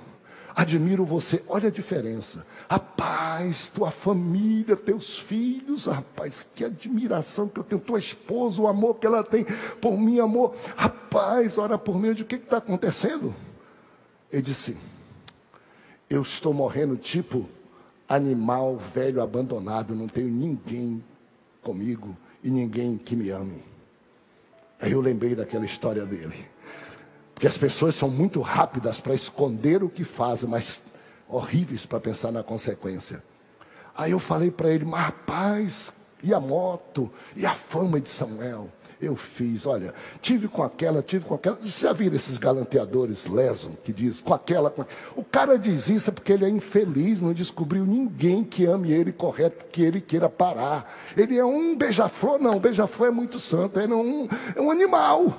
Admiro 0.56 1.04
você, 1.04 1.42
olha 1.46 1.68
a 1.68 1.70
diferença. 1.70 2.46
A 2.66 2.78
paz, 2.78 3.68
tua 3.68 3.90
família, 3.90 4.74
teus 4.74 5.18
filhos, 5.18 5.84
rapaz, 5.84 6.48
que 6.54 6.64
admiração 6.64 7.46
que 7.46 7.58
eu 7.60 7.64
tenho, 7.64 7.80
tua 7.80 7.98
esposa, 7.98 8.62
o 8.62 8.68
amor 8.68 8.94
que 8.94 9.06
ela 9.06 9.22
tem 9.22 9.44
por 9.80 9.98
mim, 9.98 10.18
amor. 10.18 10.54
Rapaz, 10.74 11.58
ora 11.58 11.76
por 11.76 11.98
mim, 11.98 12.10
o 12.10 12.24
que 12.24 12.36
está 12.36 12.56
acontecendo? 12.56 13.34
Ele 14.32 14.42
disse: 14.42 14.76
Eu 16.08 16.22
estou 16.22 16.54
morrendo 16.54 16.96
tipo 16.96 17.46
animal 18.08 18.76
velho 18.76 19.20
abandonado, 19.20 19.94
não 19.94 20.08
tenho 20.08 20.28
ninguém 20.28 21.04
comigo 21.62 22.16
e 22.44 22.50
ninguém 22.50 22.98
que 22.98 23.16
me 23.16 23.30
ame. 23.30 23.64
Aí 24.78 24.92
eu 24.92 25.00
lembrei 25.00 25.34
daquela 25.34 25.64
história 25.64 26.04
dele. 26.04 26.46
Porque 27.34 27.46
as 27.46 27.56
pessoas 27.56 27.94
são 27.94 28.10
muito 28.10 28.42
rápidas 28.42 29.00
para 29.00 29.14
esconder 29.14 29.82
o 29.82 29.88
que 29.88 30.04
fazem, 30.04 30.48
mas 30.48 30.82
horríveis 31.26 31.86
para 31.86 31.98
pensar 31.98 32.30
na 32.30 32.42
consequência. 32.42 33.24
Aí 33.96 34.10
eu 34.10 34.18
falei 34.18 34.50
para 34.50 34.68
ele, 34.68 34.84
mas 34.84 35.06
rapaz, 35.06 35.94
e 36.22 36.34
a 36.34 36.38
moto, 36.38 37.10
e 37.34 37.46
a 37.46 37.54
fama 37.54 37.98
de 37.98 38.10
Samuel? 38.10 38.68
Eu 39.00 39.16
fiz, 39.16 39.66
olha, 39.66 39.92
tive 40.20 40.48
com 40.48 40.62
aquela, 40.62 41.02
tive 41.02 41.24
com 41.24 41.34
aquela. 41.34 41.56
Você 41.56 41.86
já 41.86 41.92
viram 41.92 42.16
esses 42.16 42.38
galanteadores 42.38 43.26
leso 43.26 43.70
que 43.82 43.92
diz 43.92 44.20
com 44.20 44.32
aquela, 44.32 44.70
com 44.70 44.84
O 45.16 45.24
cara 45.24 45.58
diz 45.58 45.88
isso 45.88 46.12
porque 46.12 46.32
ele 46.32 46.44
é 46.44 46.48
infeliz, 46.48 47.20
não 47.20 47.32
descobriu 47.32 47.84
ninguém 47.84 48.44
que 48.44 48.64
ame 48.64 48.92
ele 48.92 49.12
correto, 49.12 49.64
que 49.70 49.82
ele 49.82 50.00
queira 50.00 50.28
parar. 50.28 50.90
Ele 51.16 51.36
é 51.36 51.44
um 51.44 51.76
beija-flor, 51.76 52.38
não, 52.40 52.58
beija-flor 52.58 53.08
é 53.08 53.12
muito 53.12 53.40
santo, 53.40 53.80
ele 53.80 53.92
é 53.92 53.96
um, 53.96 54.28
é 54.54 54.60
um 54.60 54.70
animal 54.70 55.36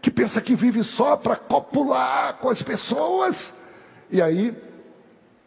que 0.00 0.10
pensa 0.10 0.40
que 0.40 0.56
vive 0.56 0.82
só 0.82 1.16
para 1.16 1.36
copular 1.36 2.38
com 2.38 2.48
as 2.48 2.60
pessoas. 2.60 3.54
E 4.10 4.20
aí 4.20 4.54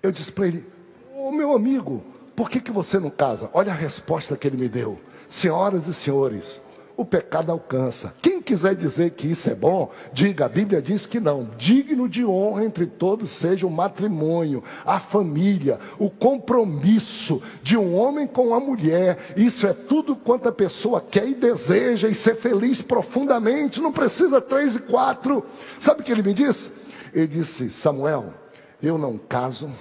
eu 0.02 0.12
disse 0.12 0.32
para 0.32 0.48
ele: 0.48 0.66
Ô 1.14 1.32
meu 1.32 1.54
amigo, 1.54 2.04
por 2.36 2.50
que, 2.50 2.60
que 2.60 2.72
você 2.72 3.00
não 3.00 3.10
casa? 3.10 3.50
Olha 3.54 3.72
a 3.72 3.76
resposta 3.76 4.36
que 4.38 4.48
ele 4.48 4.58
me 4.58 4.70
deu. 4.70 5.00
Senhoras 5.28 5.88
e 5.88 5.94
senhores, 5.94 6.62
o 6.98 7.04
pecado 7.04 7.52
alcança. 7.52 8.14
Quem 8.22 8.42
quiser 8.42 8.76
dizer 8.76 9.12
que 9.12 9.28
isso 9.28 9.50
é 9.50 9.56
bom, 9.56 9.92
diga, 10.14 10.46
a 10.46 10.50
Bíblia 10.50 10.82
diz 10.82 11.06
que 11.06 11.20
não. 11.20 11.50
Digno 11.58 12.08
de 12.08 12.26
honra 12.26 12.64
entre 12.64 12.86
todos 12.86 13.32
seja 13.32 13.68
o 13.68 13.72
matrimônio, 13.72 14.64
a 14.86 15.00
família, 15.00 15.80
o 16.00 16.10
compromisso 16.10 17.42
de 17.62 17.78
um 17.78 17.96
homem 17.96 18.28
com 18.28 18.54
a 18.54 18.60
mulher. 18.60 19.34
Isso 19.36 19.68
é 19.68 19.74
tudo 19.74 20.16
quanto 20.16 20.48
a 20.48 20.54
pessoa 20.54 21.02
quer 21.02 21.28
e 21.28 21.36
deseja 21.36 22.08
e 22.08 22.16
ser 22.16 22.36
feliz 22.36 22.82
profundamente. 22.82 23.82
Não 23.82 23.92
precisa 23.92 24.40
três 24.40 24.76
e 24.76 24.80
quatro. 24.80 25.46
Sabe 25.78 26.02
o 26.02 26.04
que 26.04 26.12
ele 26.12 26.24
me 26.24 26.34
disse? 26.34 26.72
Ele 27.14 27.28
disse: 27.28 27.70
Samuel, 27.70 28.34
eu 28.82 28.98
não 28.98 29.18
caso 29.18 29.72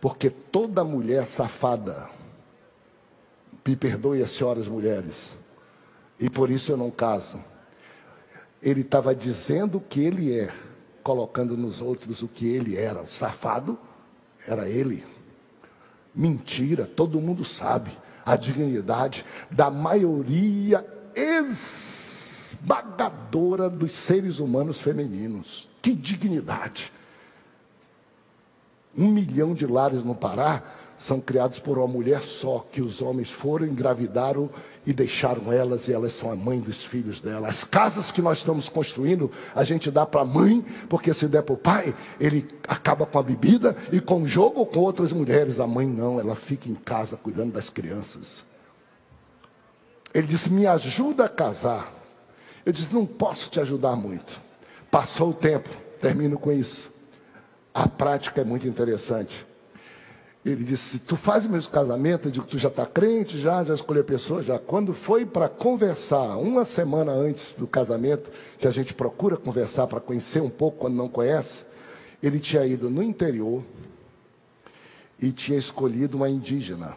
porque 0.00 0.28
toda 0.28 0.84
mulher 0.84 1.26
safada, 1.26 2.10
me 3.66 3.74
perdoe 3.74 4.22
as 4.22 4.32
senhoras 4.32 4.68
mulheres 4.68 5.32
e 6.24 6.30
por 6.30 6.50
isso 6.50 6.72
eu 6.72 6.76
não 6.78 6.90
caso. 6.90 7.38
Ele 8.62 8.80
estava 8.80 9.14
dizendo 9.14 9.76
o 9.76 9.80
que 9.80 10.00
ele 10.00 10.32
é, 10.32 10.50
colocando 11.02 11.54
nos 11.54 11.82
outros 11.82 12.22
o 12.22 12.28
que 12.28 12.46
ele 12.46 12.78
era. 12.78 13.02
O 13.02 13.10
safado 13.10 13.78
era 14.48 14.66
ele. 14.66 15.04
Mentira, 16.14 16.86
todo 16.86 17.20
mundo 17.20 17.44
sabe. 17.44 17.90
A 18.24 18.36
dignidade 18.36 19.22
da 19.50 19.70
maioria 19.70 20.82
esmagadora 22.54 23.68
dos 23.68 23.94
seres 23.94 24.38
humanos 24.38 24.80
femininos. 24.80 25.68
Que 25.82 25.94
dignidade! 25.94 26.90
Um 28.96 29.08
milhão 29.08 29.52
de 29.52 29.66
lares 29.66 30.02
no 30.02 30.14
Pará 30.14 30.62
são 30.96 31.20
criados 31.20 31.58
por 31.58 31.76
uma 31.76 31.86
mulher 31.86 32.22
só, 32.22 32.64
que 32.72 32.80
os 32.80 33.02
homens 33.02 33.30
foram, 33.30 33.66
engravidaram 33.66 34.48
e 34.86 34.92
deixaram 34.92 35.52
elas, 35.52 35.88
e 35.88 35.92
elas 35.92 36.12
são 36.12 36.30
a 36.30 36.36
mãe 36.36 36.60
dos 36.60 36.84
filhos 36.84 37.20
dela. 37.20 37.48
As 37.48 37.64
casas 37.64 38.12
que 38.12 38.20
nós 38.20 38.38
estamos 38.38 38.68
construindo, 38.68 39.30
a 39.54 39.64
gente 39.64 39.90
dá 39.90 40.04
para 40.04 40.20
a 40.20 40.24
mãe, 40.24 40.64
porque 40.88 41.14
se 41.14 41.26
der 41.26 41.42
para 41.42 41.54
o 41.54 41.58
pai, 41.58 41.94
ele 42.20 42.46
acaba 42.68 43.06
com 43.06 43.18
a 43.18 43.22
bebida 43.22 43.76
e 43.90 44.00
com 44.00 44.22
o 44.22 44.28
jogo 44.28 44.66
com 44.66 44.80
outras 44.80 45.12
mulheres. 45.12 45.60
A 45.60 45.66
mãe 45.66 45.86
não, 45.86 46.20
ela 46.20 46.36
fica 46.36 46.68
em 46.68 46.74
casa 46.74 47.16
cuidando 47.16 47.52
das 47.52 47.70
crianças. 47.70 48.44
Ele 50.12 50.26
disse: 50.26 50.50
Me 50.50 50.66
ajuda 50.66 51.24
a 51.24 51.28
casar. 51.28 51.92
Eu 52.64 52.72
disse: 52.72 52.94
Não 52.94 53.06
posso 53.06 53.50
te 53.50 53.60
ajudar 53.60 53.96
muito. 53.96 54.40
Passou 54.90 55.30
o 55.30 55.34
tempo, 55.34 55.70
termino 56.00 56.38
com 56.38 56.52
isso. 56.52 56.92
A 57.72 57.88
prática 57.88 58.42
é 58.42 58.44
muito 58.44 58.68
interessante. 58.68 59.44
Ele 60.44 60.62
disse: 60.62 60.98
Tu 60.98 61.16
faz 61.16 61.46
o 61.46 61.48
mesmo 61.48 61.72
casamento? 61.72 62.28
Eu 62.28 62.32
digo: 62.32 62.46
Tu 62.46 62.58
já 62.58 62.68
está 62.68 62.84
crente? 62.84 63.38
Já, 63.38 63.64
já 63.64 63.74
escolheu 63.74 64.02
a 64.02 64.06
pessoa? 64.06 64.42
Já. 64.42 64.58
Quando 64.58 64.92
foi 64.92 65.24
para 65.24 65.48
conversar, 65.48 66.36
uma 66.36 66.66
semana 66.66 67.12
antes 67.12 67.54
do 67.54 67.66
casamento, 67.66 68.30
que 68.58 68.68
a 68.68 68.70
gente 68.70 68.92
procura 68.92 69.38
conversar 69.38 69.86
para 69.86 70.00
conhecer 70.00 70.42
um 70.42 70.50
pouco 70.50 70.78
quando 70.78 70.94
não 70.94 71.08
conhece, 71.08 71.64
ele 72.22 72.38
tinha 72.38 72.66
ido 72.66 72.90
no 72.90 73.02
interior 73.02 73.62
e 75.18 75.32
tinha 75.32 75.58
escolhido 75.58 76.18
uma 76.18 76.28
indígena 76.28 76.94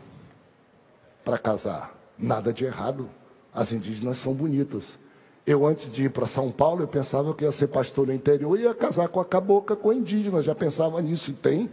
para 1.23 1.37
casar. 1.37 1.95
Nada 2.19 2.51
de 2.51 2.65
errado. 2.65 3.09
As 3.53 3.71
indígenas 3.71 4.17
são 4.17 4.33
bonitas. 4.33 4.99
Eu, 5.45 5.65
antes 5.65 5.89
de 5.89 6.03
ir 6.03 6.09
para 6.09 6.25
São 6.25 6.51
Paulo, 6.51 6.83
eu 6.83 6.87
pensava 6.87 7.33
que 7.33 7.45
ia 7.45 7.51
ser 7.53 7.67
pastor 7.67 8.07
no 8.07 8.13
interior 8.13 8.59
e 8.59 8.63
ia 8.63 8.73
casar 8.73 9.07
com 9.07 9.21
a 9.21 9.25
cabocla, 9.25 9.77
com 9.77 9.89
a 9.89 9.95
indígena. 9.95 10.43
Já 10.43 10.53
pensava 10.53 11.01
nisso, 11.01 11.31
e 11.31 11.33
tem. 11.33 11.69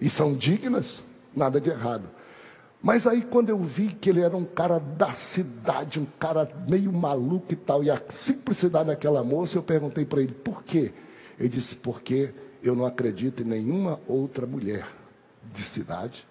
E 0.00 0.10
são 0.10 0.34
dignas 0.34 1.00
nada 1.34 1.60
de 1.60 1.70
errado. 1.70 2.08
Mas 2.82 3.06
aí 3.06 3.22
quando 3.22 3.50
eu 3.50 3.58
vi 3.58 3.88
que 3.88 4.10
ele 4.10 4.20
era 4.20 4.36
um 4.36 4.44
cara 4.44 4.80
da 4.80 5.12
cidade, 5.12 6.00
um 6.00 6.06
cara 6.18 6.50
meio 6.68 6.92
maluco 6.92 7.52
e 7.52 7.56
tal, 7.56 7.84
e 7.84 7.90
a 7.90 8.02
simplicidade 8.08 8.88
daquela 8.88 9.22
moça, 9.22 9.56
eu 9.56 9.62
perguntei 9.62 10.04
para 10.04 10.20
ele, 10.20 10.32
por 10.32 10.64
quê? 10.64 10.92
Ele 11.38 11.48
disse, 11.48 11.76
porque 11.76 12.34
eu 12.62 12.74
não 12.74 12.84
acredito 12.84 13.42
em 13.42 13.46
nenhuma 13.46 14.00
outra 14.08 14.46
mulher 14.46 14.86
de 15.52 15.62
cidade, 15.64 16.26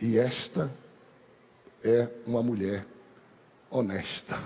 e 0.00 0.18
esta 0.18 0.70
é 1.84 2.08
uma 2.26 2.42
mulher 2.42 2.84
honesta, 3.70 4.38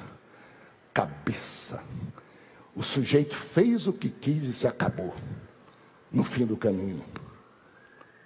cabeça. 0.93 1.83
O 2.77 2.83
sujeito 2.83 3.35
fez 3.35 3.87
o 3.87 3.93
que 3.93 4.11
quis 4.11 4.47
e 4.47 4.53
se 4.53 4.67
acabou 4.67 5.15
no 6.13 6.23
fim 6.23 6.45
do 6.45 6.57
caminho. 6.57 7.03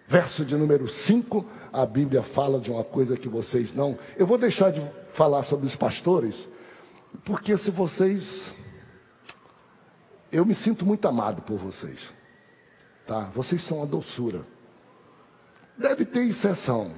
Verso 0.09 0.43
de 0.43 0.57
número 0.57 0.89
5, 0.89 1.45
a 1.71 1.85
Bíblia 1.85 2.23
fala 2.23 2.59
de 2.59 2.71
uma 2.71 2.83
coisa 2.83 3.15
que 3.15 3.29
vocês 3.29 3.75
não. 3.75 3.99
Eu 4.17 4.27
vou 4.27 4.39
deixar 4.39 4.73
de 4.73 4.81
falar 5.13 5.43
sobre 5.43 5.67
os 5.67 5.77
pastores, 5.77 6.49
porque 7.27 7.59
se 7.59 7.71
vocês. 7.71 8.51
Eu 10.33 10.47
me 10.47 10.55
sinto 10.55 10.87
muito 10.87 11.07
amado 11.07 11.43
por 11.43 11.59
vocês. 11.59 12.01
Tá? 13.07 13.31
Vocês 13.35 13.61
são 13.61 13.83
a 13.83 13.85
doçura. 13.85 14.47
Deve 15.77 16.07
ter 16.07 16.25
exceção. 16.25 16.95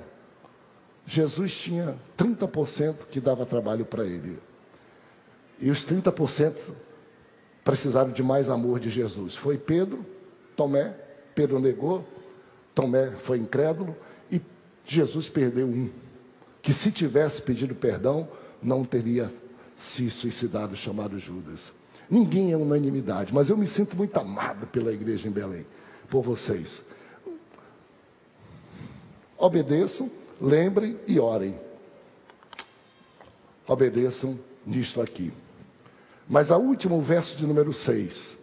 Jesus 1.04 1.52
tinha 1.58 1.98
30% 2.16 3.06
que 3.11 3.20
dava 3.20 3.44
trabalho 3.44 3.84
para 3.84 4.04
ele. 4.04 4.38
E 5.58 5.68
os 5.68 5.84
30% 5.84 6.54
precisaram 7.64 8.12
de 8.12 8.22
mais 8.22 8.48
amor 8.48 8.78
de 8.78 8.88
Jesus. 8.88 9.34
Foi 9.34 9.58
Pedro, 9.58 10.06
Tomé, 10.54 10.94
Pedro 11.34 11.58
negou, 11.58 12.06
Tomé 12.80 13.10
foi 13.22 13.38
incrédulo 13.38 13.94
e 14.32 14.40
Jesus 14.86 15.28
perdeu 15.28 15.66
um, 15.66 15.90
que 16.62 16.72
se 16.72 16.90
tivesse 16.90 17.42
pedido 17.42 17.74
perdão, 17.74 18.26
não 18.62 18.84
teria 18.84 19.30
se 19.76 20.08
suicidado, 20.08 20.74
chamado 20.74 21.18
Judas. 21.18 21.72
Ninguém 22.08 22.52
é 22.52 22.56
unanimidade, 22.56 23.34
mas 23.34 23.50
eu 23.50 23.56
me 23.56 23.66
sinto 23.66 23.96
muito 23.96 24.16
amado 24.18 24.66
pela 24.66 24.92
igreja 24.92 25.28
em 25.28 25.30
Belém, 25.30 25.66
por 26.08 26.22
vocês. 26.22 26.82
Obedeçam, 29.36 30.10
lembrem 30.40 30.98
e 31.06 31.20
orem. 31.20 31.60
Obedeçam 33.66 34.38
nisto 34.66 35.02
aqui. 35.02 35.32
Mas 36.26 36.50
a 36.50 36.56
última, 36.56 36.94
o 36.94 37.02
verso 37.02 37.36
de 37.36 37.46
número 37.46 37.72
6 37.72 38.39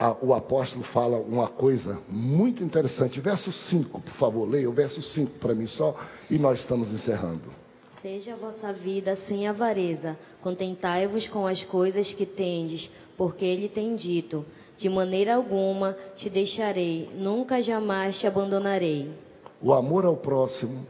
a, 0.00 0.16
o 0.22 0.32
apóstolo 0.32 0.82
fala 0.82 1.18
uma 1.18 1.46
coisa 1.46 2.00
muito 2.08 2.64
interessante. 2.64 3.20
Verso 3.20 3.52
5, 3.52 4.00
por 4.00 4.12
favor, 4.12 4.48
leia 4.48 4.68
o 4.68 4.72
verso 4.72 5.02
5 5.02 5.38
para 5.38 5.54
mim 5.54 5.66
só, 5.66 5.94
e 6.30 6.38
nós 6.38 6.60
estamos 6.60 6.90
encerrando. 6.90 7.52
Seja 7.90 8.32
a 8.32 8.36
vossa 8.36 8.72
vida 8.72 9.14
sem 9.14 9.46
avareza, 9.46 10.16
contentai-vos 10.40 11.28
com 11.28 11.46
as 11.46 11.62
coisas 11.62 12.14
que 12.14 12.24
tendes, 12.24 12.90
porque 13.14 13.44
ele 13.44 13.68
tem 13.68 13.92
dito: 13.92 14.46
De 14.74 14.88
maneira 14.88 15.34
alguma 15.34 15.94
te 16.14 16.30
deixarei, 16.30 17.10
nunca 17.14 17.60
jamais 17.60 18.18
te 18.18 18.26
abandonarei. 18.26 19.12
O 19.60 19.74
amor 19.74 20.06
ao 20.06 20.16
próximo, 20.16 20.86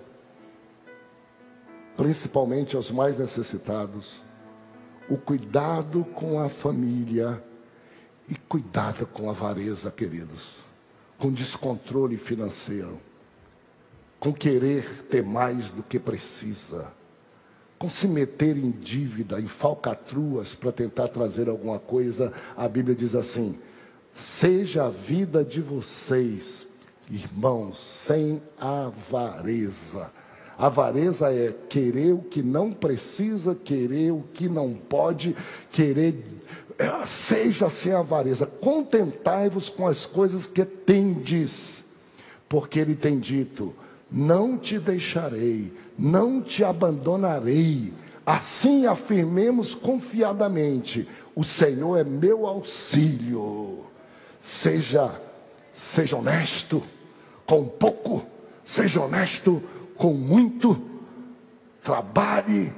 principalmente 1.97 2.77
aos 2.77 2.93
mais 2.93 3.19
necessitados, 3.19 4.23
o 5.09 5.17
cuidado 5.17 6.05
com 6.15 6.39
a 6.39 6.49
família, 6.49 7.43
E 8.31 8.37
cuidado 8.49 9.07
com 9.07 9.29
avareza, 9.29 9.91
queridos, 9.91 10.53
com 11.19 11.33
descontrole 11.33 12.17
financeiro, 12.17 13.01
com 14.21 14.33
querer 14.33 15.03
ter 15.11 15.25
mais 15.25 15.71
do 15.71 15.83
que 15.83 15.99
precisa, 15.99 16.93
com 17.77 17.91
se 17.91 18.07
meter 18.07 18.57
em 18.57 18.71
dívida, 18.71 19.41
em 19.41 19.49
falcatruas 19.49 20.55
para 20.55 20.71
tentar 20.71 21.09
trazer 21.09 21.49
alguma 21.49 21.81
coisa. 21.81 22.33
A 22.57 22.69
Bíblia 22.69 22.95
diz 22.95 23.17
assim: 23.17 23.59
seja 24.15 24.87
a 24.87 24.91
vida 24.91 25.43
de 25.43 25.61
vocês, 25.61 26.69
irmãos, 27.11 27.81
sem 27.81 28.41
avareza. 28.61 30.13
Avareza 30.57 31.33
é 31.33 31.55
querer 31.71 32.13
o 32.13 32.19
que 32.19 32.43
não 32.43 32.71
precisa, 32.71 33.55
querer 33.55 34.13
o 34.13 34.23
que 34.35 34.47
não 34.47 34.75
pode, 34.75 35.35
querer 35.71 36.23
seja 37.07 37.69
sem 37.69 37.93
avareza, 37.93 38.47
contentai-vos 38.47 39.69
com 39.69 39.87
as 39.87 40.07
coisas 40.07 40.47
que 40.47 40.65
tendes, 40.65 41.85
porque 42.49 42.79
ele 42.79 42.95
tem 42.95 43.19
dito: 43.19 43.75
não 44.11 44.57
te 44.57 44.79
deixarei, 44.79 45.73
não 45.99 46.41
te 46.41 46.65
abandonarei. 46.65 47.93
Assim 48.25 48.87
afirmemos 48.87 49.75
confiadamente: 49.75 51.09
o 51.35 51.45
Senhor 51.45 51.99
é 51.99 52.05
meu 52.05 52.47
auxílio. 52.47 53.85
Seja, 54.41 55.21
seja 55.73 56.17
honesto 56.17 56.83
com 57.47 57.67
pouco, 57.67 58.25
seja 58.63 59.03
honesto 59.03 59.63
com 59.97 60.15
muito. 60.15 60.81
Trabalhe 61.83 62.73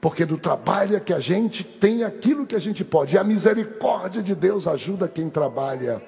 porque 0.00 0.24
do 0.24 0.38
trabalho 0.38 0.96
é 0.96 1.00
que 1.00 1.12
a 1.12 1.20
gente 1.20 1.62
tem 1.62 2.04
aquilo 2.04 2.46
que 2.46 2.56
a 2.56 2.60
gente 2.60 2.82
pode. 2.84 3.14
E 3.14 3.18
a 3.18 3.24
misericórdia 3.24 4.22
de 4.22 4.34
Deus 4.34 4.66
ajuda 4.66 5.06
quem 5.06 5.28
trabalha. 5.28 6.02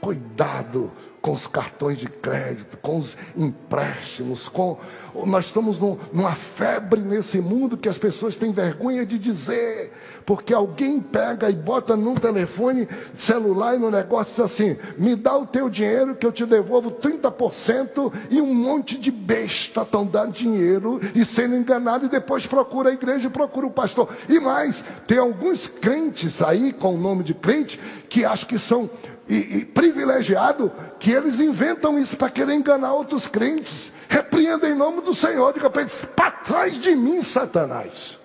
Cuidado 0.00 0.90
com 1.20 1.32
os 1.32 1.46
cartões 1.46 1.98
de 1.98 2.06
crédito, 2.06 2.78
com 2.78 2.98
os 2.98 3.16
empréstimos, 3.36 4.48
com 4.48 4.78
nós 5.26 5.46
estamos 5.46 5.78
num, 5.78 5.98
numa 6.12 6.34
febre 6.34 7.00
nesse 7.00 7.40
mundo 7.40 7.76
que 7.76 7.88
as 7.88 7.98
pessoas 7.98 8.36
têm 8.36 8.52
vergonha 8.52 9.04
de 9.04 9.18
dizer, 9.18 9.92
porque 10.24 10.54
alguém 10.54 11.00
pega 11.00 11.50
e 11.50 11.54
bota 11.54 11.96
num 11.96 12.14
telefone 12.14 12.88
celular 13.14 13.74
e 13.74 13.78
no 13.78 13.90
negócio 13.90 14.44
assim: 14.44 14.76
me 14.96 15.16
dá 15.16 15.36
o 15.36 15.46
teu 15.46 15.68
dinheiro 15.68 16.14
que 16.14 16.26
eu 16.26 16.32
te 16.32 16.46
devolvo 16.46 16.92
30% 16.92 18.12
e 18.30 18.40
um 18.40 18.54
monte 18.54 18.96
de 18.96 19.10
besta 19.10 19.82
estão 19.82 20.06
dando 20.06 20.32
dinheiro 20.32 21.00
e 21.14 21.24
sendo 21.24 21.56
enganado 21.56 22.06
e 22.06 22.08
depois 22.08 22.46
procura 22.46 22.90
a 22.90 22.92
igreja 22.92 23.26
e 23.26 23.30
procura 23.30 23.66
o 23.66 23.70
pastor. 23.70 24.08
E 24.28 24.38
mais, 24.38 24.84
tem 25.06 25.18
alguns 25.18 25.66
crentes 25.66 26.40
aí 26.40 26.72
com 26.72 26.94
o 26.94 26.98
nome 26.98 27.24
de 27.24 27.34
crente 27.34 27.80
que 28.08 28.24
acham 28.24 28.48
que 28.48 28.58
são 28.58 28.88
e, 29.30 29.58
e 29.58 29.64
privilegiado 29.64 30.72
que 30.98 31.12
eles 31.12 31.38
inventam 31.38 31.96
isso 31.96 32.16
para 32.16 32.28
querer 32.28 32.52
enganar 32.52 32.92
outros 32.92 33.28
crentes. 33.28 33.92
Repreenda 34.08 34.68
em 34.68 34.74
nome 34.74 35.02
do 35.02 35.14
Senhor, 35.14 35.52
diga 35.52 35.70
para 35.70 35.82
eles: 35.82 36.04
para 36.16 36.32
trás 36.32 36.74
de 36.74 36.96
mim, 36.96 37.22
Satanás. 37.22 38.18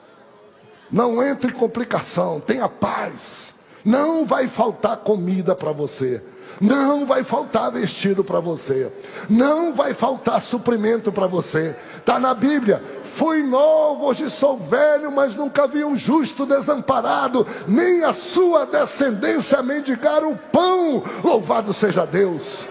Não 0.92 1.22
entre 1.22 1.52
em 1.52 1.54
complicação, 1.54 2.40
tenha 2.40 2.68
paz. 2.68 3.54
Não 3.84 4.26
vai 4.26 4.48
faltar 4.48 4.98
comida 4.98 5.56
para 5.56 5.72
você. 5.72 6.24
Não 6.60 7.06
vai 7.06 7.24
faltar 7.24 7.72
vestido 7.72 8.24
para 8.24 8.40
você. 8.40 8.92
Não 9.30 9.74
vai 9.74 9.94
faltar 9.94 10.42
suprimento 10.42 11.12
para 11.12 11.28
você. 11.28 11.76
Está 11.98 12.20
na 12.20 12.34
Bíblia. 12.34 12.82
Fui 13.16 13.44
novo, 13.44 14.06
hoje 14.06 14.30
sou 14.30 14.58
velho, 14.58 15.12
mas 15.12 15.36
nunca 15.36 15.68
vi 15.68 15.84
um 15.86 15.96
justo 15.96 16.46
desamparado, 16.46 17.48
nem 17.66 18.04
a 18.04 18.12
sua 18.12 18.66
descendência 18.66 19.64
mendigar 19.64 20.24
o 20.24 20.36
pão. 20.36 21.02
Louvado 21.24 21.72
seja 21.72 22.06
Deus. 22.06 22.66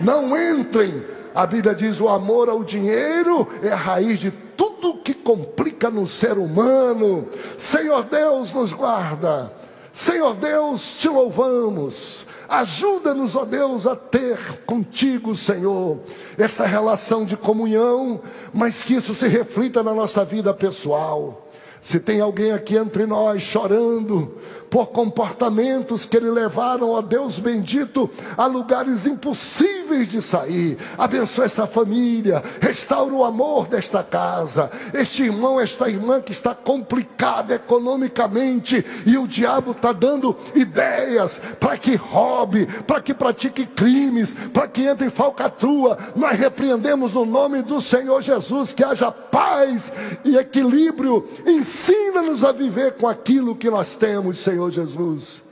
Não 0.00 0.36
entrem. 0.36 1.04
A 1.34 1.46
Bíblia 1.46 1.74
diz: 1.74 2.00
o 2.00 2.08
amor 2.08 2.48
ao 2.48 2.64
dinheiro 2.64 3.48
é 3.62 3.70
a 3.70 3.76
raiz 3.76 4.20
de 4.20 4.30
tudo 4.30 4.98
que 4.98 5.14
complica 5.14 5.90
no 5.90 6.06
ser 6.06 6.38
humano. 6.38 7.28
Senhor 7.56 8.02
Deus, 8.04 8.52
nos 8.52 8.72
guarda. 8.72 9.52
Senhor 9.92 10.34
Deus, 10.34 10.96
te 10.98 11.08
louvamos. 11.08 12.24
Ajuda-nos, 12.52 13.34
ó 13.34 13.46
Deus, 13.46 13.86
a 13.86 13.96
ter 13.96 14.62
contigo, 14.66 15.34
Senhor, 15.34 16.00
esta 16.36 16.66
relação 16.66 17.24
de 17.24 17.34
comunhão, 17.34 18.20
mas 18.52 18.82
que 18.82 18.92
isso 18.92 19.14
se 19.14 19.26
reflita 19.26 19.82
na 19.82 19.94
nossa 19.94 20.22
vida 20.22 20.52
pessoal. 20.52 21.50
Se 21.80 21.98
tem 21.98 22.20
alguém 22.20 22.52
aqui 22.52 22.76
entre 22.76 23.06
nós 23.06 23.40
chorando, 23.40 24.36
por 24.72 24.86
comportamentos 24.86 26.06
que 26.06 26.18
lhe 26.18 26.30
levaram, 26.30 26.92
ó 26.92 27.02
Deus 27.02 27.38
bendito, 27.38 28.10
a 28.38 28.46
lugares 28.46 29.04
impossíveis 29.04 30.08
de 30.08 30.22
sair. 30.22 30.78
Abençoa 30.96 31.44
essa 31.44 31.66
família, 31.66 32.42
restaura 32.58 33.12
o 33.12 33.22
amor 33.22 33.66
desta 33.66 34.02
casa. 34.02 34.70
Este 34.94 35.24
irmão, 35.24 35.60
esta 35.60 35.90
irmã 35.90 36.22
que 36.22 36.32
está 36.32 36.54
complicada 36.54 37.54
economicamente 37.54 38.82
e 39.04 39.18
o 39.18 39.28
diabo 39.28 39.72
está 39.72 39.92
dando 39.92 40.38
ideias 40.54 41.42
para 41.60 41.76
que 41.76 41.94
roube, 41.94 42.64
para 42.86 43.02
que 43.02 43.12
pratique 43.12 43.66
crimes, 43.66 44.32
para 44.54 44.66
que 44.68 44.86
entre 44.86 45.08
em 45.08 45.10
falcatrua. 45.10 45.98
Nós 46.16 46.38
repreendemos 46.38 47.12
no 47.12 47.26
nome 47.26 47.60
do 47.60 47.78
Senhor 47.78 48.22
Jesus 48.22 48.72
que 48.72 48.82
haja 48.82 49.12
paz 49.12 49.92
e 50.24 50.38
equilíbrio. 50.38 51.28
Ensina-nos 51.46 52.42
a 52.42 52.52
viver 52.52 52.94
com 52.94 53.06
aquilo 53.06 53.54
que 53.54 53.68
nós 53.68 53.96
temos, 53.96 54.38
Senhor. 54.38 54.61
Senhor 54.62 54.70
Jesus. 54.70 55.42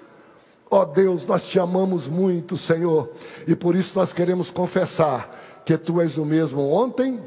Ó 0.71 0.83
oh 0.83 0.85
Deus, 0.85 1.27
nós 1.27 1.49
te 1.49 1.59
amamos 1.59 2.07
muito, 2.07 2.57
Senhor, 2.57 3.11
e 3.47 3.57
por 3.57 3.75
isso 3.75 3.99
nós 3.99 4.13
queremos 4.13 4.53
confessar 4.53 5.63
que 5.65 5.77
tu 5.77 6.01
és 6.01 6.17
o 6.17 6.25
mesmo 6.25 6.71
ontem, 6.71 7.21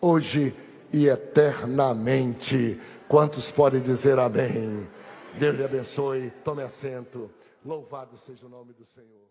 hoje 0.00 0.54
e 0.92 1.08
eternamente. 1.08 2.80
Quantos 3.08 3.50
podem 3.50 3.80
dizer 3.80 4.18
amém? 4.18 4.86
Deus 5.38 5.56
lhe 5.56 5.64
abençoe, 5.64 6.30
tome 6.44 6.62
assento. 6.62 7.28
Louvado 7.64 8.16
seja 8.16 8.46
o 8.46 8.48
nome 8.48 8.72
do 8.72 8.84
Senhor. 8.94 9.21